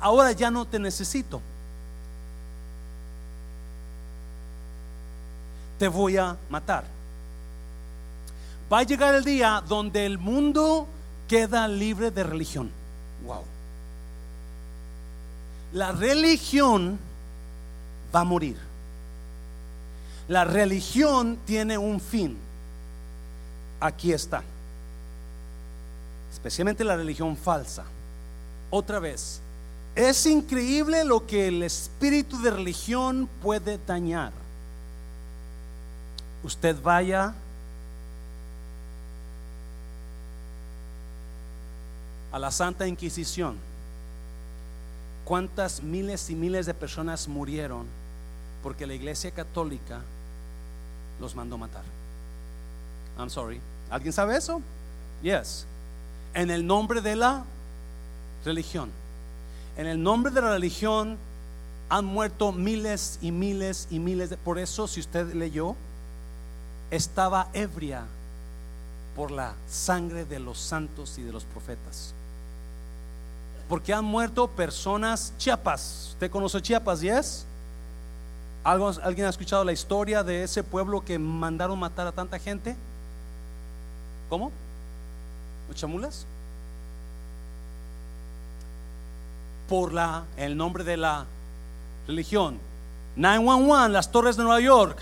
ahora 0.00 0.32
ya 0.32 0.50
no 0.50 0.66
te 0.66 0.78
necesito. 0.78 1.40
te 5.78 5.88
voy 5.88 6.16
a 6.16 6.36
matar. 6.50 6.84
Va 8.70 8.80
a 8.80 8.82
llegar 8.82 9.14
el 9.14 9.24
día 9.24 9.62
donde 9.66 10.04
el 10.04 10.18
mundo 10.18 10.86
queda 11.28 11.68
libre 11.68 12.10
de 12.10 12.24
religión. 12.24 12.70
Wow. 13.24 13.44
La 15.72 15.92
religión 15.92 16.98
va 18.14 18.20
a 18.20 18.24
morir. 18.24 18.56
La 20.28 20.44
religión 20.44 21.38
tiene 21.46 21.78
un 21.78 22.00
fin. 22.00 22.36
Aquí 23.80 24.12
está. 24.12 24.42
Especialmente 26.32 26.84
la 26.84 26.96
religión 26.96 27.36
falsa. 27.36 27.84
Otra 28.70 28.98
vez, 28.98 29.40
es 29.94 30.26
increíble 30.26 31.04
lo 31.04 31.26
que 31.26 31.48
el 31.48 31.62
espíritu 31.62 32.40
de 32.40 32.50
religión 32.50 33.28
puede 33.42 33.78
dañar 33.86 34.32
usted 36.42 36.80
vaya 36.82 37.34
a 42.30 42.38
la 42.38 42.50
Santa 42.50 42.86
Inquisición, 42.86 43.56
cuántas 45.28 45.82
miles 45.82 46.30
y 46.30 46.34
miles 46.34 46.64
de 46.64 46.72
personas 46.72 47.28
murieron 47.28 47.84
porque 48.62 48.86
la 48.86 48.94
Iglesia 48.94 49.30
Católica 49.30 50.00
los 51.20 51.36
mandó 51.36 51.58
matar. 51.58 51.82
I'm 53.18 53.28
sorry. 53.28 53.60
¿Alguien 53.90 54.14
sabe 54.14 54.38
eso? 54.38 54.62
Yes. 55.22 55.66
En 56.32 56.50
el 56.50 56.66
nombre 56.66 57.02
de 57.02 57.14
la 57.14 57.44
religión. 58.42 58.90
En 59.76 59.86
el 59.86 60.02
nombre 60.02 60.32
de 60.32 60.40
la 60.40 60.52
religión 60.52 61.18
han 61.90 62.06
muerto 62.06 62.50
miles 62.50 63.18
y 63.20 63.30
miles 63.30 63.86
y 63.90 63.98
miles. 63.98 64.34
Por 64.42 64.58
eso, 64.58 64.88
si 64.88 65.00
usted 65.00 65.34
leyó, 65.34 65.76
estaba 66.90 67.50
ebria 67.52 68.06
por 69.14 69.30
la 69.30 69.52
sangre 69.68 70.24
de 70.24 70.38
los 70.38 70.58
santos 70.58 71.18
y 71.18 71.22
de 71.22 71.32
los 71.32 71.44
profetas. 71.44 72.14
Porque 73.68 73.92
han 73.92 74.04
muerto 74.04 74.48
personas 74.48 75.32
Chiapas. 75.38 76.10
¿Usted 76.12 76.30
conoce 76.30 76.62
Chiapas? 76.62 77.00
¿Yes? 77.00 77.46
¿Alguien 78.64 79.26
ha 79.26 79.30
escuchado 79.30 79.64
la 79.64 79.72
historia 79.72 80.22
de 80.22 80.42
ese 80.42 80.62
pueblo 80.62 81.02
que 81.04 81.18
mandaron 81.18 81.78
matar 81.78 82.06
a 82.06 82.12
tanta 82.12 82.38
gente? 82.38 82.76
¿Cómo? 84.28 84.52
¿Los 85.68 85.76
chamulas? 85.76 86.26
Por 89.68 89.92
la, 89.92 90.24
el 90.36 90.56
nombre 90.56 90.84
de 90.84 90.96
la 90.96 91.26
religión. 92.06 92.58
911, 93.16 93.90
las 93.90 94.10
torres 94.10 94.36
de 94.36 94.44
Nueva 94.44 94.60
York. 94.60 94.98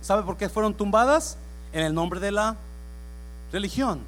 ¿Sabe 0.00 0.22
por 0.22 0.36
qué 0.36 0.48
fueron 0.48 0.74
tumbadas? 0.74 1.36
En 1.72 1.84
el 1.84 1.94
nombre 1.94 2.20
de 2.20 2.32
la 2.32 2.56
religión. 3.52 4.00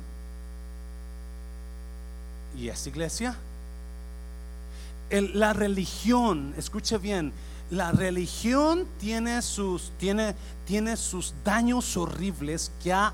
¿Y 2.57 2.69
esta 2.69 2.89
iglesia? 2.89 3.37
la 5.11 5.53
religión, 5.53 6.55
escuche 6.57 6.97
bien, 6.99 7.33
la 7.71 7.93
religión 7.93 8.87
tiene 8.99 9.43
sus, 9.43 9.93
tiene, 9.99 10.35
tiene 10.67 10.97
sus 10.97 11.35
daños 11.45 11.97
horribles 11.97 12.71
que 12.83 12.93
ha, 12.93 13.13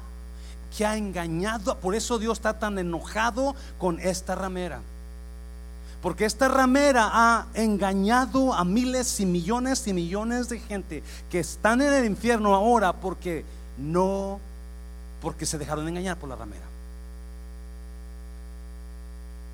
que 0.77 0.85
ha 0.85 0.97
engañado. 0.97 1.79
Por 1.79 1.95
eso 1.95 2.19
Dios 2.19 2.39
está 2.39 2.59
tan 2.59 2.79
enojado 2.79 3.55
con 3.79 4.01
esta 4.01 4.35
ramera. 4.35 4.81
Porque 6.03 6.25
esta 6.25 6.49
ramera 6.49 7.11
ha 7.13 7.47
engañado 7.55 8.55
a 8.55 8.65
miles 8.65 9.19
y 9.21 9.27
millones 9.27 9.87
y 9.87 9.93
millones 9.93 10.49
de 10.49 10.61
gente 10.61 11.03
que 11.31 11.41
están 11.41 11.81
en 11.83 11.93
el 11.93 12.05
infierno 12.05 12.55
ahora 12.55 12.93
porque 12.93 13.45
no, 13.77 14.39
porque 15.21 15.47
se 15.47 15.59
dejaron 15.59 15.89
engañar 15.89 16.17
por 16.17 16.29
la 16.29 16.37
ramera. 16.37 16.66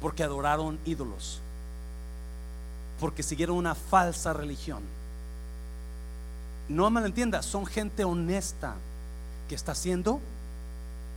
Porque 0.03 0.25
adoraron 0.25 0.79
ídolos 0.85 1.41
porque 3.03 3.25
siguieron 3.25 3.57
una 3.57 3.75
falsa 3.75 4.33
religión. 4.33 4.81
No 6.69 6.89
me 6.89 7.05
entienda, 7.05 7.43
son 7.43 7.67
gente 7.67 8.05
honesta 8.05 8.77
que 9.49 9.57
está 9.57 9.75
siendo 9.75 10.21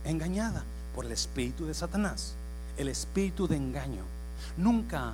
engañada 0.04 0.64
por 0.96 1.04
el 1.04 1.12
espíritu 1.12 1.64
de 1.64 1.74
Satanás, 1.74 2.34
el 2.76 2.88
espíritu 2.88 3.46
de 3.46 3.54
engaño. 3.54 4.02
Nunca 4.56 5.12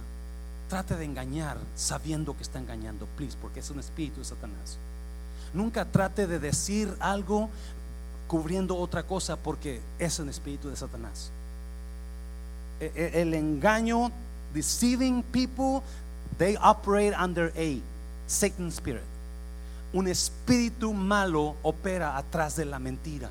trate 0.70 0.96
de 0.96 1.04
engañar 1.04 1.58
sabiendo 1.76 2.34
que 2.34 2.42
está 2.42 2.58
engañando, 2.58 3.04
please, 3.18 3.36
porque 3.42 3.60
es 3.60 3.68
un 3.68 3.78
espíritu 3.78 4.20
de 4.20 4.24
Satanás. 4.24 4.78
Nunca 5.52 5.84
trate 5.84 6.26
de 6.26 6.38
decir 6.38 6.96
algo 7.00 7.50
cubriendo 8.28 8.78
otra 8.78 9.02
cosa 9.02 9.36
porque 9.36 9.82
es 9.98 10.18
un 10.18 10.30
espíritu 10.30 10.70
de 10.70 10.76
Satanás. 10.76 11.30
E, 12.82 12.90
e, 12.94 13.22
el 13.22 13.34
engaño, 13.34 14.10
deceiving 14.52 15.22
people, 15.22 15.82
They 16.38 16.56
operate 16.56 17.14
under 17.14 17.52
a 17.56 17.80
Satan 18.26 18.70
spirit. 18.72 19.04
Un 19.92 20.08
espíritu 20.08 20.92
malo 20.92 21.56
opera 21.62 22.16
atrás 22.16 22.56
de 22.56 22.64
la 22.64 22.78
mentira. 22.78 23.30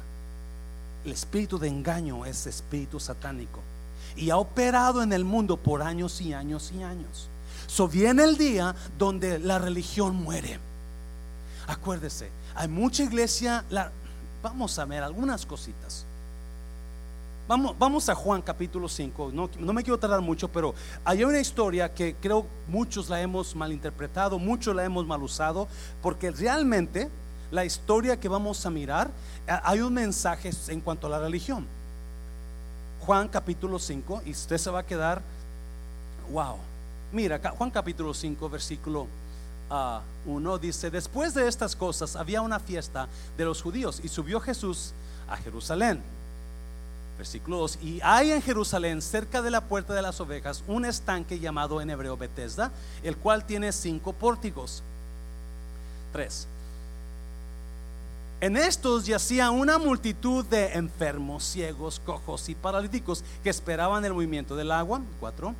El 1.03 1.11
espíritu 1.11 1.57
de 1.57 1.67
engaño 1.67 2.25
es 2.25 2.45
espíritu 2.45 2.99
satánico 2.99 3.59
y 4.15 4.29
ha 4.29 4.37
operado 4.37 5.01
en 5.01 5.13
el 5.13 5.25
mundo 5.25 5.57
por 5.57 5.81
años 5.81 6.21
y 6.21 6.33
años 6.33 6.71
y 6.71 6.83
años. 6.83 7.27
So 7.65 7.87
viene 7.87 8.23
el 8.23 8.37
día 8.37 8.75
donde 8.97 9.39
la 9.39 9.57
religión 9.57 10.15
muere. 10.15 10.59
Acuérdese, 11.67 12.29
hay 12.53 12.67
mucha 12.67 13.03
iglesia, 13.03 13.65
vamos 14.43 14.77
a 14.77 14.85
ver 14.85 15.01
algunas 15.01 15.45
cositas. 15.45 16.05
Vamos, 17.47 18.07
a 18.07 18.15
Juan 18.15 18.41
capítulo 18.41 18.87
5. 18.87 19.31
No, 19.33 19.49
no, 19.59 19.73
me 19.73 19.83
quiero 19.83 19.99
tardar 19.99 20.21
mucho, 20.21 20.47
pero 20.47 20.73
hay 21.03 21.23
una 21.23 21.39
historia 21.39 21.93
que 21.93 22.15
creo 22.15 22.45
muchos 22.67 23.09
la 23.09 23.21
hemos 23.21 23.55
malinterpretado, 23.55 24.39
muchos 24.39 24.75
la 24.75 24.85
hemos 24.85 25.05
mal 25.05 25.21
usado, 25.21 25.67
porque 26.01 26.31
realmente 26.31 27.09
la 27.49 27.65
historia 27.65 28.19
que 28.19 28.29
vamos 28.29 28.65
a 28.65 28.69
mirar, 28.69 29.11
hay 29.47 29.81
un 29.81 29.93
mensaje 29.93 30.51
en 30.69 30.79
cuanto 30.79 31.07
a 31.07 31.09
la 31.09 31.19
religión. 31.19 31.67
Juan 33.05 33.27
capítulo 33.27 33.79
5, 33.79 34.21
y 34.25 34.31
usted 34.31 34.57
se 34.57 34.69
va 34.69 34.79
a 34.79 34.85
quedar, 34.85 35.21
wow. 36.31 36.55
Mira, 37.11 37.41
Juan 37.57 37.71
capítulo 37.71 38.13
5, 38.13 38.49
versículo 38.49 39.07
1 40.25 40.53
ah, 40.53 40.57
dice, 40.61 40.89
después 40.89 41.33
de 41.33 41.47
estas 41.47 41.75
cosas 41.75 42.15
había 42.15 42.41
una 42.41 42.59
fiesta 42.59 43.09
de 43.35 43.43
los 43.43 43.61
judíos 43.61 43.99
y 44.03 44.07
subió 44.07 44.39
Jesús 44.39 44.93
a 45.27 45.35
Jerusalén 45.35 46.01
Versículo 47.21 47.57
2. 47.57 47.77
Y 47.83 47.99
hay 48.01 48.31
en 48.31 48.41
Jerusalén, 48.41 48.99
cerca 48.99 49.43
de 49.43 49.51
la 49.51 49.61
puerta 49.61 49.93
de 49.93 50.01
las 50.01 50.19
ovejas, 50.19 50.63
un 50.67 50.85
estanque 50.85 51.39
llamado 51.39 51.79
en 51.79 51.91
hebreo 51.91 52.17
Bethesda, 52.17 52.71
el 53.03 53.15
cual 53.15 53.45
tiene 53.45 53.71
cinco 53.73 54.11
pórticos. 54.11 54.81
3. 56.13 56.47
En 58.39 58.57
estos 58.57 59.05
yacía 59.05 59.51
una 59.51 59.77
multitud 59.77 60.43
de 60.45 60.73
enfermos, 60.73 61.43
ciegos, 61.43 62.01
cojos 62.03 62.49
y 62.49 62.55
paralíticos 62.55 63.23
que 63.43 63.51
esperaban 63.51 64.03
el 64.03 64.15
movimiento 64.15 64.55
del 64.55 64.71
agua. 64.71 64.99
4 65.19 65.53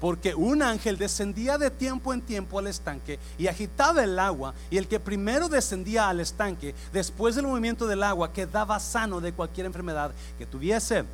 porque 0.00 0.34
un 0.34 0.62
ángel 0.62 0.96
descendía 0.96 1.58
de 1.58 1.70
tiempo 1.70 2.12
en 2.12 2.20
tiempo 2.20 2.58
al 2.58 2.68
estanque 2.68 3.18
y 3.36 3.48
agitaba 3.48 4.04
el 4.04 4.18
agua, 4.18 4.54
y 4.70 4.76
el 4.76 4.86
que 4.86 5.00
primero 5.00 5.48
descendía 5.48 6.08
al 6.08 6.20
estanque, 6.20 6.74
después 6.92 7.34
del 7.34 7.46
movimiento 7.46 7.86
del 7.86 8.02
agua, 8.02 8.32
quedaba 8.32 8.78
sano 8.78 9.20
de 9.20 9.32
cualquier 9.32 9.66
enfermedad 9.66 10.12
que 10.38 10.46
tuviese. 10.46 11.04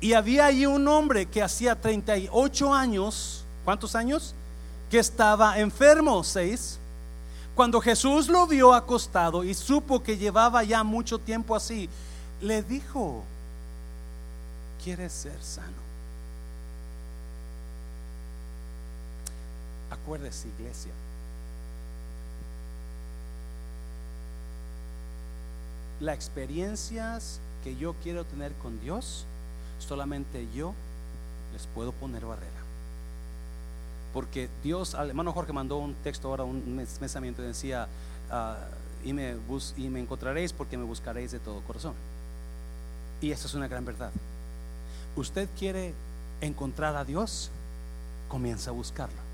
Y 0.00 0.14
había 0.14 0.46
allí 0.46 0.66
un 0.66 0.88
hombre 0.88 1.26
que 1.26 1.42
hacía 1.42 1.80
38 1.80 2.74
años, 2.74 3.44
¿cuántos 3.64 3.94
años? 3.94 4.34
Que 4.90 4.98
estaba 4.98 5.58
enfermo, 5.58 6.24
seis. 6.24 6.78
Cuando 7.54 7.80
Jesús 7.80 8.28
lo 8.28 8.46
vio 8.46 8.72
acostado 8.72 9.44
y 9.44 9.52
supo 9.52 10.02
que 10.02 10.16
llevaba 10.16 10.64
ya 10.64 10.82
mucho 10.82 11.18
tiempo 11.18 11.54
así, 11.54 11.88
le 12.40 12.62
dijo, 12.62 13.22
¿quieres 14.82 15.12
ser 15.12 15.36
sano? 15.42 15.79
Acuérdese, 19.90 20.48
iglesia. 20.58 20.92
Las 26.00 26.14
experiencias 26.14 27.40
que 27.62 27.76
yo 27.76 27.94
quiero 28.02 28.24
tener 28.24 28.52
con 28.54 28.80
Dios, 28.80 29.26
solamente 29.78 30.48
yo 30.54 30.72
les 31.52 31.66
puedo 31.66 31.92
poner 31.92 32.24
barrera. 32.24 32.50
Porque 34.14 34.48
Dios, 34.62 34.94
al 34.94 35.10
hermano 35.10 35.32
Jorge 35.32 35.52
mandó 35.52 35.78
un 35.78 35.94
texto 35.94 36.28
ahora, 36.28 36.44
un 36.44 36.86
pensamiento, 36.98 37.42
decía, 37.42 37.86
ah, 38.30 38.56
y, 39.04 39.12
me 39.12 39.36
y 39.76 39.88
me 39.88 40.00
encontraréis 40.00 40.52
porque 40.52 40.76
me 40.76 40.84
buscaréis 40.84 41.32
de 41.32 41.38
todo 41.38 41.60
corazón. 41.60 41.94
Y 43.20 43.30
esa 43.30 43.46
es 43.46 43.54
una 43.54 43.68
gran 43.68 43.84
verdad. 43.84 44.10
Usted 45.16 45.48
quiere 45.58 45.92
encontrar 46.40 46.96
a 46.96 47.04
Dios, 47.04 47.50
comienza 48.28 48.70
a 48.70 48.72
buscarlo. 48.72 49.29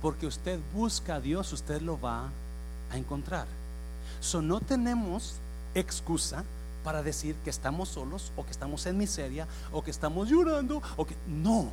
Porque 0.00 0.26
usted 0.26 0.58
busca 0.74 1.16
a 1.16 1.20
Dios, 1.20 1.52
usted 1.52 1.80
lo 1.82 2.00
va 2.00 2.28
a 2.90 2.96
encontrar. 2.96 3.46
So, 4.20 4.42
no 4.42 4.60
tenemos 4.60 5.34
excusa 5.74 6.44
para 6.84 7.02
decir 7.02 7.34
que 7.44 7.50
estamos 7.50 7.90
solos 7.90 8.32
o 8.36 8.44
que 8.44 8.50
estamos 8.50 8.86
en 8.86 8.96
miseria 8.96 9.46
o 9.72 9.82
que 9.82 9.90
estamos 9.90 10.28
llorando 10.28 10.82
o 10.96 11.04
que 11.04 11.14
no, 11.26 11.68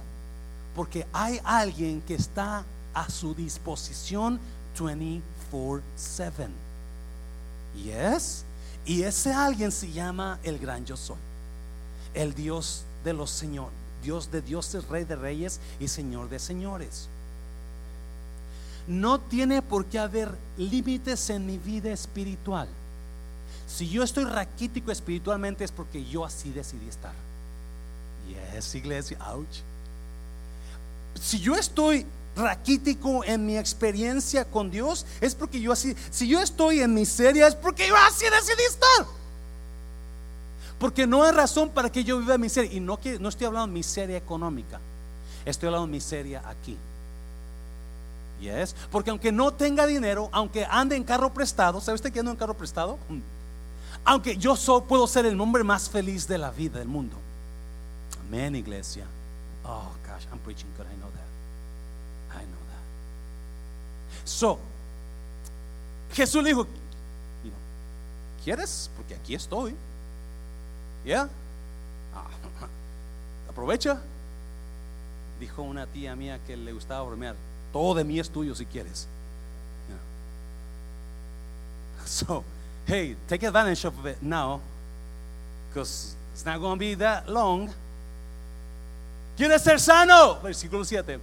porque 0.76 1.08
hay 1.14 1.40
alguien 1.44 2.02
que 2.02 2.16
está 2.16 2.66
a 2.94 3.10
su 3.10 3.34
disposición 3.34 4.40
24/7. 4.78 6.50
Yes, 7.76 8.44
y 8.86 9.04
ese 9.04 9.34
alguien 9.34 9.72
se 9.72 9.92
llama 9.92 10.40
el 10.44 10.60
gran 10.60 10.86
yo 10.86 10.98
soy. 10.98 11.18
El 12.14 12.34
Dios 12.34 12.84
de 13.04 13.14
los 13.14 13.30
señores, 13.30 13.74
Dios 14.04 14.32
de 14.32 14.42
dioses, 14.42 14.88
rey 14.88 15.04
de 15.04 15.16
reyes 15.16 15.60
y 15.80 15.88
señor 15.88 16.30
de 16.30 16.40
señores. 16.40 17.10
No 18.88 19.20
tiene 19.20 19.62
por 19.62 19.86
qué 19.86 20.00
haber 20.00 20.30
límites 20.58 21.30
en 21.30 21.46
mi 21.46 21.58
vida 21.58 21.92
espiritual. 21.92 22.68
Si 23.68 23.90
yo 23.90 24.04
estoy 24.04 24.26
raquítico 24.26 24.92
espiritualmente 24.92 25.64
es 25.64 25.72
porque 25.72 26.06
yo 26.06 26.24
así 26.24 26.52
decidí 26.52 26.88
estar. 26.88 27.14
Yes, 28.54 28.76
iglesia, 28.76 29.18
ouch. 29.26 29.62
Si 31.20 31.40
yo 31.40 31.56
estoy 31.56 32.06
raquítico 32.36 33.24
en 33.24 33.46
mi 33.46 33.58
experiencia 33.58 34.46
con 34.46 34.70
Dios, 34.70 35.06
es 35.22 35.34
porque 35.34 35.60
yo 35.60 35.72
así, 35.72 35.96
si 36.12 36.28
yo 36.28 36.40
estoy 36.42 36.82
en 36.82 36.94
miseria, 36.94 37.48
es 37.48 37.56
porque 37.56 37.88
yo 37.88 37.96
así 37.96 38.26
decidí 38.26 38.64
estar. 38.68 39.08
Porque 40.78 41.08
no 41.08 41.24
hay 41.24 41.32
razón 41.32 41.70
para 41.70 41.90
que 41.92 42.04
yo 42.04 42.20
viva 42.20 42.38
miseria. 42.38 42.72
Y 42.74 42.80
no, 42.80 43.00
no 43.20 43.30
estoy 43.30 43.48
hablando 43.48 43.68
de 43.68 43.74
miseria 43.74 44.18
económica, 44.18 44.80
estoy 45.46 45.68
hablando 45.68 45.88
de 45.88 45.94
miseria 45.94 46.44
aquí. 46.48 46.78
Yes. 48.40 48.76
Porque 48.92 49.10
aunque 49.10 49.32
no 49.32 49.54
tenga 49.54 49.88
dinero, 49.88 50.30
aunque 50.32 50.66
ande 50.70 50.96
en 50.96 51.04
carro 51.04 51.34
prestado, 51.34 51.80
¿sabe 51.82 51.96
usted 51.96 52.12
que 52.12 52.20
ando 52.20 52.32
en 52.32 52.38
carro 52.38 52.54
prestado? 52.54 52.98
Mm. 53.10 53.20
Aunque 54.04 54.38
yo 54.38 54.56
puedo 54.88 55.08
ser 55.08 55.26
el 55.26 55.40
hombre 55.40 55.64
más 55.64 55.90
feliz 55.90 56.28
de 56.28 56.38
la 56.38 56.52
vida 56.52 56.80
del 56.80 56.88
mundo. 56.88 57.18
Amén, 58.28 58.56
iglesia. 58.56 59.06
Oh 59.64 59.92
gosh, 60.06 60.26
I'm 60.32 60.40
preaching 60.40 60.68
good. 60.78 60.86
I 60.86 60.96
know 60.98 61.10
that. 61.10 62.40
I 62.40 62.46
know 62.46 62.62
that. 62.70 64.28
So, 64.28 64.60
Jesús 66.14 66.44
le 66.44 66.50
dijo, 66.50 66.68
¿quieres? 68.44 68.92
Porque 68.96 69.16
aquí 69.16 69.36
estoy. 69.36 69.76
¿Ya? 71.04 71.30
Ah, 72.14 72.28
aprovecha. 73.50 74.02
Dijo 75.40 75.64
una 75.64 75.88
tía 75.88 76.16
mía 76.16 76.40
que 76.46 76.56
le 76.56 76.72
gustaba 76.74 77.04
bromear, 77.04 77.36
todo 77.76 77.94
de 77.94 78.06
mí 78.06 78.22
es 78.22 78.30
tuyo 78.30 78.56
si 78.56 78.66
quieres. 78.66 79.06
So, 82.06 82.46
hey, 82.88 83.18
take 83.28 83.46
advantage 83.46 83.84
of 83.84 83.94
it 84.06 84.22
now, 84.22 84.62
because 85.68 86.16
it's 86.32 86.46
not 86.46 86.62
going 86.62 86.76
to 86.76 86.80
be 86.80 86.96
that 86.96 87.28
long. 87.28 87.70
¿Quieres 89.36 89.62
ser 89.62 89.78
sano? 89.78 90.40
Versículo 90.42 90.86
7. 90.86 91.20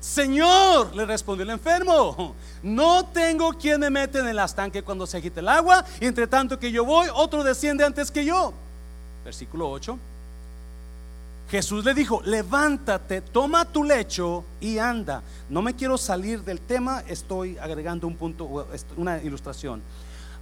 Señor, 0.00 0.94
le 0.94 1.06
respondió 1.06 1.44
el 1.44 1.50
enfermo, 1.50 2.34
no 2.62 3.06
tengo 3.06 3.54
quien 3.54 3.80
me 3.80 3.88
mete 3.88 4.18
en 4.18 4.28
el 4.28 4.38
estanque 4.38 4.82
cuando 4.82 5.06
se 5.06 5.16
agite 5.16 5.40
el 5.40 5.48
agua, 5.48 5.82
y 5.98 6.04
entre 6.04 6.26
tanto 6.26 6.58
que 6.58 6.70
yo 6.70 6.84
voy, 6.84 7.08
otro 7.14 7.42
desciende 7.42 7.86
antes 7.86 8.10
que 8.10 8.22
yo. 8.22 8.52
Versículo 9.24 9.70
8. 9.70 9.98
Jesús 11.48 11.84
le 11.84 11.94
dijo, 11.94 12.22
levántate, 12.24 13.20
toma 13.20 13.64
tu 13.64 13.84
lecho 13.84 14.44
y 14.60 14.78
anda. 14.78 15.22
No 15.48 15.62
me 15.62 15.74
quiero 15.74 15.96
salir 15.96 16.42
del 16.42 16.60
tema, 16.60 17.04
estoy 17.06 17.56
agregando 17.58 18.08
un 18.08 18.16
punto, 18.16 18.66
una 18.96 19.22
ilustración. 19.22 19.80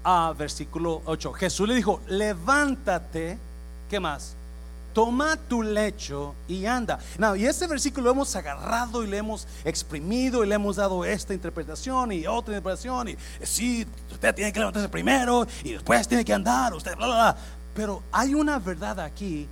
A 0.02 0.34
versículo 0.36 1.02
8. 1.04 1.32
Jesús 1.34 1.68
le 1.68 1.74
dijo, 1.74 2.00
levántate, 2.08 3.38
¿qué 3.90 4.00
más? 4.00 4.34
Toma 4.94 5.36
tu 5.36 5.62
lecho 5.62 6.34
y 6.48 6.64
anda. 6.66 6.98
y 7.36 7.44
este 7.44 7.66
versículo 7.66 8.04
lo 8.04 8.10
hemos 8.12 8.34
agarrado 8.36 9.02
y 9.02 9.06
le 9.06 9.18
hemos 9.18 9.46
exprimido 9.64 10.44
y 10.44 10.46
le 10.46 10.54
hemos 10.54 10.76
dado 10.76 11.04
esta 11.04 11.34
interpretación 11.34 12.12
y 12.12 12.26
otra 12.26 12.52
interpretación. 12.54 13.08
Y 13.08 13.16
sí, 13.42 13.86
usted 14.10 14.34
tiene 14.34 14.52
que 14.52 14.58
levantarse 14.58 14.88
primero 14.88 15.46
y 15.64 15.72
después 15.72 16.06
tiene 16.08 16.24
que 16.24 16.32
andar, 16.32 16.72
usted, 16.72 16.96
bla, 16.96 17.06
bla, 17.06 17.14
bla. 17.16 17.36
Pero 17.74 18.02
hay 18.12 18.34
una 18.34 18.58
verdad 18.58 19.00
aquí 19.00 19.48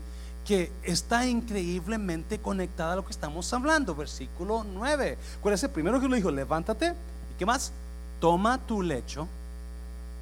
que 0.46 0.72
está 0.82 1.26
increíblemente 1.26 2.38
conectada 2.38 2.94
a 2.94 2.96
lo 2.96 3.04
que 3.04 3.12
estamos 3.12 3.52
hablando. 3.52 3.94
Versículo 3.94 4.64
9. 4.64 5.18
¿Cuál 5.40 5.54
es 5.54 5.62
el 5.62 5.70
primero 5.70 6.00
que 6.00 6.08
lo 6.08 6.16
dijo? 6.16 6.30
Levántate. 6.30 6.88
¿Y 6.88 7.38
qué 7.38 7.46
más? 7.46 7.72
Toma 8.20 8.58
tu 8.58 8.82
lecho 8.82 9.28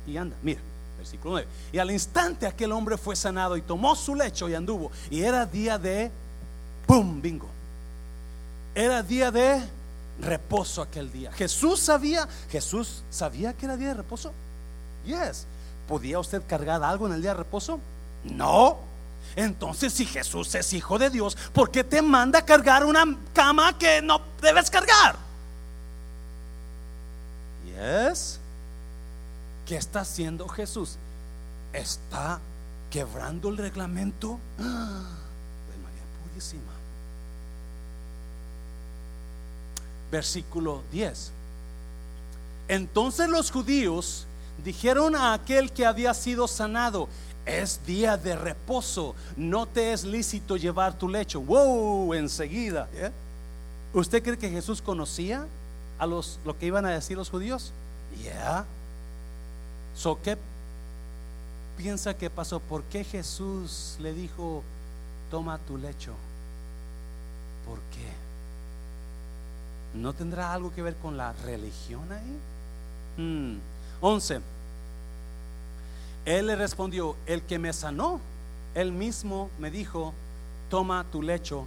y 0.07 0.16
anda. 0.16 0.37
Mira, 0.43 0.61
versículo 0.99 1.33
9. 1.33 1.49
Y 1.73 1.79
al 1.79 1.91
instante 1.91 2.47
aquel 2.47 2.73
hombre 2.73 2.97
fue 2.97 3.16
sanado 3.16 3.57
y 3.57 3.62
tomó 3.62 3.95
su 3.97 4.14
lecho 4.14 4.49
y 4.49 4.55
anduvo. 4.55 4.91
Y 5.11 5.23
era 5.23 5.47
día 5.47 5.79
de, 5.79 6.11
¡pum! 6.87 7.21
Bingo. 7.21 7.49
Era 8.75 9.03
día 9.03 9.31
de 9.31 9.62
reposo 10.21 10.83
aquel 10.83 11.11
día. 11.11 11.33
Jesús 11.33 11.81
sabía, 11.81 12.29
Jesús 12.51 13.03
sabía 13.11 13.55
que 13.55 13.66
era 13.66 13.77
día 13.77 13.89
de 13.89 13.95
reposo. 13.95 14.33
Yes. 15.05 15.47
¿Podía 15.89 16.18
usted 16.18 16.43
cargar 16.47 16.83
algo 16.83 17.07
en 17.07 17.14
el 17.14 17.23
día 17.23 17.31
de 17.31 17.39
reposo? 17.39 17.81
No. 18.25 18.89
Entonces, 19.37 19.93
si 19.93 20.07
Jesús 20.07 20.55
es 20.55 20.73
hijo 20.73 20.99
de 20.99 21.11
Dios, 21.11 21.37
¿por 21.53 21.71
qué 21.71 21.85
te 21.85 22.03
manda 22.03 22.41
a 22.41 22.45
cargar 22.45 22.85
una 22.85 23.05
cama 23.33 23.77
que 23.79 24.03
no 24.03 24.21
debes 24.41 24.71
cargar? 24.71 25.16
Yes. 27.64 28.39
¿Qué 29.66 29.77
está 29.77 30.01
haciendo 30.01 30.49
Jesús? 30.49 30.97
Está 31.73 32.41
quebrando 32.91 33.49
el 33.49 33.57
reglamento 33.57 34.41
de 34.59 34.64
María 34.64 36.03
Purísima. 36.25 36.73
Versículo 40.11 40.83
10. 40.91 41.31
Entonces 42.66 43.29
los 43.29 43.51
judíos 43.51 44.27
dijeron 44.64 45.16
a 45.16 45.33
aquel 45.33 45.73
que 45.73 45.87
había 45.87 46.14
sido 46.14 46.49
sanado, 46.49 47.09
es 47.59 47.84
día 47.84 48.16
de 48.16 48.36
reposo, 48.36 49.14
no 49.36 49.66
te 49.66 49.92
es 49.92 50.05
lícito 50.05 50.57
llevar 50.57 50.98
tu 50.98 51.09
lecho. 51.09 51.40
Wow, 51.40 52.14
enseguida. 52.14 52.88
¿Usted 53.92 54.22
cree 54.22 54.38
que 54.38 54.51
Jesús 54.51 54.80
conocía 54.80 55.46
a 55.98 56.07
los 56.07 56.38
lo 56.44 56.57
que 56.59 56.66
iban 56.66 56.86
a 56.86 56.90
decir 56.90 57.16
los 57.16 57.28
judíos? 57.28 57.72
Yeah. 58.22 58.64
So, 59.96 60.20
¿qué 60.22 60.38
piensa 61.76 62.14
que 62.14 62.30
pasó? 62.30 62.61
¿Por 62.61 62.82
qué 62.84 63.05
Jesús 63.05 63.96
le 64.01 64.12
dijo, 64.12 64.62
toma 65.30 65.59
tu 65.59 65.76
lecho? 65.76 66.14
¿Por 67.66 67.78
qué? 67.92 68.09
¿No 69.98 70.12
tendrá 70.12 70.53
algo 70.53 70.72
que 70.72 70.82
ver 70.82 70.94
con 70.96 71.16
la 71.16 71.32
religión 71.44 72.03
ahí? 72.12 73.59
11. 74.01 74.40
Él 76.25 76.47
le 76.47 76.57
respondió, 76.57 77.16
el 77.27 77.43
que 77.43 77.59
me 77.59 77.73
sanó, 77.73 78.21
él 78.75 78.93
mismo 78.93 79.51
me 79.59 79.71
dijo, 79.71 80.12
toma 80.68 81.05
tu 81.11 81.23
lecho 81.23 81.66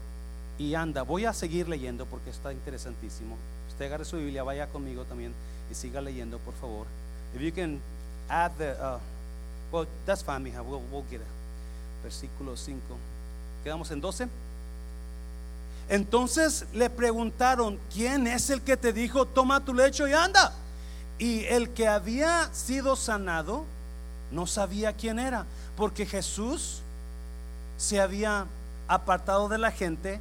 y 0.57 0.75
anda. 0.75 1.01
Voy 1.01 1.25
a 1.25 1.33
seguir 1.33 1.67
leyendo 1.67 2.05
porque 2.05 2.29
está 2.29 2.53
interesantísimo. 2.53 3.35
Usted 3.69 3.85
agarre 3.85 4.05
su 4.05 4.17
Biblia, 4.17 4.43
vaya 4.43 4.67
conmigo 4.67 5.03
también 5.05 5.33
y 5.71 5.75
siga 5.75 6.01
leyendo, 6.01 6.37
por 6.39 6.53
favor. 6.55 6.85
If 7.35 7.41
you 7.41 7.51
can 7.51 7.79
add 8.29 8.51
the, 8.57 8.73
uh, 8.73 8.99
well, 9.71 9.87
that's 10.05 10.23
fine, 10.23 10.43
mija, 10.43 10.61
we'll, 10.61 10.81
we'll 10.91 11.05
get 11.09 11.19
it. 11.19 11.27
Versículo 12.03 12.55
5. 12.55 12.79
Quedamos 13.63 13.89
en 13.91 14.01
12. 14.01 14.27
Entonces 15.89 16.65
le 16.73 16.89
preguntaron, 16.89 17.79
¿quién 17.93 18.27
es 18.27 18.49
el 18.49 18.61
que 18.61 18.77
te 18.77 18.93
dijo, 18.93 19.25
toma 19.25 19.65
tu 19.65 19.73
lecho 19.73 20.07
y 20.07 20.13
anda? 20.13 20.53
Y 21.17 21.45
el 21.45 21.69
que 21.69 21.87
había 21.87 22.49
sido 22.53 22.95
sanado 22.95 23.65
no 24.33 24.47
sabía 24.47 24.93
quién 24.93 25.19
era, 25.19 25.45
porque 25.77 26.05
Jesús 26.05 26.81
se 27.77 28.01
había 28.01 28.45
apartado 28.87 29.47
de 29.47 29.57
la 29.57 29.71
gente 29.71 30.19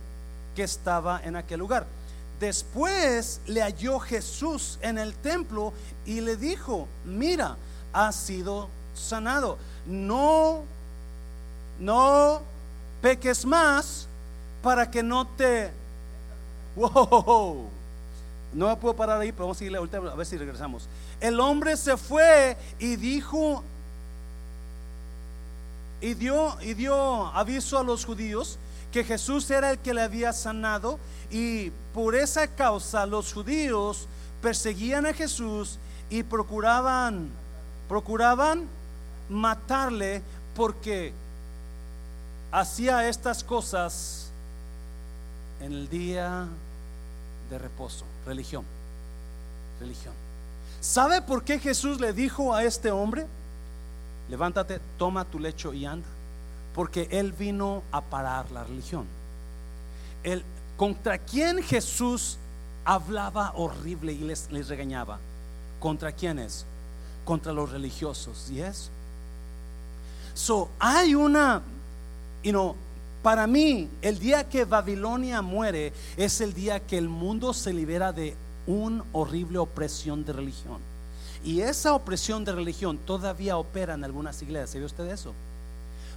que 0.55 0.63
estaba 0.63 1.21
en 1.25 1.37
aquel 1.37 1.61
lugar. 1.61 1.87
Después 2.39 3.41
le 3.47 3.63
halló 3.63 4.01
Jesús 4.01 4.79
en 4.83 4.99
el 4.99 5.15
templo 5.15 5.73
y 6.05 6.21
le 6.21 6.37
dijo, 6.37 6.89
mira, 7.05 7.57
has 7.93 8.17
sido 8.17 8.69
sanado. 8.95 9.59
No, 9.87 10.63
no 11.79 12.43
peques 13.01 13.45
más 13.45 14.07
para 14.63 14.91
que 14.91 15.03
no 15.03 15.27
te... 15.27 15.71
Wow, 16.75 17.69
no 18.53 18.69
me 18.69 18.77
puedo 18.77 18.95
parar 18.95 19.21
ahí, 19.21 19.31
pero 19.31 19.45
vamos 19.45 19.57
a 19.57 19.59
seguirle 19.59 19.79
a 19.79 20.15
ver 20.15 20.27
si 20.27 20.37
regresamos. 20.37 20.89
El 21.21 21.39
hombre 21.39 21.77
se 21.77 21.97
fue 21.97 22.57
y 22.79 22.97
dijo 22.97 23.63
y 26.03 26.15
dio, 26.15 26.61
y 26.61 26.75
dio 26.75 27.27
aviso 27.29 27.79
a 27.79 27.85
los 27.85 28.05
judíos 28.05 28.59
que 28.93 29.05
Jesús 29.05 29.51
era 29.51 29.71
el 29.71 29.79
que 29.79 29.95
le 29.95 30.03
había 30.03 30.33
sanado 30.33 30.99
y 31.31 31.71
por 31.95 32.15
esa 32.15 32.47
causa 32.49 33.07
los 33.07 33.33
judíos 33.33 34.07
perseguían 34.43 35.07
a 35.07 35.15
Jesús 35.15 35.79
y 36.11 36.25
procuraban 36.25 37.31
procuraban 37.89 38.69
matarle 39.29 40.23
porque 40.55 41.13
hacía 42.51 43.09
estas 43.09 43.45
cosas 43.45 44.31
en 45.61 45.73
el 45.73 45.89
día 45.89 46.47
de 47.49 47.59
reposo, 47.59 48.05
religión, 48.27 48.65
religión. 49.81 50.15
¿Sabe 50.81 51.23
por 51.23 51.45
qué 51.45 51.59
Jesús 51.59 52.01
le 52.01 52.13
dijo 52.13 52.55
a 52.55 52.65
este 52.65 52.91
hombre? 52.91 53.27
Levántate, 54.29 54.81
toma 54.99 55.25
tu 55.25 55.39
lecho 55.39 55.73
y 55.73 55.87
anda. 55.87 56.07
Porque 56.75 57.09
Él 57.11 57.33
vino 57.33 57.83
a 57.93 58.01
parar 58.01 58.51
la 58.51 58.65
religión. 58.65 59.07
El, 60.23 60.43
¿Contra 60.77 61.19
quién 61.19 61.63
Jesús 61.63 62.39
hablaba 62.85 63.53
horrible 63.55 64.13
y 64.13 64.19
les, 64.19 64.51
les 64.51 64.69
regañaba? 64.69 65.19
¿Contra 65.79 66.13
quiénes? 66.13 66.65
Contra 67.25 67.53
los 67.53 67.71
religiosos. 67.71 68.51
¿Y 68.51 68.61
es? 68.61 68.91
So, 70.35 70.71
hay 70.79 71.15
una, 71.15 71.63
you 72.43 72.53
know, 72.53 72.75
para 73.23 73.47
mí, 73.47 73.89
el 74.01 74.19
día 74.19 74.49
que 74.49 74.65
Babilonia 74.65 75.43
muere 75.43 75.93
es 76.17 76.41
el 76.41 76.53
día 76.55 76.81
que 76.81 76.99
el 76.99 77.09
mundo 77.09 77.53
se 77.55 77.73
libera 77.73 78.13
de 78.13 78.35
una 78.67 79.05
horrible 79.13 79.59
opresión 79.59 80.25
de 80.25 80.33
religión. 80.33 80.92
Y 81.45 81.61
esa 81.61 81.95
opresión 81.95 82.45
de 82.45 82.53
religión 82.53 82.99
todavía 82.99 83.57
opera 83.57 83.95
en 83.95 84.05
algunas 84.05 84.41
iglesias. 84.43 84.71
¿Se 84.71 84.85
usted 84.85 85.11
eso? 85.11 85.33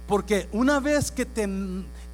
Porque 0.06 0.48
una 0.52 0.78
vez 0.78 1.10
que 1.10 1.26
te, 1.26 1.48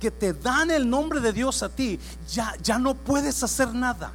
que 0.00 0.10
te 0.10 0.32
dan 0.32 0.70
el 0.70 0.88
nombre 0.88 1.20
de 1.20 1.32
Dios 1.32 1.62
a 1.62 1.68
ti, 1.68 2.00
ya, 2.28 2.54
ya 2.62 2.78
no 2.78 2.94
puedes 2.94 3.42
hacer 3.42 3.74
nada. 3.74 4.12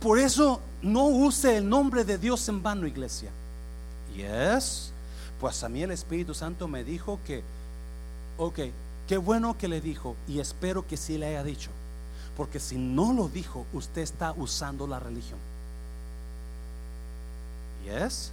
Por 0.00 0.18
eso 0.18 0.60
no 0.80 1.06
use 1.06 1.58
el 1.58 1.68
nombre 1.68 2.04
de 2.04 2.16
Dios 2.16 2.48
en 2.48 2.62
vano, 2.62 2.86
iglesia. 2.86 3.30
Yes. 4.16 4.90
Pues 5.40 5.62
a 5.62 5.68
mí 5.68 5.82
el 5.82 5.90
Espíritu 5.90 6.34
Santo 6.34 6.68
me 6.68 6.84
dijo 6.84 7.18
que, 7.26 7.42
ok, 8.38 8.58
qué 9.06 9.16
bueno 9.18 9.58
que 9.58 9.68
le 9.68 9.80
dijo 9.80 10.16
y 10.26 10.40
espero 10.40 10.86
que 10.86 10.96
sí 10.96 11.18
le 11.18 11.26
haya 11.26 11.44
dicho. 11.44 11.70
Porque 12.36 12.58
si 12.58 12.76
no 12.76 13.12
lo 13.12 13.28
dijo, 13.28 13.66
usted 13.74 14.02
está 14.02 14.32
usando 14.32 14.86
la 14.86 14.98
religión. 14.98 15.38
Yes. 17.84 18.32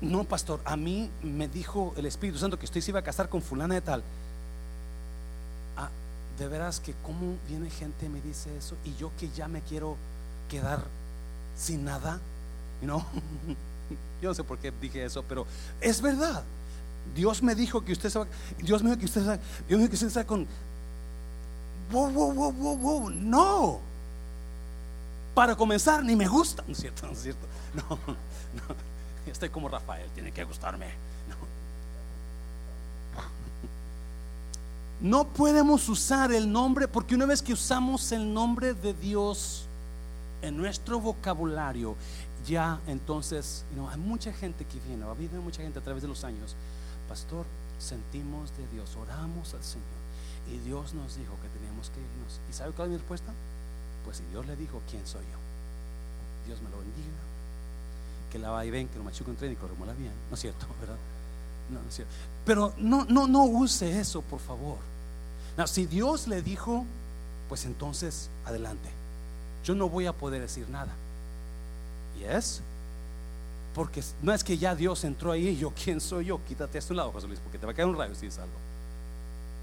No, 0.00 0.24
pastor, 0.24 0.60
a 0.64 0.76
mí 0.76 1.10
me 1.22 1.48
dijo 1.48 1.92
el 1.96 2.06
Espíritu 2.06 2.38
Santo 2.38 2.58
que 2.58 2.66
usted 2.66 2.80
se 2.80 2.90
iba 2.90 3.00
a 3.00 3.04
casar 3.04 3.28
con 3.28 3.42
fulana 3.42 3.74
de 3.74 3.80
tal. 3.80 4.02
Ah, 5.76 5.90
de 6.38 6.48
veras 6.48 6.78
que 6.78 6.94
cómo 7.02 7.36
viene 7.48 7.68
gente 7.68 8.06
y 8.06 8.08
me 8.08 8.20
dice 8.20 8.56
eso 8.56 8.76
y 8.84 8.94
yo 8.94 9.10
que 9.18 9.28
ya 9.30 9.48
me 9.48 9.60
quiero 9.62 9.96
quedar 10.48 10.84
sin 11.56 11.84
nada, 11.84 12.20
¿no? 12.80 13.04
Yo 14.22 14.28
no 14.28 14.34
sé 14.34 14.44
por 14.44 14.58
qué 14.58 14.72
dije 14.80 15.04
eso, 15.04 15.24
pero 15.28 15.46
es 15.80 16.02
verdad. 16.02 16.42
Dios 17.14 17.42
me 17.42 17.54
dijo 17.54 17.84
que 17.84 17.92
usted 17.92 18.10
se 18.10 18.18
va, 18.18 18.26
Dios 18.58 18.82
me 18.82 18.90
dijo 18.90 18.98
que 19.00 19.06
usted 19.06 19.24
se, 19.24 19.40
Dios 19.66 19.70
me 19.70 19.76
dijo 19.78 19.88
que 19.88 19.94
usted 19.94 20.08
está 20.08 20.26
con 20.26 20.46
wow, 21.90 22.10
wow, 22.10 22.32
wow, 22.32 22.52
wow, 22.52 22.76
wow, 22.76 23.10
no. 23.10 23.80
Para 25.38 25.54
comenzar, 25.54 26.02
ni 26.04 26.16
me 26.16 26.26
gusta, 26.26 26.64
¿no 26.66 26.72
es 26.72 26.78
cierto? 26.80 27.06
¿No 27.06 27.12
es 27.12 27.22
cierto? 27.22 27.46
No, 27.72 27.90
no. 27.90 29.30
Estoy 29.30 29.50
como 29.50 29.68
Rafael, 29.68 30.10
tiene 30.10 30.32
que 30.32 30.42
gustarme. 30.42 30.86
No. 35.00 35.20
no 35.22 35.28
podemos 35.28 35.88
usar 35.88 36.32
el 36.32 36.50
nombre, 36.50 36.88
porque 36.88 37.14
una 37.14 37.24
vez 37.24 37.40
que 37.40 37.52
usamos 37.52 38.10
el 38.10 38.34
nombre 38.34 38.74
de 38.74 38.94
Dios 38.94 39.66
en 40.42 40.56
nuestro 40.56 40.98
vocabulario, 40.98 41.94
ya 42.44 42.80
entonces, 42.88 43.64
hay 43.92 43.98
mucha 44.00 44.32
gente 44.32 44.64
que 44.64 44.80
viene, 44.88 45.04
ha 45.04 45.10
habido 45.10 45.40
mucha 45.40 45.62
gente 45.62 45.78
a 45.78 45.82
través 45.82 46.02
de 46.02 46.08
los 46.08 46.24
años, 46.24 46.56
pastor, 47.08 47.46
sentimos 47.78 48.50
de 48.56 48.66
Dios, 48.74 48.96
oramos 49.00 49.54
al 49.54 49.62
Señor 49.62 49.86
y 50.52 50.58
Dios 50.66 50.94
nos 50.94 51.16
dijo 51.16 51.36
que 51.40 51.48
teníamos 51.56 51.90
que 51.90 52.00
irnos. 52.00 52.40
¿Y 52.50 52.52
sabe 52.52 52.72
cuál 52.72 52.88
es 52.88 52.90
mi 52.90 52.96
respuesta? 52.96 53.32
Pues 54.08 54.16
si 54.16 54.24
Dios 54.30 54.46
le 54.46 54.56
dijo, 54.56 54.80
¿quién 54.90 55.06
soy 55.06 55.20
yo? 55.20 55.36
Dios 56.46 56.62
me 56.62 56.70
lo 56.70 56.78
bendiga. 56.78 57.12
Que 58.32 58.38
la 58.38 58.48
va 58.48 58.64
y 58.64 58.70
ven, 58.70 58.88
que 58.88 58.96
lo 58.96 59.04
machuque 59.04 59.30
un 59.30 59.36
tren 59.36 59.52
y 59.52 59.54
que 59.54 59.66
bien. 59.98 60.12
No 60.30 60.34
es 60.34 60.40
cierto, 60.40 60.66
¿verdad? 60.80 60.96
No, 61.68 61.82
no 61.82 61.86
es 61.86 61.94
cierto. 61.94 62.14
Pero 62.46 62.72
no, 62.78 63.04
no, 63.04 63.28
no 63.28 63.44
use 63.44 64.00
eso, 64.00 64.22
por 64.22 64.40
favor. 64.40 64.78
si 65.66 65.84
Dios 65.84 66.26
le 66.26 66.40
dijo, 66.40 66.86
pues 67.50 67.66
entonces 67.66 68.30
adelante. 68.46 68.88
Yo 69.62 69.74
no 69.74 69.90
voy 69.90 70.06
a 70.06 70.14
poder 70.14 70.40
decir 70.40 70.66
nada. 70.70 70.94
¿Yes? 72.18 72.62
Porque 73.74 74.02
no 74.22 74.32
es 74.32 74.42
que 74.42 74.56
ya 74.56 74.74
Dios 74.74 75.04
entró 75.04 75.32
ahí 75.32 75.48
y 75.48 75.58
yo, 75.58 75.70
¿quién 75.84 76.00
soy 76.00 76.24
yo? 76.24 76.40
Quítate 76.48 76.78
a 76.78 76.82
un 76.88 76.96
lado, 76.96 77.12
José 77.12 77.26
Luis, 77.26 77.40
porque 77.40 77.58
te 77.58 77.66
va 77.66 77.72
a 77.72 77.74
caer 77.74 77.88
un 77.88 77.98
rayo 77.98 78.14
si 78.14 78.24
es 78.24 78.38
algo. 78.38 78.56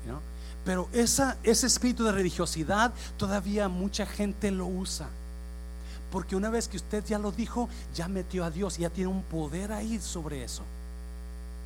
¿No? 0.06 0.35
Pero 0.66 0.89
ese 0.91 1.36
espíritu 1.43 2.03
de 2.03 2.11
religiosidad 2.11 2.91
todavía 3.18 3.70
mucha 3.70 4.05
gente 4.05 4.49
lo 4.49 4.66
usa. 4.66 5.07
Porque 6.11 6.36
una 6.36 6.49
vez 6.49 6.68
que 6.68 6.78
usted 6.78 7.05
ya 7.05 7.20
lo 7.20 7.32
dijo, 7.32 7.70
ya 7.93 8.07
metió 8.07 8.43
a 8.43 8.51
Dios, 8.51 8.78
ya 8.78 8.89
tiene 8.89 9.11
un 9.11 9.22
poder 9.22 9.72
ahí 9.72 9.99
sobre 9.99 10.43
eso. 10.43 10.63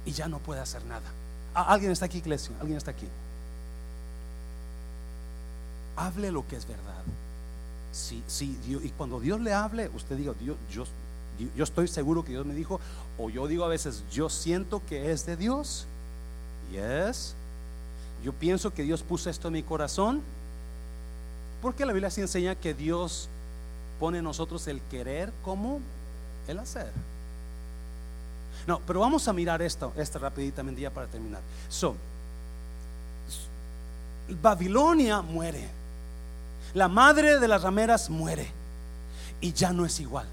Y 0.06 0.12
ya 0.12 0.28
no 0.28 0.40
puede 0.40 0.60
hacer 0.60 0.84
nada. 0.86 1.06
Ah, 1.54 1.74
¿Alguien 1.74 1.92
está 1.92 2.06
aquí, 2.06 2.18
iglesia? 2.18 2.52
¿Alguien 2.60 2.78
está 2.78 2.92
aquí? 2.92 3.08
Hable 5.96 6.32
lo 6.32 6.46
que 6.48 6.58
es 6.58 6.68
verdad. 6.68 7.04
Sí, 7.92 8.22
sí, 8.28 8.60
y 8.68 8.90
cuando 8.90 9.20
Dios 9.20 9.40
le 9.42 9.54
hable, 9.54 9.90
usted 9.96 10.16
diga, 10.16 10.34
Dios, 10.40 10.58
yo, 10.72 10.86
yo 11.56 11.64
estoy 11.64 11.88
seguro 11.88 12.24
que 12.24 12.32
Dios 12.32 12.46
me 12.46 12.54
dijo, 12.54 12.80
o 13.18 13.30
yo 13.30 13.48
digo 13.48 13.66
a 13.66 13.68
veces, 13.68 14.04
yo 14.12 14.30
siento 14.30 14.82
que 14.88 15.12
es 15.12 15.26
de 15.26 15.38
Dios. 15.38 15.86
Yes. 16.72 17.36
Yo 18.24 18.34
pienso 18.34 18.74
que 18.74 18.84
Dios 18.84 19.02
puso 19.04 19.30
esto 19.30 19.48
en 19.48 19.54
mi 19.54 19.64
corazón. 19.64 20.22
Porque 21.62 21.86
la 21.86 21.94
Biblia 21.94 22.10
sí 22.10 22.22
enseña 22.22 22.56
que 22.56 22.74
Dios 22.74 23.28
pone 24.00 24.20
en 24.20 24.24
nosotros 24.24 24.68
el 24.68 24.82
querer 24.84 25.32
como 25.44 25.82
el 26.48 26.60
hacer. 26.60 26.92
No, 28.66 28.80
pero 28.86 29.02
vamos 29.02 29.28
a 29.28 29.34
mirar 29.34 29.62
esto, 29.62 29.94
esta 29.98 30.20
rapiditamente 30.20 30.82
ya 30.82 30.90
para 30.90 31.08
terminar. 31.08 31.42
So, 31.70 31.96
Babilonia 34.42 35.22
muere. 35.22 35.70
La 36.74 36.88
madre 36.88 37.40
de 37.40 37.48
las 37.48 37.64
rameras 37.64 38.10
muere 38.10 38.52
y 39.42 39.54
ya 39.54 39.74
no 39.74 39.86
es 39.86 40.00
igual. 40.00 40.28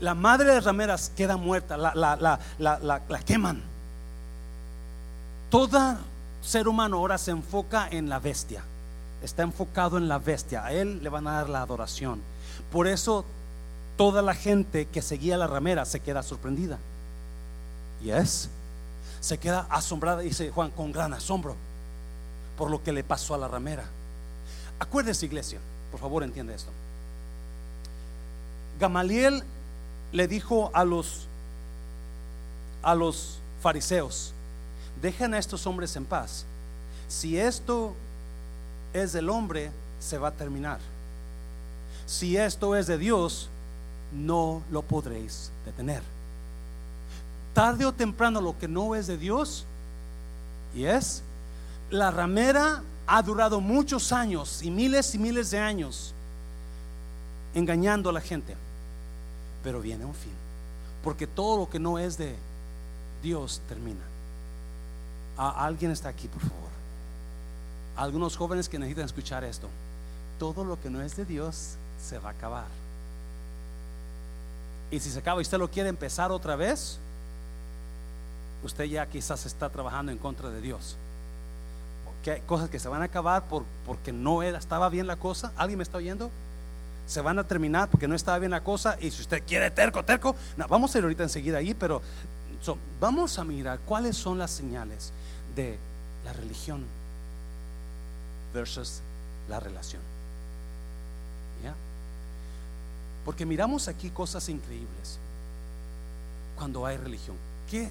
La 0.00 0.14
madre 0.14 0.48
de 0.48 0.54
las 0.54 0.64
rameras 0.64 1.10
queda 1.16 1.36
muerta, 1.36 1.76
la, 1.76 1.94
la, 1.94 3.00
la 3.08 3.18
queman. 3.24 3.60
Toda 5.50 5.98
ser 6.42 6.68
humano 6.68 6.98
ahora 6.98 7.18
se 7.18 7.30
enfoca 7.30 7.88
en 7.90 8.08
la 8.08 8.18
bestia. 8.18 8.62
Está 9.22 9.42
enfocado 9.42 9.98
en 9.98 10.08
la 10.08 10.18
bestia. 10.18 10.64
A 10.64 10.72
él 10.72 11.02
le 11.02 11.08
van 11.08 11.26
a 11.26 11.32
dar 11.32 11.48
la 11.48 11.62
adoración. 11.62 12.20
Por 12.70 12.86
eso 12.86 13.24
toda 13.96 14.22
la 14.22 14.34
gente 14.34 14.86
que 14.86 15.02
seguía 15.02 15.34
a 15.34 15.38
la 15.38 15.46
ramera 15.46 15.84
se 15.84 16.00
queda 16.00 16.22
sorprendida. 16.22 16.78
Y 18.02 18.10
es, 18.10 18.48
se 19.20 19.38
queda 19.38 19.66
asombrada, 19.70 20.20
dice 20.20 20.50
Juan, 20.50 20.70
con 20.70 20.92
gran 20.92 21.12
asombro 21.12 21.56
por 22.56 22.70
lo 22.70 22.82
que 22.82 22.92
le 22.92 23.04
pasó 23.04 23.34
a 23.34 23.38
la 23.38 23.48
ramera. 23.48 23.84
Acuérdese, 24.80 25.26
iglesia, 25.26 25.60
por 25.90 26.00
favor, 26.00 26.24
entiende 26.24 26.54
esto. 26.54 26.70
Gamaliel 28.80 29.42
le 30.12 30.28
dijo 30.28 30.70
a 30.74 30.84
los 30.84 31.26
a 32.82 32.94
los 32.94 33.38
fariseos, 33.60 34.32
dejen 35.00 35.34
a 35.34 35.38
estos 35.38 35.66
hombres 35.66 35.94
en 35.96 36.04
paz. 36.04 36.44
Si 37.08 37.38
esto 37.38 37.94
es 38.92 39.12
del 39.12 39.30
hombre, 39.30 39.70
se 40.00 40.18
va 40.18 40.28
a 40.28 40.32
terminar. 40.32 40.78
Si 42.06 42.36
esto 42.36 42.76
es 42.76 42.86
de 42.86 42.98
Dios, 42.98 43.48
no 44.12 44.62
lo 44.70 44.82
podréis 44.82 45.50
detener. 45.64 46.02
Tarde 47.54 47.84
o 47.84 47.92
temprano 47.92 48.40
lo 48.40 48.58
que 48.58 48.68
no 48.68 48.94
es 48.94 49.06
de 49.06 49.18
Dios, 49.18 49.64
y 50.74 50.84
es, 50.84 51.22
la 51.90 52.10
ramera 52.10 52.82
ha 53.06 53.22
durado 53.22 53.60
muchos 53.60 54.12
años 54.12 54.62
y 54.62 54.70
miles 54.70 55.14
y 55.14 55.18
miles 55.18 55.50
de 55.50 55.58
años 55.58 56.12
engañando 57.54 58.10
a 58.10 58.12
la 58.12 58.20
gente, 58.20 58.54
pero 59.64 59.80
viene 59.80 60.04
un 60.04 60.14
fin, 60.14 60.32
porque 61.02 61.26
todo 61.26 61.58
lo 61.58 61.70
que 61.70 61.78
no 61.78 61.98
es 61.98 62.18
de 62.18 62.36
Dios 63.22 63.60
termina 63.68 64.07
alguien 65.38 65.90
está 65.92 66.08
aquí, 66.08 66.28
por 66.28 66.42
favor. 66.42 66.68
Algunos 67.96 68.36
jóvenes 68.36 68.68
que 68.68 68.78
necesitan 68.78 69.04
escuchar 69.04 69.44
esto. 69.44 69.68
Todo 70.38 70.64
lo 70.64 70.80
que 70.80 70.90
no 70.90 71.00
es 71.00 71.16
de 71.16 71.24
Dios 71.24 71.76
se 72.02 72.18
va 72.18 72.30
a 72.30 72.32
acabar. 72.32 72.66
Y 74.90 75.00
si 75.00 75.10
se 75.10 75.18
acaba 75.18 75.40
y 75.40 75.42
usted 75.42 75.58
lo 75.58 75.70
quiere 75.70 75.88
empezar 75.88 76.32
otra 76.32 76.56
vez, 76.56 76.98
usted 78.64 78.84
ya 78.84 79.06
quizás 79.06 79.46
está 79.46 79.68
trabajando 79.68 80.12
en 80.12 80.18
contra 80.18 80.48
de 80.48 80.60
Dios. 80.60 80.96
Que 82.24 82.40
cosas 82.40 82.68
que 82.70 82.80
se 82.80 82.88
van 82.88 83.02
a 83.02 83.06
acabar 83.06 83.44
por, 83.44 83.64
porque 83.86 84.12
no 84.12 84.42
era, 84.42 84.58
estaba 84.58 84.88
bien 84.88 85.06
la 85.06 85.16
cosa. 85.16 85.52
¿Alguien 85.56 85.78
me 85.78 85.84
está 85.84 85.98
oyendo? 85.98 86.30
Se 87.06 87.20
van 87.20 87.38
a 87.38 87.44
terminar 87.44 87.88
porque 87.88 88.08
no 88.08 88.14
estaba 88.14 88.38
bien 88.38 88.50
la 88.50 88.62
cosa. 88.62 88.96
Y 89.00 89.10
si 89.10 89.22
usted 89.22 89.42
quiere 89.46 89.70
terco, 89.70 90.04
terco, 90.04 90.34
vamos 90.68 90.94
a 90.94 90.98
ir 90.98 91.04
ahorita 91.04 91.22
enseguida 91.22 91.58
ahí, 91.58 91.74
pero 91.74 92.02
vamos 93.00 93.38
a 93.38 93.44
mirar 93.44 93.78
cuáles 93.80 94.16
son 94.16 94.38
las 94.38 94.50
señales 94.50 95.12
de 95.54 95.78
la 96.24 96.32
religión 96.32 96.84
versus 98.52 99.00
la 99.48 99.60
relación. 99.60 100.02
¿Ya? 101.62 101.74
Porque 103.24 103.46
miramos 103.46 103.88
aquí 103.88 104.10
cosas 104.10 104.48
increíbles 104.48 105.18
cuando 106.56 106.84
hay 106.84 106.96
religión. 106.96 107.36
¿Qué, 107.70 107.90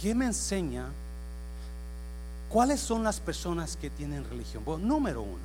qué 0.00 0.14
me 0.14 0.26
enseña? 0.26 0.86
¿Cuáles 2.48 2.80
son 2.80 3.02
las 3.02 3.18
personas 3.20 3.76
que 3.76 3.90
tienen 3.90 4.24
religión? 4.28 4.64
Bueno, 4.64 4.86
número 4.86 5.22
uno, 5.22 5.44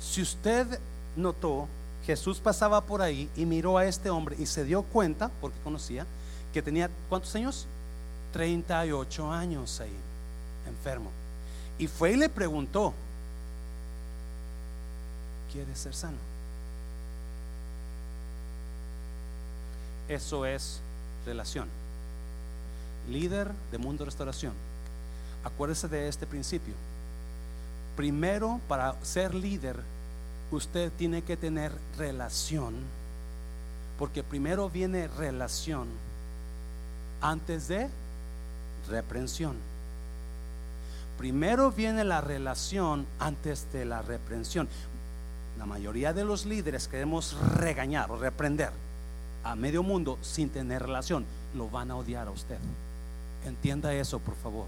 si 0.00 0.22
usted 0.22 0.66
notó, 1.16 1.68
Jesús 2.06 2.38
pasaba 2.40 2.80
por 2.80 3.02
ahí 3.02 3.30
y 3.36 3.44
miró 3.44 3.78
a 3.78 3.84
este 3.84 4.10
hombre 4.10 4.36
y 4.38 4.46
se 4.46 4.64
dio 4.64 4.82
cuenta, 4.82 5.30
porque 5.40 5.58
conocía, 5.62 6.06
que 6.52 6.62
tenía, 6.62 6.90
¿cuántos 7.08 7.34
años? 7.34 7.66
38 8.32 9.30
años 9.30 9.80
ahí, 9.80 9.96
enfermo. 10.66 11.10
Y 11.78 11.86
fue 11.86 12.12
y 12.12 12.16
le 12.16 12.28
preguntó, 12.28 12.92
¿quieres 15.52 15.78
ser 15.78 15.94
sano? 15.94 16.16
Eso 20.08 20.46
es 20.46 20.80
relación. 21.24 21.68
Líder 23.08 23.50
de 23.70 23.78
Mundo 23.78 24.04
Restauración. 24.04 24.52
Acuérdese 25.44 25.88
de 25.88 26.08
este 26.08 26.26
principio. 26.26 26.74
Primero, 27.96 28.60
para 28.68 28.94
ser 29.04 29.34
líder, 29.34 29.76
usted 30.50 30.92
tiene 30.96 31.22
que 31.22 31.36
tener 31.36 31.72
relación. 31.98 32.74
Porque 33.98 34.22
primero 34.22 34.70
viene 34.70 35.08
relación 35.08 35.88
antes 37.22 37.68
de 37.68 37.88
reprensión. 38.88 39.56
Primero 41.16 41.70
viene 41.70 42.04
la 42.04 42.20
relación 42.20 43.06
antes 43.18 43.72
de 43.72 43.84
la 43.84 44.02
reprensión. 44.02 44.68
La 45.58 45.66
mayoría 45.66 46.12
de 46.12 46.24
los 46.24 46.44
líderes 46.46 46.88
queremos 46.88 47.36
regañar 47.56 48.10
o 48.10 48.16
reprender. 48.16 48.70
a 49.44 49.56
medio 49.56 49.82
mundo 49.82 50.18
sin 50.22 50.50
tener 50.50 50.82
relación, 50.82 51.24
lo 51.56 51.68
van 51.68 51.90
a 51.90 51.96
odiar 51.96 52.28
a 52.28 52.30
usted. 52.30 52.58
Entienda 53.44 53.92
eso, 53.92 54.20
por 54.20 54.36
favor. 54.36 54.66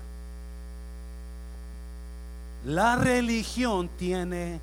La 2.65 2.97
religión 2.97 3.89
tiene 3.99 4.59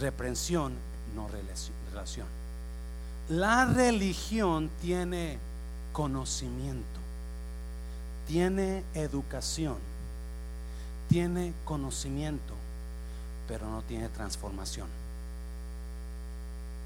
reprensión, 0.00 0.72
no 1.14 1.28
relación. 1.28 2.26
La 3.28 3.64
religión 3.66 4.70
tiene 4.80 5.38
conocimiento, 5.94 7.00
tiene 8.26 8.82
educación, 8.94 9.76
tiene 11.08 11.54
conocimiento, 11.64 12.52
pero 13.46 13.70
no 13.70 13.80
tiene 13.82 14.08
transformación. 14.08 14.88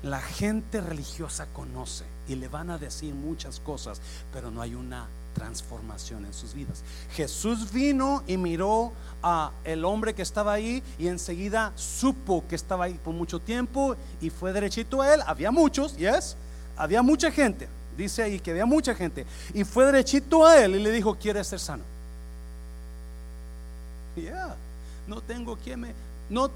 La 0.02 0.20
gente 0.20 0.82
religiosa 0.82 1.46
conoce 1.54 2.04
y 2.28 2.34
le 2.34 2.48
van 2.48 2.68
a 2.68 2.76
decir 2.76 3.14
muchas 3.14 3.60
cosas, 3.60 4.00
pero 4.30 4.50
no 4.50 4.60
hay 4.60 4.74
una 4.74 5.08
transformación 5.32 6.26
en 6.26 6.34
sus 6.34 6.52
vidas. 6.52 6.82
Jesús 7.12 7.72
vino 7.72 8.22
y 8.26 8.36
miró 8.36 8.92
a 9.22 9.52
el 9.64 9.86
hombre 9.86 10.14
que 10.14 10.22
estaba 10.22 10.52
ahí 10.52 10.82
y 10.98 11.08
enseguida 11.08 11.72
supo 11.76 12.44
que 12.46 12.56
estaba 12.56 12.84
ahí 12.84 13.00
por 13.02 13.14
mucho 13.14 13.40
tiempo 13.40 13.96
y 14.20 14.28
fue 14.28 14.52
derechito 14.52 15.00
a 15.00 15.14
él. 15.14 15.22
Había 15.26 15.50
muchos, 15.50 15.96
yes, 15.96 16.36
había 16.76 17.00
mucha 17.00 17.30
gente. 17.32 17.77
Dice 17.98 18.22
ahí 18.22 18.38
que 18.38 18.52
había 18.52 18.64
mucha 18.64 18.94
gente 18.94 19.26
y 19.52 19.64
fue 19.64 19.84
derechito 19.84 20.46
a 20.46 20.56
él 20.64 20.76
y 20.76 20.78
le 20.78 20.92
dijo, 20.92 21.16
¿quieres 21.16 21.48
ser 21.48 21.58
sano? 21.58 21.82
Ya, 24.16 24.54
no 25.08 25.20
tengo 25.20 25.56
quien 25.56 25.80
me 25.80 25.94
no 26.30 26.48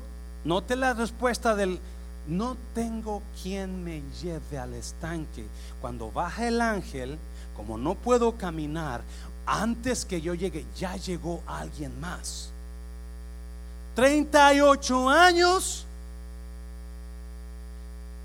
note 0.45 0.77
la 0.77 0.95
respuesta 0.95 1.57
del 1.57 1.81
no 2.29 2.57
tengo 2.77 3.23
quien 3.43 3.83
me 3.83 4.03
lleve 4.23 4.57
al 4.57 4.75
estanque. 4.75 5.45
Cuando 5.81 6.13
baja 6.13 6.47
el 6.47 6.61
ángel, 6.61 7.19
como 7.57 7.77
no 7.77 7.97
puedo 7.97 8.37
caminar, 8.37 9.03
antes 9.45 10.05
que 10.05 10.21
yo 10.21 10.35
llegue, 10.35 10.65
ya 10.77 10.97
llegó 10.97 11.43
alguien 11.49 11.99
más. 12.01 12.51
38 13.97 15.11
años 15.11 15.87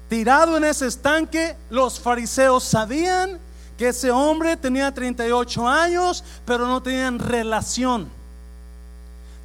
tirado 0.09 0.57
en 0.57 0.63
ese 0.63 0.87
estanque, 0.87 1.55
los 1.69 1.99
fariseos 1.99 2.63
sabían 2.63 3.39
que 3.77 3.89
ese 3.89 4.11
hombre 4.11 4.57
tenía 4.57 4.93
38 4.93 5.67
años, 5.67 6.23
pero 6.45 6.67
no 6.67 6.81
tenían 6.81 7.19
relación. 7.19 8.09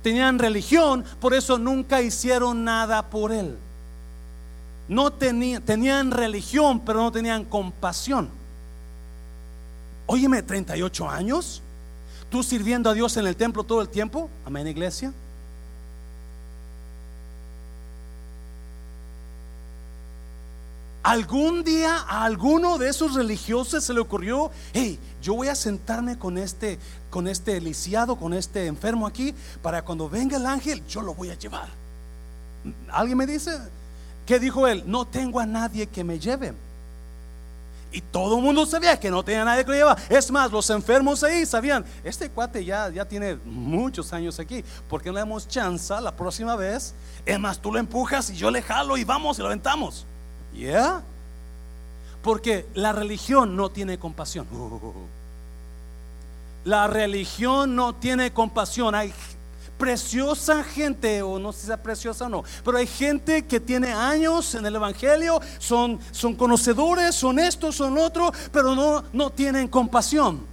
Tenían 0.02 0.38
religión, 0.38 1.04
por 1.20 1.34
eso 1.34 1.58
nunca 1.58 2.02
hicieron 2.02 2.64
nada 2.64 3.10
por 3.10 3.30
él. 3.32 3.56
No 4.88 5.12
tenían, 5.12 5.62
tenían 5.62 6.10
religión, 6.10 6.80
pero 6.80 7.00
no 7.02 7.12
tenían 7.12 7.44
compasión. 7.44 8.28
Óyeme, 10.06 10.42
38 10.42 11.08
años. 11.08 11.62
¿Tú 12.30 12.42
sirviendo 12.42 12.90
a 12.90 12.94
Dios 12.94 13.16
en 13.16 13.26
el 13.26 13.36
templo 13.36 13.62
todo 13.62 13.80
el 13.80 13.88
tiempo? 13.88 14.28
Amén, 14.44 14.66
iglesia. 14.66 15.12
Algún 21.02 21.64
día 21.64 21.96
a 21.96 22.24
alguno 22.24 22.78
de 22.78 22.88
esos 22.88 23.14
religiosos 23.14 23.82
se 23.82 23.92
le 23.92 23.98
ocurrió, 23.98 24.52
hey, 24.72 24.98
yo 25.20 25.34
voy 25.34 25.48
a 25.48 25.56
sentarme 25.56 26.16
con 26.16 26.38
este, 26.38 26.78
con 27.10 27.26
este 27.26 27.60
lisiado, 27.60 28.14
con 28.14 28.32
este 28.32 28.66
enfermo 28.66 29.08
aquí, 29.08 29.34
para 29.62 29.82
cuando 29.82 30.08
venga 30.08 30.36
el 30.36 30.46
ángel, 30.46 30.86
yo 30.86 31.02
lo 31.02 31.14
voy 31.14 31.30
a 31.30 31.34
llevar. 31.34 31.68
¿Alguien 32.88 33.18
me 33.18 33.26
dice? 33.26 33.58
¿Qué 34.26 34.38
dijo 34.38 34.68
él? 34.68 34.84
No 34.86 35.04
tengo 35.04 35.40
a 35.40 35.46
nadie 35.46 35.88
que 35.88 36.04
me 36.04 36.20
lleve. 36.20 36.54
Y 37.90 38.00
todo 38.00 38.36
el 38.36 38.42
mundo 38.42 38.64
sabía 38.64 38.98
que 38.98 39.10
no 39.10 39.24
tenía 39.24 39.44
nadie 39.44 39.64
que 39.64 39.72
lo 39.72 39.76
llevara. 39.76 40.02
Es 40.08 40.30
más, 40.30 40.52
los 40.52 40.70
enfermos 40.70 41.24
ahí 41.24 41.44
sabían, 41.44 41.84
este 42.04 42.30
cuate 42.30 42.64
ya, 42.64 42.88
ya 42.90 43.04
tiene 43.04 43.36
muchos 43.44 44.12
años 44.12 44.38
aquí, 44.38 44.64
porque 44.88 45.08
no 45.08 45.14
le 45.14 45.20
damos 45.20 45.48
chance 45.48 45.92
la 46.00 46.14
próxima 46.14 46.54
vez? 46.54 46.94
Es 47.26 47.40
más, 47.40 47.60
tú 47.60 47.72
lo 47.72 47.80
empujas 47.80 48.30
y 48.30 48.36
yo 48.36 48.52
le 48.52 48.62
jalo 48.62 48.96
y 48.96 49.02
vamos 49.02 49.38
y 49.38 49.42
lo 49.42 49.48
aventamos. 49.48 50.06
¿Ya? 50.54 51.02
Porque 52.22 52.66
la 52.74 52.92
religión 52.92 53.56
no 53.56 53.70
tiene 53.70 53.98
compasión. 53.98 54.46
La 56.64 56.86
religión 56.86 57.74
no 57.74 57.96
tiene 57.96 58.32
compasión. 58.32 58.94
Hay 58.94 59.12
preciosa 59.82 60.62
gente, 60.62 61.22
o 61.22 61.40
no 61.40 61.52
sé 61.52 61.62
si 61.62 61.66
sea 61.66 61.82
preciosa 61.82 62.26
o 62.26 62.28
no, 62.28 62.44
pero 62.64 62.78
hay 62.78 62.86
gente 62.86 63.44
que 63.46 63.58
tiene 63.58 63.92
años 63.92 64.54
en 64.54 64.64
el 64.64 64.76
Evangelio, 64.76 65.40
son, 65.58 65.98
son 66.12 66.36
conocedores, 66.36 67.16
son 67.16 67.40
estos, 67.40 67.74
son 67.74 67.98
otros, 67.98 68.30
pero 68.52 68.76
no, 68.76 69.02
no 69.12 69.30
tienen 69.30 69.66
compasión. 69.66 70.46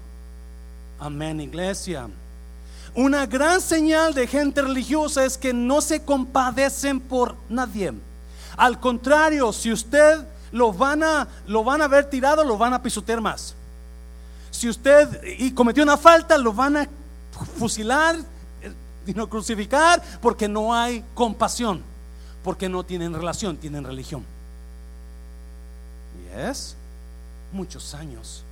Amén, 0.99 1.39
iglesia. 1.41 2.09
Una 2.95 3.27
gran 3.27 3.61
señal 3.61 4.15
de 4.15 4.25
gente 4.25 4.63
religiosa 4.63 5.23
es 5.23 5.37
que 5.37 5.53
no 5.53 5.79
se 5.81 6.03
compadecen 6.03 6.99
por 6.99 7.35
nadie. 7.49 7.93
Al 8.59 8.77
contrario, 8.77 9.53
si 9.53 9.71
usted 9.71 10.27
lo 10.51 10.73
van 10.73 11.01
a, 11.01 11.25
lo 11.47 11.63
van 11.63 11.81
a 11.81 11.87
ver 11.87 12.09
tirado, 12.09 12.43
lo 12.43 12.57
van 12.57 12.73
a 12.73 12.83
pisotear 12.83 13.21
más. 13.21 13.55
Si 14.51 14.67
usted 14.67 15.23
y 15.37 15.53
cometió 15.53 15.81
una 15.81 15.95
falta, 15.95 16.37
lo 16.37 16.51
van 16.51 16.75
a 16.75 16.89
fusilar, 17.57 18.17
sino 19.05 19.29
crucificar 19.29 20.03
porque 20.21 20.49
no 20.49 20.73
hay 20.73 21.05
compasión, 21.13 21.81
porque 22.43 22.67
no 22.67 22.83
tienen 22.83 23.13
relación, 23.13 23.55
tienen 23.55 23.85
religión. 23.85 24.25
Y 26.21 26.37
es 26.37 26.75
muchos 27.53 27.93
años 27.93 28.43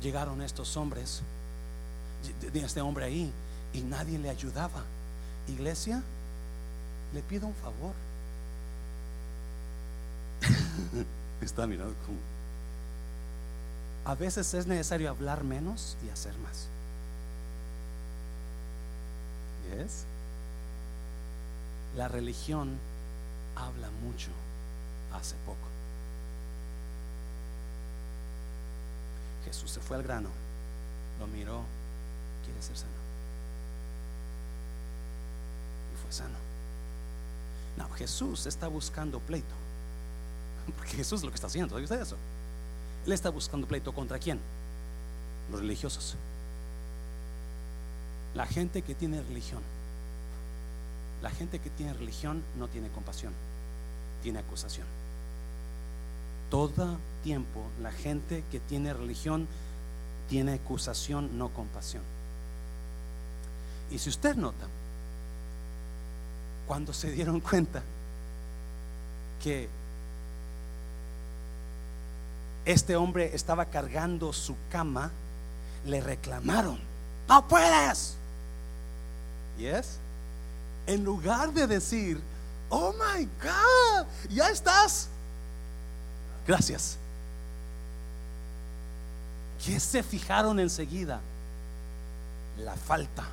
llegaron 0.00 0.40
estos 0.40 0.76
hombres, 0.76 1.20
este 2.54 2.80
hombre 2.80 3.06
ahí, 3.06 3.32
y 3.72 3.80
nadie 3.80 4.20
le 4.20 4.30
ayudaba. 4.30 4.84
Iglesia, 5.48 6.00
le 7.12 7.22
pido 7.22 7.46
un 7.46 7.54
favor. 7.54 7.94
Está 11.40 11.66
mirando 11.66 11.94
como. 12.06 12.18
A 14.04 14.14
veces 14.14 14.54
es 14.54 14.66
necesario 14.66 15.10
hablar 15.10 15.44
menos 15.44 15.96
y 16.06 16.10
hacer 16.10 16.36
más. 16.38 16.68
La 21.96 22.08
religión 22.08 22.78
habla 23.56 23.90
mucho 24.02 24.30
hace 25.12 25.34
poco. 25.44 25.56
Jesús 29.44 29.70
se 29.70 29.80
fue 29.80 29.96
al 29.96 30.02
grano, 30.02 30.28
lo 31.18 31.26
miró, 31.26 31.62
quiere 32.44 32.62
ser 32.62 32.76
sano. 32.76 32.92
Y 35.92 36.02
fue 36.02 36.12
sano. 36.12 36.47
No, 37.78 37.88
Jesús 37.90 38.46
está 38.46 38.66
buscando 38.66 39.20
pleito. 39.20 39.54
Porque 40.76 40.96
Jesús 40.96 41.20
es 41.20 41.24
lo 41.24 41.30
que 41.30 41.36
está 41.36 41.46
haciendo, 41.46 41.70
¿sabe 41.70 41.84
usted 41.84 42.02
eso? 42.02 42.16
Él 43.06 43.12
está 43.12 43.30
buscando 43.30 43.66
pleito 43.66 43.94
contra 43.94 44.18
quién? 44.18 44.40
Los 45.52 45.60
religiosos. 45.60 46.16
La 48.34 48.46
gente 48.46 48.82
que 48.82 48.94
tiene 48.94 49.22
religión. 49.22 49.62
La 51.22 51.30
gente 51.30 51.60
que 51.60 51.70
tiene 51.70 51.94
religión 51.94 52.42
no 52.58 52.68
tiene 52.68 52.88
compasión, 52.90 53.32
tiene 54.22 54.40
acusación. 54.40 54.86
Todo 56.50 56.96
tiempo 57.24 57.64
la 57.80 57.92
gente 57.92 58.44
que 58.50 58.60
tiene 58.60 58.92
religión 58.92 59.48
tiene 60.28 60.54
acusación, 60.54 61.38
no 61.38 61.48
compasión. 61.48 62.02
Y 63.90 63.98
si 63.98 64.10
usted 64.10 64.36
nota, 64.36 64.66
cuando 66.68 66.92
se 66.92 67.10
dieron 67.10 67.40
cuenta 67.40 67.82
que 69.42 69.68
este 72.66 72.94
hombre 72.94 73.34
estaba 73.34 73.64
cargando 73.64 74.34
su 74.34 74.54
cama, 74.70 75.10
le 75.86 76.02
reclamaron, 76.02 76.78
no 77.26 77.48
puedes. 77.48 78.14
¿Yes? 79.58 79.98
En 80.86 81.04
lugar 81.04 81.52
de 81.54 81.66
decir, 81.66 82.20
oh 82.68 82.92
my 82.92 83.24
God, 83.42 84.06
ya 84.28 84.50
estás. 84.50 85.08
Gracias. 86.46 86.98
¿Qué 89.64 89.80
se 89.80 90.02
fijaron 90.02 90.60
enseguida? 90.60 91.20
La 92.58 92.76
falta. 92.76 93.24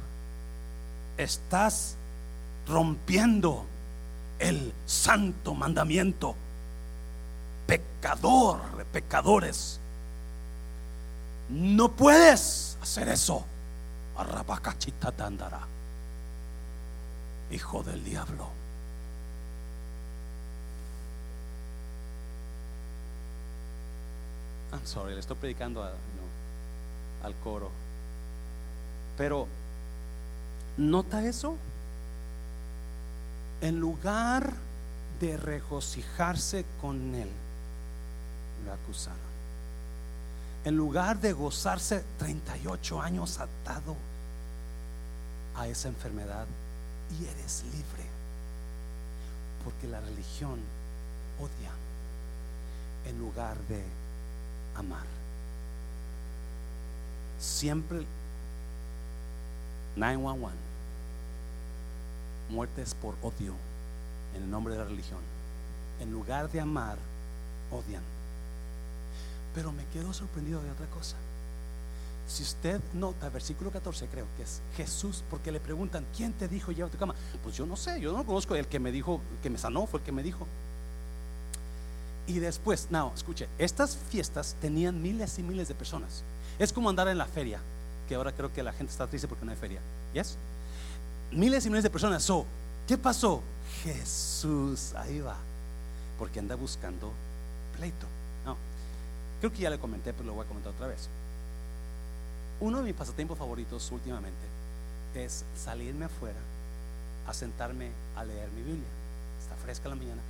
Estás 1.17 1.95
rompiendo 2.67 3.65
el 4.39 4.73
santo 4.85 5.53
mandamiento. 5.53 6.35
Pecador 7.67 8.61
pecadores. 8.91 9.79
No 11.49 11.91
puedes 11.91 12.77
hacer 12.81 13.09
eso. 13.09 13.45
Arrabacachita 14.17 15.13
andará 15.25 15.67
hijo 17.51 17.83
del 17.83 18.03
diablo. 18.03 18.49
sorry, 24.83 25.13
le 25.13 25.19
estoy 25.21 25.37
predicando 25.37 25.81
al 27.23 27.35
coro. 27.43 27.71
Pero, 29.17 29.47
¿nota 30.77 31.25
eso? 31.25 31.57
En 33.61 33.79
lugar 33.79 34.53
de 35.19 35.37
regocijarse 35.37 36.65
con 36.81 37.15
él, 37.15 37.29
lo 38.65 38.73
acusaron. 38.73 39.19
En 40.65 40.75
lugar 40.75 41.19
de 41.19 41.33
gozarse 41.33 42.03
38 42.17 43.01
años 43.01 43.39
atado 43.39 43.95
a 45.55 45.67
esa 45.67 45.87
enfermedad, 45.87 46.47
y 47.11 47.25
eres 47.25 47.63
libre. 47.65 48.09
Porque 49.63 49.87
la 49.87 49.99
religión 50.01 50.59
odia 51.39 51.71
en 53.07 53.19
lugar 53.19 53.57
de 53.69 53.83
amar. 54.75 55.05
Siempre 57.39 58.05
911. 59.95 60.64
Muertes 62.49 62.93
por 62.95 63.15
odio 63.21 63.53
en 64.35 64.43
el 64.43 64.49
nombre 64.49 64.73
de 64.73 64.79
la 64.79 64.85
religión. 64.85 65.19
En 65.99 66.11
lugar 66.11 66.51
de 66.51 66.59
amar, 66.59 66.97
odian. 67.71 68.03
Pero 69.53 69.71
me 69.71 69.85
quedo 69.87 70.13
sorprendido 70.13 70.61
de 70.61 70.71
otra 70.71 70.85
cosa. 70.87 71.15
Si 72.27 72.43
usted 72.43 72.81
nota, 72.93 73.29
versículo 73.29 73.71
14 73.71 74.07
creo 74.07 74.25
que 74.35 74.43
es 74.43 74.61
Jesús, 74.75 75.23
porque 75.29 75.51
le 75.51 75.59
preguntan, 75.59 76.05
¿quién 76.15 76.33
te 76.33 76.47
dijo 76.47 76.71
lleva 76.71 76.89
tu 76.89 76.97
cama? 76.97 77.13
Pues 77.43 77.55
yo 77.55 77.65
no 77.65 77.75
sé, 77.75 78.01
yo 78.01 78.11
no 78.11 78.25
conozco 78.25 78.55
el 78.55 78.67
que 78.67 78.79
me 78.79 78.91
dijo, 78.91 79.21
que 79.43 79.49
me 79.49 79.57
sanó, 79.57 79.85
fue 79.85 79.99
el 79.99 80.05
que 80.05 80.11
me 80.11 80.23
dijo. 80.23 80.47
Y 82.27 82.39
después, 82.39 82.87
no, 82.89 83.11
escuche, 83.15 83.47
estas 83.59 83.95
fiestas 84.09 84.55
tenían 84.59 85.01
miles 85.01 85.37
y 85.37 85.43
miles 85.43 85.67
de 85.67 85.75
personas. 85.75 86.23
Es 86.57 86.73
como 86.73 86.89
andar 86.89 87.07
en 87.07 87.19
la 87.19 87.27
feria 87.27 87.59
que 88.07 88.15
ahora 88.15 88.31
creo 88.31 88.51
que 88.51 88.63
la 88.63 88.73
gente 88.73 88.91
está 88.91 89.07
triste 89.07 89.27
porque 89.27 89.45
no 89.45 89.51
hay 89.51 89.57
feria. 89.57 89.79
¿Yes? 90.13 90.37
Miles 91.31 91.65
y 91.65 91.69
miles 91.69 91.83
de 91.83 91.89
personas. 91.89 92.23
So, 92.23 92.45
¿Qué 92.87 92.99
pasó? 92.99 93.41
Jesús, 93.83 94.93
ahí 94.95 95.19
va. 95.19 95.37
Porque 96.19 96.39
anda 96.39 96.55
buscando 96.55 97.11
pleito. 97.75 98.05
No, 98.45 98.55
creo 99.39 99.51
que 99.51 99.59
ya 99.59 99.71
le 99.71 99.79
comenté, 99.79 100.13
pero 100.13 100.25
lo 100.25 100.33
voy 100.33 100.45
a 100.45 100.47
comentar 100.47 100.71
otra 100.71 100.87
vez. 100.87 101.09
Uno 102.59 102.77
de 102.77 102.83
mis 102.83 102.93
pasatiempos 102.93 103.37
favoritos 103.37 103.91
últimamente 103.91 104.45
es 105.15 105.43
salirme 105.57 106.05
afuera 106.05 106.37
a 107.27 107.33
sentarme 107.33 107.89
a 108.15 108.23
leer 108.23 108.49
mi 108.51 108.61
Biblia. 108.61 108.87
Está 109.41 109.55
fresca 109.55 109.89
la 109.89 109.95
mañana. 109.95 110.21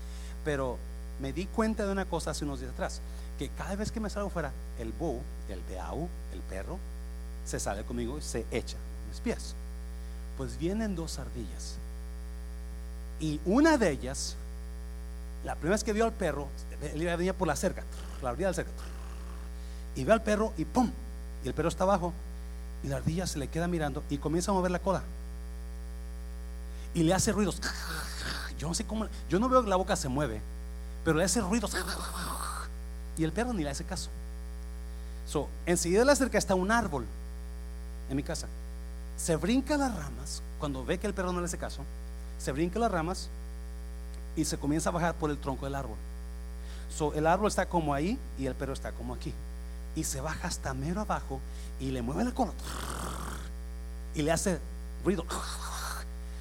Pero 0.46 0.78
me 1.20 1.34
di 1.34 1.46
cuenta 1.48 1.86
de 1.86 1.92
una 1.92 2.06
cosa 2.06 2.32
hace 2.32 2.46
unos 2.46 2.62
días 2.62 2.72
atrás, 2.72 3.02
que 3.38 3.50
cada 3.50 3.76
vez 3.76 3.92
que 3.92 4.00
me 4.00 4.10
salgo 4.10 4.30
afuera, 4.30 4.54
el 4.80 4.94
búho, 4.94 5.22
el 5.50 5.62
beau, 5.70 6.08
el 6.34 6.40
perro, 6.40 6.80
se 7.46 7.60
sale 7.60 7.84
conmigo 7.84 8.18
y 8.18 8.22
se 8.22 8.46
echa 8.50 8.78
mis 9.10 9.20
pies. 9.20 9.56
Pues 10.38 10.58
vienen 10.58 10.96
dos 10.96 11.20
ardillas. 11.20 11.76
Y 13.20 13.40
una 13.46 13.78
de 13.78 13.92
ellas, 13.92 14.36
la 15.44 15.56
primera 15.56 15.76
vez 15.76 15.84
que 15.84 15.94
vio 15.94 16.06
al 16.06 16.14
perro, 16.14 16.48
él 16.82 17.06
venía 17.06 17.34
por 17.34 17.48
la 17.48 17.56
cerca, 17.56 17.84
la 18.22 18.32
ardilla 18.32 18.48
del 18.48 18.56
cerca. 18.56 18.72
Y 19.96 20.04
ve 20.04 20.12
al 20.12 20.22
perro 20.22 20.54
y 20.58 20.66
¡pum! 20.66 20.92
Y 21.44 21.48
el 21.48 21.54
perro 21.54 21.70
está 21.70 21.84
abajo. 21.84 22.14
Y 22.84 22.88
la 22.88 22.98
ardilla 22.98 23.26
se 23.26 23.40
le 23.40 23.48
queda 23.48 23.68
mirando 23.68 24.04
y 24.10 24.18
comienza 24.18 24.52
a 24.52 24.54
mover 24.54 24.72
la 24.72 24.80
cola. 24.80 25.02
Y 26.94 27.04
le 27.04 27.14
hace 27.14 27.32
ruidos. 27.32 27.62
Yo 28.58 28.68
no 28.68 28.74
sé 28.74 28.86
cómo, 28.86 29.08
yo 29.30 29.40
no 29.40 29.50
veo 29.50 29.64
que 29.64 29.70
la 29.70 29.76
boca 29.76 29.96
se 29.96 30.08
mueve, 30.08 30.42
pero 31.04 31.18
le 31.18 31.24
hace 31.24 31.42
ruidos. 31.42 31.76
Y 33.18 33.24
el 33.24 33.32
perro 33.32 33.54
ni 33.54 33.64
le 33.64 33.70
hace 33.70 33.84
caso. 33.84 34.10
So, 35.28 35.50
enseguida 35.66 36.00
de 36.00 36.06
la 36.06 36.16
cerca 36.16 36.38
está 36.38 36.56
un 36.56 36.72
árbol 36.72 37.06
en 38.10 38.16
mi 38.16 38.24
casa. 38.24 38.48
Se 39.18 39.36
brinca 39.36 39.78
las 39.78 39.96
ramas 39.96 40.42
cuando 40.60 40.84
ve 40.84 40.98
que 40.98 41.08
el 41.08 41.14
perro 41.14 41.32
no 41.32 41.40
le 41.40 41.46
hace 41.46 41.58
caso. 41.58 41.82
Se 42.38 42.52
brinca 42.52 42.80
las 42.80 42.92
ramas 42.92 43.30
y 44.36 44.46
se 44.46 44.58
comienza 44.58 44.90
a 44.90 44.94
bajar 44.94 45.16
por 45.16 45.30
el 45.30 45.38
tronco 45.38 45.66
del 45.66 45.76
árbol. 45.76 45.98
So, 46.96 47.14
el 47.14 47.26
árbol 47.28 47.48
está 47.48 47.66
como 47.68 47.94
ahí 47.94 48.20
y 48.38 48.46
el 48.46 48.56
perro 48.56 48.74
está 48.74 48.92
como 48.92 49.14
aquí. 49.14 49.34
Y 49.96 50.04
se 50.04 50.20
baja 50.22 50.48
hasta 50.48 50.74
mero 50.74 51.02
abajo 51.02 51.40
y 51.80 51.92
le 51.92 52.02
mueve 52.02 52.26
la 52.26 52.32
cola 52.34 52.52
y 54.14 54.22
le 54.22 54.32
hace 54.32 54.60
ruido. 55.04 55.26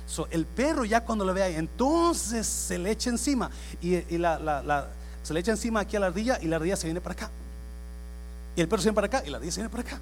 So, 0.06 0.28
el 0.30 0.46
perro 0.46 0.84
ya 0.84 1.04
cuando 1.04 1.24
lo 1.24 1.34
ve 1.34 1.42
ahí, 1.42 1.54
entonces 1.56 2.46
se 2.46 2.78
le 2.78 2.90
echa 2.90 3.10
encima 3.10 3.50
y, 3.80 3.96
se 3.96 5.32
le 5.32 5.40
echa 5.40 5.52
encima 5.52 5.80
aquí 5.80 5.96
a 5.96 6.00
la 6.00 6.06
ardilla 6.06 6.38
y 6.40 6.46
la 6.46 6.56
ardilla 6.56 6.76
se 6.76 6.86
viene 6.86 7.00
para 7.00 7.14
acá. 7.14 7.30
Y 8.56 8.60
el 8.60 8.68
perro 8.68 8.82
se 8.82 8.88
viene 8.88 8.94
para 8.94 9.06
acá 9.06 9.22
y 9.26 9.30
la 9.30 9.38
ardilla 9.38 9.52
se 9.52 9.60
viene 9.60 9.70
para 9.70 9.82
acá 9.82 10.00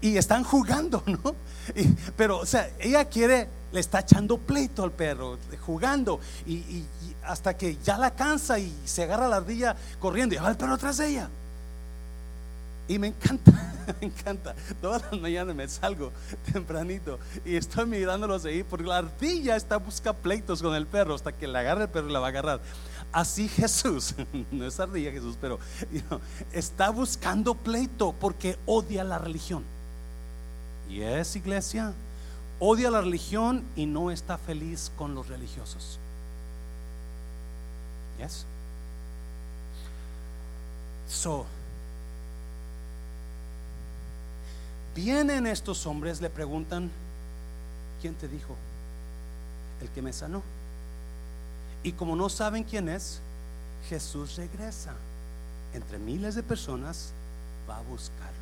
y 0.00 0.16
están 0.16 0.44
jugando, 0.44 1.02
¿no? 1.06 1.34
pero, 2.16 2.38
o 2.38 2.46
sea, 2.46 2.70
ella 2.78 3.04
quiere, 3.04 3.48
le 3.72 3.80
está 3.80 4.00
echando 4.00 4.38
pleito 4.38 4.82
al 4.82 4.92
perro, 4.92 5.38
jugando, 5.64 6.20
y, 6.46 6.84
hasta 7.24 7.56
que 7.56 7.76
ya 7.84 7.98
la 7.98 8.14
cansa 8.14 8.58
y 8.58 8.74
se 8.84 9.04
agarra 9.04 9.28
la 9.28 9.36
ardilla 9.36 9.76
corriendo 9.98 10.34
y 10.34 10.38
va 10.38 10.50
el 10.50 10.56
perro 10.56 10.74
atrás 10.74 10.96
de 10.98 11.08
ella. 11.08 11.28
Y 12.88 12.98
me 12.98 13.06
encanta, 13.06 13.52
me 14.00 14.08
encanta. 14.08 14.54
Todas 14.80 15.02
las 15.12 15.20
mañanas 15.20 15.54
me 15.54 15.68
salgo 15.68 16.10
tempranito 16.52 17.20
y 17.44 17.54
estoy 17.54 17.86
mirándolos 17.86 18.44
ahí 18.44 18.64
porque 18.64 18.86
la 18.86 18.98
ardilla 18.98 19.54
está 19.54 19.76
busca 19.76 20.12
pleitos 20.12 20.60
con 20.60 20.74
el 20.74 20.88
perro 20.88 21.14
hasta 21.14 21.30
que 21.30 21.46
le 21.46 21.56
agarra 21.56 21.84
el 21.84 21.88
perro 21.88 22.08
y 22.08 22.12
la 22.12 22.18
va 22.18 22.26
a 22.26 22.30
agarrar. 22.30 22.60
Así 23.12 23.48
Jesús, 23.48 24.14
no 24.50 24.66
es 24.66 24.80
ardilla 24.80 25.12
Jesús, 25.12 25.36
pero 25.40 25.60
está 26.52 26.90
buscando 26.90 27.54
pleito 27.54 28.12
porque 28.18 28.58
odia 28.66 29.04
la 29.04 29.18
religión. 29.18 29.62
Y 30.90 31.02
es 31.02 31.36
iglesia, 31.36 31.92
odia 32.58 32.90
la 32.90 33.00
religión 33.00 33.64
y 33.76 33.86
no 33.86 34.10
está 34.10 34.36
feliz 34.36 34.90
con 34.98 35.14
los 35.14 35.28
religiosos. 35.28 36.00
Yes. 38.18 38.44
So, 41.08 41.46
vienen 44.94 45.46
estos 45.46 45.86
hombres, 45.86 46.20
le 46.20 46.28
preguntan, 46.28 46.90
¿quién 48.02 48.14
te 48.14 48.26
dijo? 48.26 48.56
El 49.80 49.88
que 49.90 50.02
me 50.02 50.12
sanó. 50.12 50.42
Y 51.84 51.92
como 51.92 52.16
no 52.16 52.28
saben 52.28 52.64
quién 52.64 52.88
es, 52.88 53.20
Jesús 53.88 54.36
regresa 54.36 54.94
entre 55.72 55.98
miles 55.98 56.34
de 56.34 56.42
personas, 56.42 57.12
va 57.68 57.78
a 57.78 57.82
buscarlo 57.82 58.39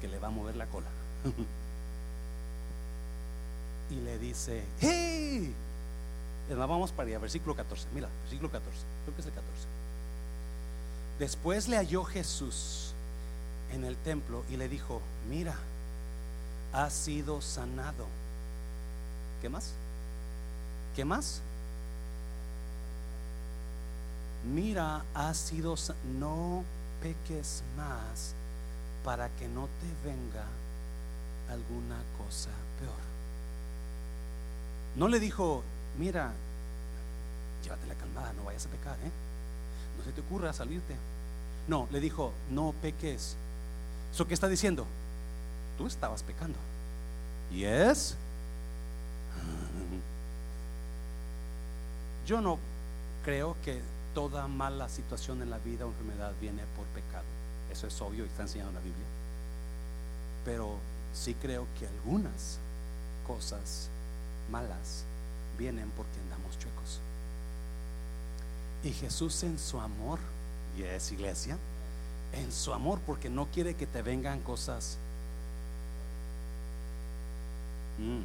porque 0.00 0.08
le 0.08 0.18
va 0.18 0.28
a 0.28 0.30
mover 0.30 0.56
la 0.56 0.64
cola. 0.66 0.88
y 3.90 3.96
le 3.96 4.18
dice, 4.18 4.64
¡Hey! 4.80 5.54
Vamos 6.48 6.90
para 6.90 7.08
allá, 7.08 7.18
versículo 7.18 7.54
14. 7.54 7.86
Mira, 7.94 8.08
versículo 8.22 8.50
14. 8.50 8.78
Creo 9.04 9.14
que 9.14 9.20
es 9.20 9.26
el 9.26 9.34
14. 9.34 9.50
Después 11.18 11.68
le 11.68 11.76
halló 11.76 12.04
Jesús 12.04 12.94
en 13.72 13.84
el 13.84 13.96
templo 13.98 14.42
y 14.50 14.56
le 14.56 14.68
dijo, 14.68 15.02
mira, 15.28 15.54
ha 16.72 16.88
sido 16.88 17.42
sanado. 17.42 18.06
¿Qué 19.42 19.50
más? 19.50 19.72
¿Qué 20.96 21.04
más? 21.04 21.42
Mira, 24.52 25.04
ha 25.14 25.34
sido 25.34 25.76
no 26.18 26.64
peques 27.02 27.62
más 27.76 28.34
para 29.04 29.28
que 29.30 29.48
no 29.48 29.68
te 29.80 30.08
venga 30.08 30.44
alguna 31.50 31.96
cosa 32.18 32.50
peor. 32.78 33.10
No 34.96 35.08
le 35.08 35.20
dijo, 35.20 35.62
mira, 35.98 36.32
llévate 37.62 37.86
la 37.86 37.94
calmada, 37.94 38.32
no 38.34 38.44
vayas 38.44 38.66
a 38.66 38.68
pecar, 38.68 38.96
¿eh? 39.04 39.10
No 39.98 40.04
se 40.04 40.12
te 40.12 40.20
ocurra 40.20 40.52
salirte. 40.52 40.96
No, 41.68 41.88
le 41.90 42.00
dijo, 42.00 42.32
no 42.50 42.74
peques. 42.82 43.36
¿Eso 44.12 44.26
qué 44.26 44.34
está 44.34 44.48
diciendo? 44.48 44.86
Tú 45.78 45.86
estabas 45.86 46.22
pecando. 46.22 46.58
¿Y 47.52 47.64
es? 47.64 48.16
Yo 52.26 52.40
no 52.40 52.58
creo 53.24 53.56
que 53.64 53.80
toda 54.14 54.46
mala 54.48 54.88
situación 54.88 55.42
en 55.42 55.50
la 55.50 55.58
vida 55.58 55.86
o 55.86 55.88
enfermedad 55.88 56.32
viene 56.40 56.62
por 56.76 56.86
pecado. 56.86 57.24
Eso 57.70 57.86
es 57.86 58.00
obvio 58.00 58.24
y 58.24 58.28
está 58.28 58.42
enseñado 58.42 58.70
en 58.70 58.76
la 58.76 58.80
Biblia. 58.80 59.06
Pero 60.44 60.78
sí 61.14 61.34
creo 61.34 61.66
que 61.78 61.86
algunas 61.86 62.58
cosas 63.26 63.88
malas 64.50 65.04
vienen 65.58 65.90
porque 65.96 66.18
andamos 66.20 66.58
chuecos. 66.58 67.00
Y 68.82 68.92
Jesús 68.92 69.42
en 69.42 69.58
su 69.58 69.78
amor, 69.78 70.18
y 70.76 70.82
es 70.82 71.12
iglesia, 71.12 71.58
en 72.32 72.50
su 72.52 72.72
amor, 72.72 72.98
porque 73.06 73.28
no 73.28 73.46
quiere 73.46 73.74
que 73.74 73.86
te 73.86 74.02
vengan 74.02 74.40
cosas. 74.40 74.96
Mm, 77.98 78.22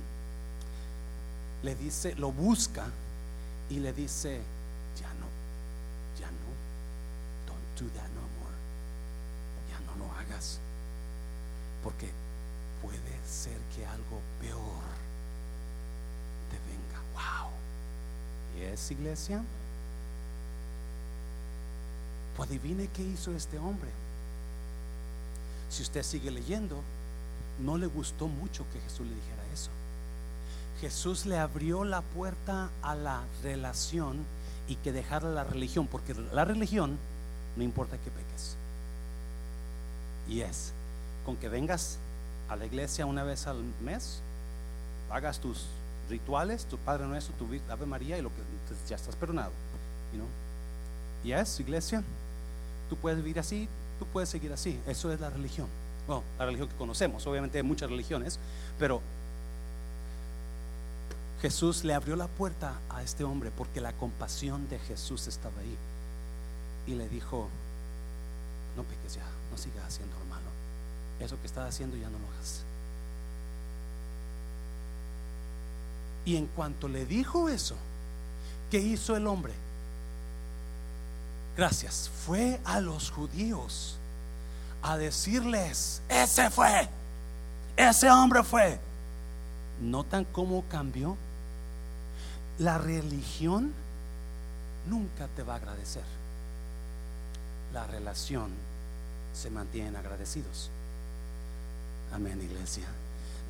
le 1.65 1.75
dice, 1.75 2.15
lo 2.15 2.31
busca 2.31 2.85
y 3.69 3.79
le 3.79 3.91
dice, 3.91 4.39
ya 4.99 5.09
no, 5.15 5.27
ya 6.19 6.29
no, 6.31 7.47
don't 7.47 7.79
do 7.79 7.99
that 7.99 8.09
no. 8.09 8.24
Hagas. 10.13 10.59
Porque 11.83 12.09
puede 12.81 13.27
ser 13.27 13.57
que 13.75 13.85
algo 13.85 14.21
peor 14.39 14.83
te 16.49 16.57
venga. 16.69 17.01
Wow. 17.13 17.51
¿Y 18.57 18.63
es 18.63 18.91
iglesia? 18.91 19.43
Pues 22.35 22.49
adivine 22.49 22.87
qué 22.87 23.03
hizo 23.03 23.31
este 23.35 23.57
hombre. 23.59 23.89
Si 25.69 25.83
usted 25.83 26.03
sigue 26.03 26.31
leyendo, 26.31 26.81
no 27.59 27.77
le 27.77 27.87
gustó 27.87 28.27
mucho 28.27 28.65
que 28.73 28.79
Jesús 28.81 29.07
le 29.07 29.15
dijera 29.15 29.43
eso. 29.53 29.71
Jesús 30.81 31.25
le 31.25 31.37
abrió 31.37 31.83
la 31.85 32.01
puerta 32.01 32.69
a 32.81 32.95
la 32.95 33.23
relación 33.43 34.25
y 34.67 34.75
que 34.75 34.91
dejara 34.91 35.29
la 35.29 35.43
religión, 35.43 35.87
porque 35.87 36.13
la 36.13 36.43
religión 36.43 36.97
no 37.55 37.63
importa 37.63 37.97
que 37.97 38.11
peques. 38.11 38.57
Y 40.27 40.41
es, 40.41 40.71
con 41.25 41.37
que 41.37 41.49
vengas 41.49 41.97
a 42.49 42.55
la 42.55 42.65
iglesia 42.65 43.05
una 43.05 43.23
vez 43.23 43.47
al 43.47 43.61
mes, 43.83 44.21
hagas 45.11 45.39
tus 45.39 45.65
rituales, 46.09 46.65
tu 46.65 46.77
Padre 46.77 47.05
Nuestro, 47.05 47.33
tu 47.35 47.47
Ave 47.71 47.85
María 47.85 48.17
y 48.17 48.21
lo 48.21 48.29
que 48.29 48.41
ya 48.87 48.95
estás 48.95 49.15
perdonado. 49.15 49.51
Y 51.23 51.31
es, 51.31 51.59
iglesia, 51.59 52.03
tú 52.89 52.95
puedes 52.95 53.17
vivir 53.17 53.39
así, 53.39 53.67
tú 53.97 54.05
puedes 54.05 54.29
seguir 54.29 54.53
así. 54.53 54.79
Eso 54.87 55.11
es 55.11 55.19
la 55.19 55.29
religión. 55.29 55.67
Bueno, 56.07 56.23
la 56.37 56.45
religión 56.45 56.69
que 56.69 56.75
conocemos, 56.75 57.25
obviamente 57.25 57.57
hay 57.57 57.63
muchas 57.63 57.89
religiones, 57.89 58.39
pero 58.77 59.01
Jesús 61.41 61.83
le 61.83 61.93
abrió 61.93 62.15
la 62.15 62.27
puerta 62.27 62.79
a 62.89 63.01
este 63.01 63.23
hombre 63.23 63.51
porque 63.55 63.81
la 63.81 63.93
compasión 63.93 64.69
de 64.69 64.79
Jesús 64.79 65.27
estaba 65.27 65.59
ahí. 65.59 65.77
Y 66.87 66.95
le 66.95 67.09
dijo, 67.09 67.49
no 68.77 68.83
peques 68.83 69.15
ya, 69.15 69.25
no 69.55 69.61
sigas 69.61 69.85
haciendo 69.85 70.15
malo. 70.29 70.49
Eso 71.19 71.39
que 71.39 71.47
estás 71.47 71.69
haciendo 71.69 71.95
ya 71.95 72.09
no 72.09 72.19
lo 72.19 72.27
hagas. 72.33 72.63
Y 76.25 76.35
en 76.35 76.47
cuanto 76.47 76.89
le 76.89 77.05
dijo 77.05 77.47
eso, 77.47 77.75
¿qué 78.69 78.79
hizo 78.79 79.15
el 79.15 79.27
hombre? 79.27 79.53
Gracias. 81.55 82.09
Fue 82.25 82.59
a 82.65 82.81
los 82.81 83.11
judíos 83.11 83.95
a 84.81 84.97
decirles, 84.97 86.01
ese 86.09 86.49
fue, 86.49 86.89
ese 87.77 88.11
hombre 88.11 88.43
fue. 88.43 88.77
¿Notan 89.81 90.25
cómo 90.25 90.65
cambió? 90.69 91.15
La 92.59 92.77
religión 92.77 93.73
nunca 94.89 95.27
te 95.35 95.43
va 95.43 95.53
a 95.53 95.57
agradecer. 95.57 96.03
La 97.73 97.85
relación 97.87 98.51
se 99.35 99.49
mantiene 99.49 99.97
agradecidos. 99.97 100.69
Amén, 102.13 102.41
iglesia. 102.41 102.85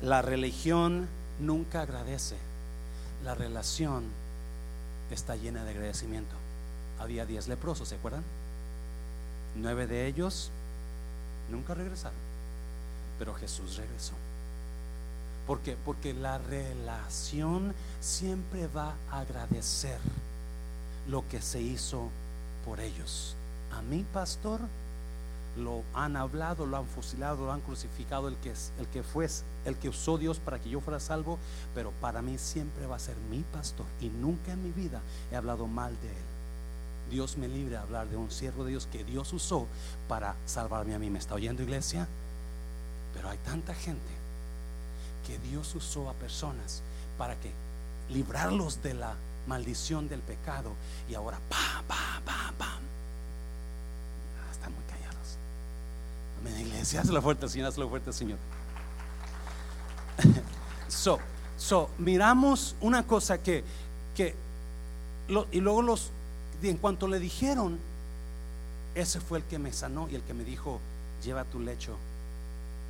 La 0.02 0.20
religión 0.20 1.08
nunca 1.40 1.82
agradece. 1.82 2.36
La 3.24 3.34
relación 3.34 4.04
está 5.10 5.36
llena 5.36 5.64
de 5.64 5.70
agradecimiento. 5.70 6.34
Había 6.98 7.24
diez 7.26 7.48
leprosos, 7.48 7.88
¿se 7.88 7.94
acuerdan? 7.94 8.24
Nueve 9.54 9.86
de 9.86 10.06
ellos 10.06 10.50
nunca 11.50 11.74
regresaron, 11.74 12.18
pero 13.18 13.34
Jesús 13.34 13.76
regresó. 13.76 14.14
¿Por 15.46 15.60
qué? 15.60 15.76
Porque 15.84 16.12
la 16.12 16.38
relación 16.38 17.72
siempre 18.00 18.66
va 18.66 18.94
a 19.10 19.20
agradecer 19.20 19.98
lo 21.08 21.26
que 21.28 21.40
se 21.40 21.62
hizo 21.62 22.10
por 22.64 22.80
ellos. 22.80 23.36
A 23.72 23.82
mi 23.82 24.02
pastor 24.02 24.60
lo 25.56 25.82
han 25.94 26.16
hablado, 26.16 26.66
lo 26.66 26.76
han 26.76 26.86
fusilado, 26.86 27.46
lo 27.46 27.52
han 27.52 27.60
crucificado, 27.60 28.28
el 28.28 28.36
que, 28.36 28.52
el 28.78 28.86
que 28.88 29.02
fue, 29.02 29.28
el 29.64 29.76
que 29.76 29.88
usó 29.88 30.18
Dios 30.18 30.38
para 30.38 30.58
que 30.58 30.68
yo 30.68 30.80
fuera 30.80 31.00
salvo, 31.00 31.38
pero 31.74 31.92
para 32.00 32.22
mí 32.22 32.38
siempre 32.38 32.86
va 32.86 32.96
a 32.96 33.00
ser 33.00 33.16
mi 33.30 33.42
pastor 33.52 33.86
y 34.00 34.08
nunca 34.08 34.52
en 34.52 34.62
mi 34.62 34.70
vida 34.70 35.00
he 35.30 35.36
hablado 35.36 35.66
mal 35.66 35.92
de 36.00 36.08
él. 36.08 36.36
Dios 37.10 37.36
me 37.36 37.48
libre 37.48 37.72
de 37.72 37.76
hablar 37.76 38.08
de 38.08 38.16
un 38.16 38.30
siervo 38.30 38.64
de 38.64 38.70
Dios 38.70 38.88
que 38.90 39.04
Dios 39.04 39.32
usó 39.32 39.66
para 40.08 40.34
salvarme 40.44 40.94
a 40.94 40.98
mí. 40.98 41.08
¿Me 41.08 41.18
está 41.18 41.34
oyendo 41.34 41.62
iglesia? 41.62 42.08
Pero 43.14 43.30
hay 43.30 43.38
tanta 43.38 43.74
gente 43.74 44.12
que 45.26 45.38
Dios 45.38 45.74
usó 45.74 46.10
a 46.10 46.14
personas 46.14 46.82
para 47.16 47.34
que 47.36 47.52
librarlos 48.10 48.82
de 48.82 48.94
la 48.94 49.14
maldición 49.46 50.08
del 50.08 50.20
pecado 50.20 50.72
y 51.08 51.14
ahora 51.14 51.38
pam, 51.48 51.84
pam, 51.86 52.22
pam, 52.24 52.54
pam. 52.56 52.82
Ah, 54.40 54.52
están 54.52 54.72
muy 54.72 54.84
callados. 54.84 55.38
Amén, 56.40 56.66
iglesia. 56.66 57.00
Hazlo 57.00 57.20
fuerte, 57.22 57.48
Señor. 57.48 57.68
Hazlo 57.68 57.88
fuerte, 57.88 58.12
Señor. 58.12 58.38
so, 60.88 61.18
so, 61.56 61.90
miramos 61.98 62.74
una 62.80 63.06
cosa 63.06 63.42
que, 63.42 63.64
que 64.14 64.34
y 65.50 65.60
luego 65.60 65.82
los 65.82 66.10
en 66.62 66.78
cuanto 66.78 67.06
le 67.08 67.18
dijeron, 67.18 67.78
ese 68.94 69.20
fue 69.20 69.38
el 69.38 69.44
que 69.44 69.58
me 69.58 69.72
sanó 69.72 70.08
y 70.08 70.14
el 70.14 70.22
que 70.22 70.34
me 70.34 70.44
dijo, 70.44 70.80
lleva 71.22 71.44
tu 71.44 71.60
lecho, 71.60 71.96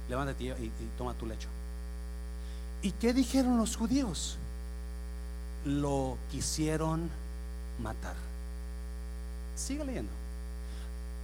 levántate 0.08 0.44
y, 0.44 0.48
y 0.48 0.72
toma 0.96 1.14
tu 1.14 1.26
lecho. 1.26 1.48
¿Y 2.82 2.92
qué 2.92 3.12
dijeron 3.12 3.56
los 3.56 3.76
judíos? 3.76 4.36
Lo 5.64 6.16
quisieron 6.30 7.10
matar. 7.82 8.14
Sigue 9.56 9.84
leyendo. 9.84 10.12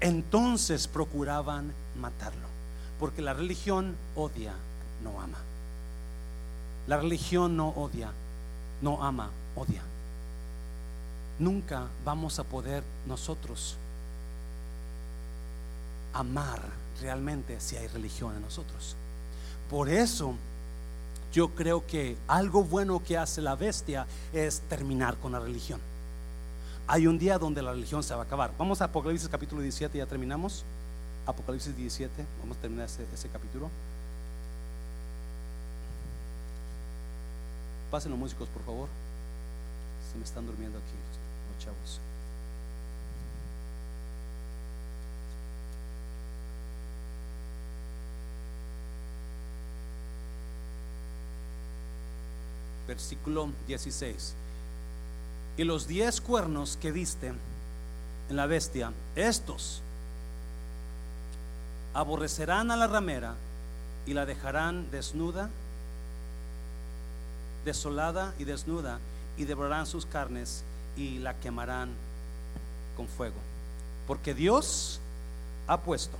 Entonces 0.02 0.88
procuraban 0.88 1.72
matarlo, 1.98 2.48
porque 3.00 3.22
la 3.22 3.32
religión 3.32 3.96
odia, 4.14 4.52
no 5.02 5.20
ama. 5.20 5.38
La 6.86 6.98
religión 6.98 7.56
no 7.56 7.68
odia, 7.70 8.10
no 8.82 9.02
ama, 9.02 9.30
odia 9.56 9.82
nunca 11.42 11.88
vamos 12.04 12.38
a 12.38 12.44
poder 12.44 12.82
nosotros 13.06 13.76
amar 16.14 16.60
realmente 17.00 17.60
si 17.60 17.76
hay 17.76 17.88
religión 17.88 18.36
en 18.36 18.42
nosotros. 18.42 18.96
Por 19.70 19.88
eso 19.88 20.34
yo 21.32 21.48
creo 21.48 21.86
que 21.86 22.16
algo 22.28 22.62
bueno 22.62 23.02
que 23.02 23.16
hace 23.16 23.40
la 23.40 23.56
bestia 23.56 24.06
es 24.32 24.60
terminar 24.68 25.16
con 25.16 25.32
la 25.32 25.40
religión. 25.40 25.80
Hay 26.86 27.06
un 27.06 27.18
día 27.18 27.38
donde 27.38 27.62
la 27.62 27.72
religión 27.72 28.02
se 28.02 28.14
va 28.14 28.22
a 28.22 28.24
acabar. 28.24 28.52
Vamos 28.58 28.80
a 28.82 28.86
Apocalipsis 28.86 29.28
capítulo 29.28 29.62
17, 29.62 29.96
ya 29.98 30.06
terminamos. 30.06 30.64
Apocalipsis 31.26 31.76
17, 31.76 32.26
vamos 32.40 32.56
a 32.56 32.60
terminar 32.60 32.86
ese, 32.86 33.28
capítulo. 33.28 33.70
Pasen 37.90 38.10
los 38.10 38.18
músicos, 38.18 38.48
por 38.48 38.62
favor. 38.64 38.88
Se 40.10 40.18
me 40.18 40.24
están 40.24 40.46
durmiendo 40.46 40.78
aquí 40.78 41.12
chavos. 41.64 42.00
Versículo 52.88 53.50
16. 53.68 54.34
Y 55.56 55.64
los 55.64 55.86
diez 55.86 56.20
cuernos 56.20 56.76
que 56.76 56.92
viste 56.92 57.32
en 58.30 58.36
la 58.36 58.46
bestia, 58.46 58.92
estos 59.14 59.82
aborrecerán 61.94 62.70
a 62.70 62.76
la 62.76 62.86
ramera 62.86 63.34
y 64.06 64.14
la 64.14 64.26
dejarán 64.26 64.90
desnuda, 64.90 65.50
desolada 67.64 68.34
y 68.38 68.44
desnuda, 68.44 68.98
y 69.36 69.44
devorarán 69.44 69.86
sus 69.86 70.06
carnes 70.06 70.64
y 70.96 71.18
la 71.18 71.34
quemarán 71.34 71.90
con 72.96 73.08
fuego. 73.08 73.36
Porque 74.06 74.34
Dios 74.34 75.00
ha 75.66 75.80
puesto, 75.80 76.16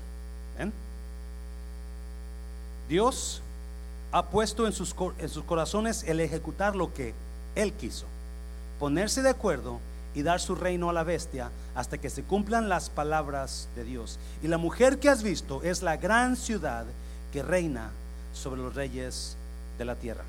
Dios 2.89 3.41
ha 4.13 4.27
puesto 4.27 4.67
en 4.67 4.73
sus, 4.73 4.95
en 5.19 5.29
sus 5.29 5.45
corazones 5.45 6.05
el 6.05 6.21
ejecutar 6.21 6.77
lo 6.77 6.93
que 6.93 7.15
Él 7.55 7.73
quiso, 7.73 8.07
ponerse 8.83 9.23
de 9.23 9.29
acuerdo 9.29 9.79
y 10.13 10.23
dar 10.23 10.41
su 10.41 10.57
reino 10.57 10.91
a 10.91 10.93
la 10.93 11.05
bestia 11.05 11.53
hasta 11.77 11.99
que 11.99 12.11
se 12.11 12.25
cumplan 12.25 12.69
las 12.69 12.91
palabras 12.91 13.69
de 13.77 13.85
Dios. 13.85 14.19
Y 14.43 14.49
la 14.49 14.59
mujer 14.59 14.99
que 14.99 15.09
has 15.09 15.23
visto 15.23 15.63
es 15.63 15.83
la 15.83 15.97
gran 15.97 16.35
ciudad 16.35 16.85
que 17.33 17.45
reina 17.45 17.93
sobre 18.35 18.61
los 18.61 18.75
reyes 18.75 19.37
de 19.79 19.85
la 19.85 19.95
tierra. 19.95 20.25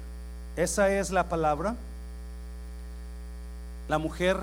Esa 0.56 0.92
es 0.92 1.10
la 1.10 1.30
palabra 1.30 1.76
la 3.90 3.98
mujer 3.98 4.38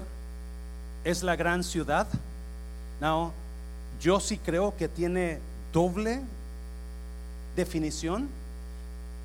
es 1.04 1.22
la 1.22 1.36
gran 1.36 1.64
ciudad. 1.64 2.06
No, 3.00 3.32
yo 4.00 4.20
sí 4.20 4.38
creo 4.38 4.76
que 4.76 4.88
tiene 4.88 5.38
doble 5.72 6.20
definición. 7.56 8.28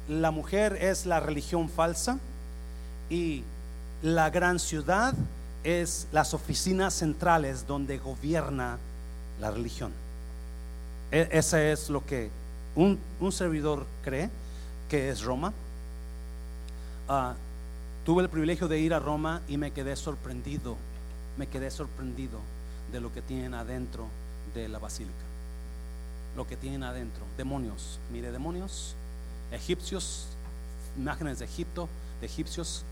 La 0.08 0.32
mujer 0.32 0.78
es 0.80 1.06
la 1.06 1.20
religión 1.20 1.70
falsa 1.70 2.20
y 3.10 3.44
la 4.06 4.30
gran 4.30 4.60
ciudad 4.60 5.16
es 5.64 6.08
las 6.12 6.36
oficinas 6.36 6.94
centrales 6.94 7.66
donde 7.66 7.98
gobierna 7.98 8.78
la 9.42 9.50
religión. 9.50 9.92
E- 11.12 11.28
Ese 11.32 11.72
es 11.72 11.90
lo 11.90 12.06
que 12.06 12.30
un, 12.76 13.00
un 13.20 13.32
servidor 13.32 13.88
cree 14.04 14.30
que 14.90 15.10
es 15.10 15.24
Roma. 15.24 15.52
Ah, 17.10 17.34
tuve 18.06 18.22
el 18.22 18.30
privilegio 18.30 18.68
de 18.68 18.80
ir 18.80 18.94
a 18.94 19.00
Roma 19.00 19.42
y 19.48 19.58
me 19.58 19.72
quedé 19.72 19.96
sorprendido, 19.96 20.78
me 21.36 21.48
quedé 21.48 21.72
sorprendido 21.72 22.38
de 22.92 23.02
lo 23.02 23.12
que 23.12 23.24
tienen 23.24 23.56
adentro 23.56 24.06
de 24.54 24.70
la 24.70 24.78
basílica. 24.78 25.14
Lo 26.38 26.46
que 26.46 26.58
tienen 26.58 26.84
adentro, 26.84 27.24
demonios, 27.38 28.00
mire, 28.12 28.32
demonios, 28.32 28.94
egipcios, 29.52 30.28
imágenes 30.96 31.40
de 31.40 31.46
Egipto, 31.46 31.90
de 32.20 32.28
egipcios, 32.28 32.84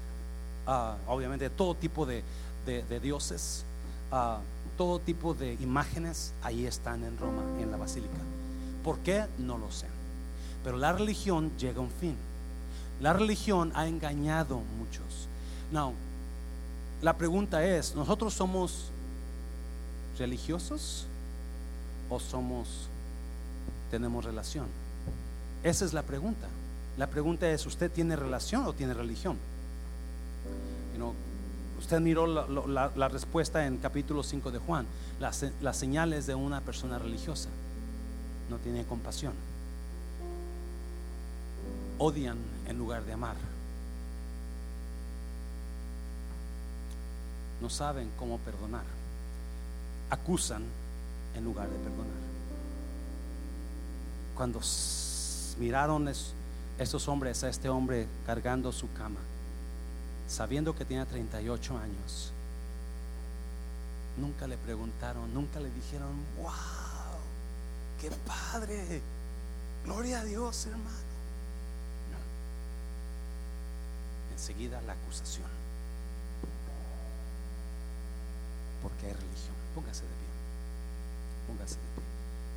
ah, 0.68 0.98
obviamente 1.08 1.50
todo 1.50 1.76
tipo 1.76 2.06
de, 2.06 2.24
de- 2.66 3.00
dioses, 3.00 3.64
ah, 4.12 4.40
todo 4.78 5.00
tipo 5.00 5.34
de 5.34 5.54
imágenes, 5.56 6.34
ahí 6.42 6.66
están 6.66 7.04
en 7.04 7.18
Roma, 7.18 7.44
en 7.60 7.70
la 7.72 7.78
basílica. 7.78 8.18
¿Por 8.84 9.00
qué? 9.00 9.26
No 9.38 9.58
lo 9.58 9.72
sé. 9.72 9.88
Pero 10.64 10.78
la 10.78 10.94
religión 10.94 11.52
llega 11.58 11.80
a 11.80 11.82
un 11.82 11.92
fin. 11.92 12.16
La 13.02 13.14
religión 13.14 13.72
ha 13.76 13.88
engañado 13.88 14.62
muchos. 14.78 15.28
Now, 15.72 15.94
la 17.02 17.18
pregunta 17.18 17.66
es, 17.66 17.96
¿nosotros 17.96 18.34
somos 18.34 18.90
religiosos 20.18 21.06
o 22.10 22.20
somos 22.20 22.88
tenemos 23.92 24.26
relación? 24.26 24.68
Esa 25.64 25.86
es 25.86 25.94
la 25.94 26.04
pregunta. 26.04 26.48
La 26.98 27.08
pregunta 27.08 27.50
es, 27.50 27.66
¿usted 27.66 27.92
tiene 27.92 28.16
relación 28.16 28.66
o 28.66 28.74
tiene 28.74 28.94
religión? 28.94 29.38
Usted 31.80 32.00
miró 32.00 32.26
la, 32.28 33.10
respuesta 33.10 33.66
en 33.66 33.78
capítulo 33.78 34.24
5 34.24 34.52
de 34.52 34.60
Juan, 34.60 34.86
las, 35.20 35.36
se- 35.38 35.52
las 35.62 35.76
señales 35.78 36.26
de 36.26 36.34
una 36.36 36.62
persona 36.62 36.98
religiosa. 36.98 37.50
No 38.50 38.58
tiene 38.58 38.86
compasión. 38.86 39.34
Odian 41.98 42.38
en 42.68 42.78
lugar 42.78 43.04
de 43.04 43.14
amar. 43.14 43.36
No 47.62 47.70
saben 47.70 48.10
cómo 48.18 48.38
perdonar. 48.40 48.84
Acusan 50.10 50.64
en 51.36 51.44
lugar 51.44 51.68
de 51.70 51.76
perdonar. 51.78 52.24
Cuando 54.36 54.60
miraron 55.60 56.08
es- 56.08 56.34
esos 56.80 57.08
hombres 57.08 57.44
a 57.44 57.50
este 57.50 57.70
hombre 57.70 58.08
cargando 58.26 58.72
su 58.72 58.92
cama, 58.94 59.20
sabiendo 60.28 60.76
que 60.76 60.86
tenía 60.86 61.06
38 61.06 61.78
años, 61.78 62.32
nunca 64.18 64.48
le 64.48 64.58
preguntaron, 64.58 65.34
nunca 65.34 65.60
le 65.60 65.70
dijeron, 65.72 66.12
wow, 66.42 66.52
qué 68.00 68.12
padre, 68.26 69.02
gloria 69.86 70.22
a 70.22 70.24
Dios, 70.24 70.66
hermano. 70.66 70.90
No. 72.12 72.18
Enseguida 74.34 74.82
la 74.82 74.94
acusación, 74.94 75.48
porque 78.82 79.08
hay 79.08 79.14
religión. 79.14 79.54
Póngase 79.76 80.04
de 80.04 80.08
pie, 80.08 81.48
póngase 81.48 81.76
de 81.76 81.82
pie. 81.96 82.04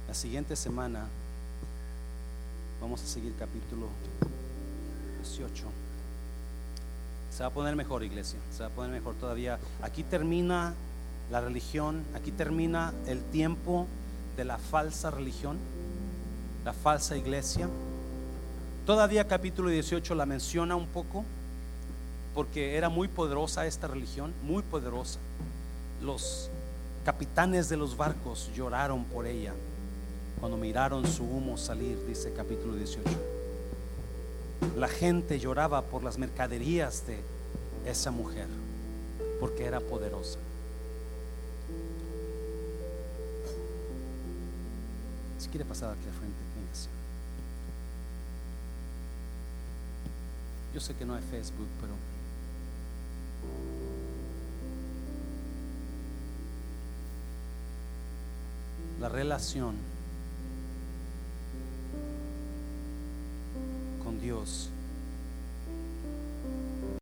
La 0.09 0.14
siguiente 0.14 0.55
semana 0.55 1.09
vamos 2.80 3.02
a 3.02 3.06
seguir 3.06 3.34
capítulo 3.38 3.88
18. 5.22 5.85
Se 7.36 7.42
va 7.42 7.48
a 7.48 7.52
poner 7.52 7.76
mejor, 7.76 8.02
iglesia. 8.02 8.38
Se 8.50 8.60
va 8.60 8.68
a 8.68 8.70
poner 8.70 8.90
mejor 8.90 9.14
todavía. 9.16 9.58
Aquí 9.82 10.02
termina 10.02 10.72
la 11.30 11.42
religión. 11.42 12.02
Aquí 12.14 12.30
termina 12.30 12.94
el 13.06 13.22
tiempo 13.24 13.86
de 14.38 14.46
la 14.46 14.56
falsa 14.56 15.10
religión, 15.10 15.58
la 16.64 16.72
falsa 16.72 17.14
iglesia. 17.14 17.68
Todavía 18.86 19.28
capítulo 19.28 19.68
18 19.68 20.14
la 20.14 20.24
menciona 20.24 20.76
un 20.76 20.86
poco 20.86 21.26
porque 22.34 22.78
era 22.78 22.88
muy 22.88 23.06
poderosa 23.06 23.66
esta 23.66 23.86
religión, 23.86 24.32
muy 24.42 24.62
poderosa. 24.62 25.18
Los 26.00 26.48
capitanes 27.04 27.68
de 27.68 27.76
los 27.76 27.98
barcos 27.98 28.50
lloraron 28.56 29.04
por 29.04 29.26
ella 29.26 29.52
cuando 30.40 30.56
miraron 30.56 31.06
su 31.06 31.24
humo 31.24 31.58
salir, 31.58 31.98
dice 32.06 32.32
capítulo 32.34 32.76
18. 32.76 33.35
La 34.76 34.88
gente 34.88 35.38
lloraba 35.38 35.82
por 35.82 36.02
las 36.02 36.18
mercaderías 36.18 37.06
de 37.06 37.20
esa 37.84 38.10
mujer, 38.10 38.46
porque 39.40 39.64
era 39.64 39.80
poderosa. 39.80 40.38
Si 45.38 45.48
quiere 45.48 45.64
pasar 45.64 45.92
aquí 45.92 46.06
al 46.06 46.14
frente, 46.14 46.36
véngase. 46.56 46.88
Yo 50.74 50.80
sé 50.80 50.94
que 50.94 51.04
no 51.04 51.14
hay 51.14 51.22
Facebook, 51.22 51.68
pero 51.80 51.94
la 59.00 59.08
relación 59.08 59.95
con 64.06 64.20
Dios 64.20 64.70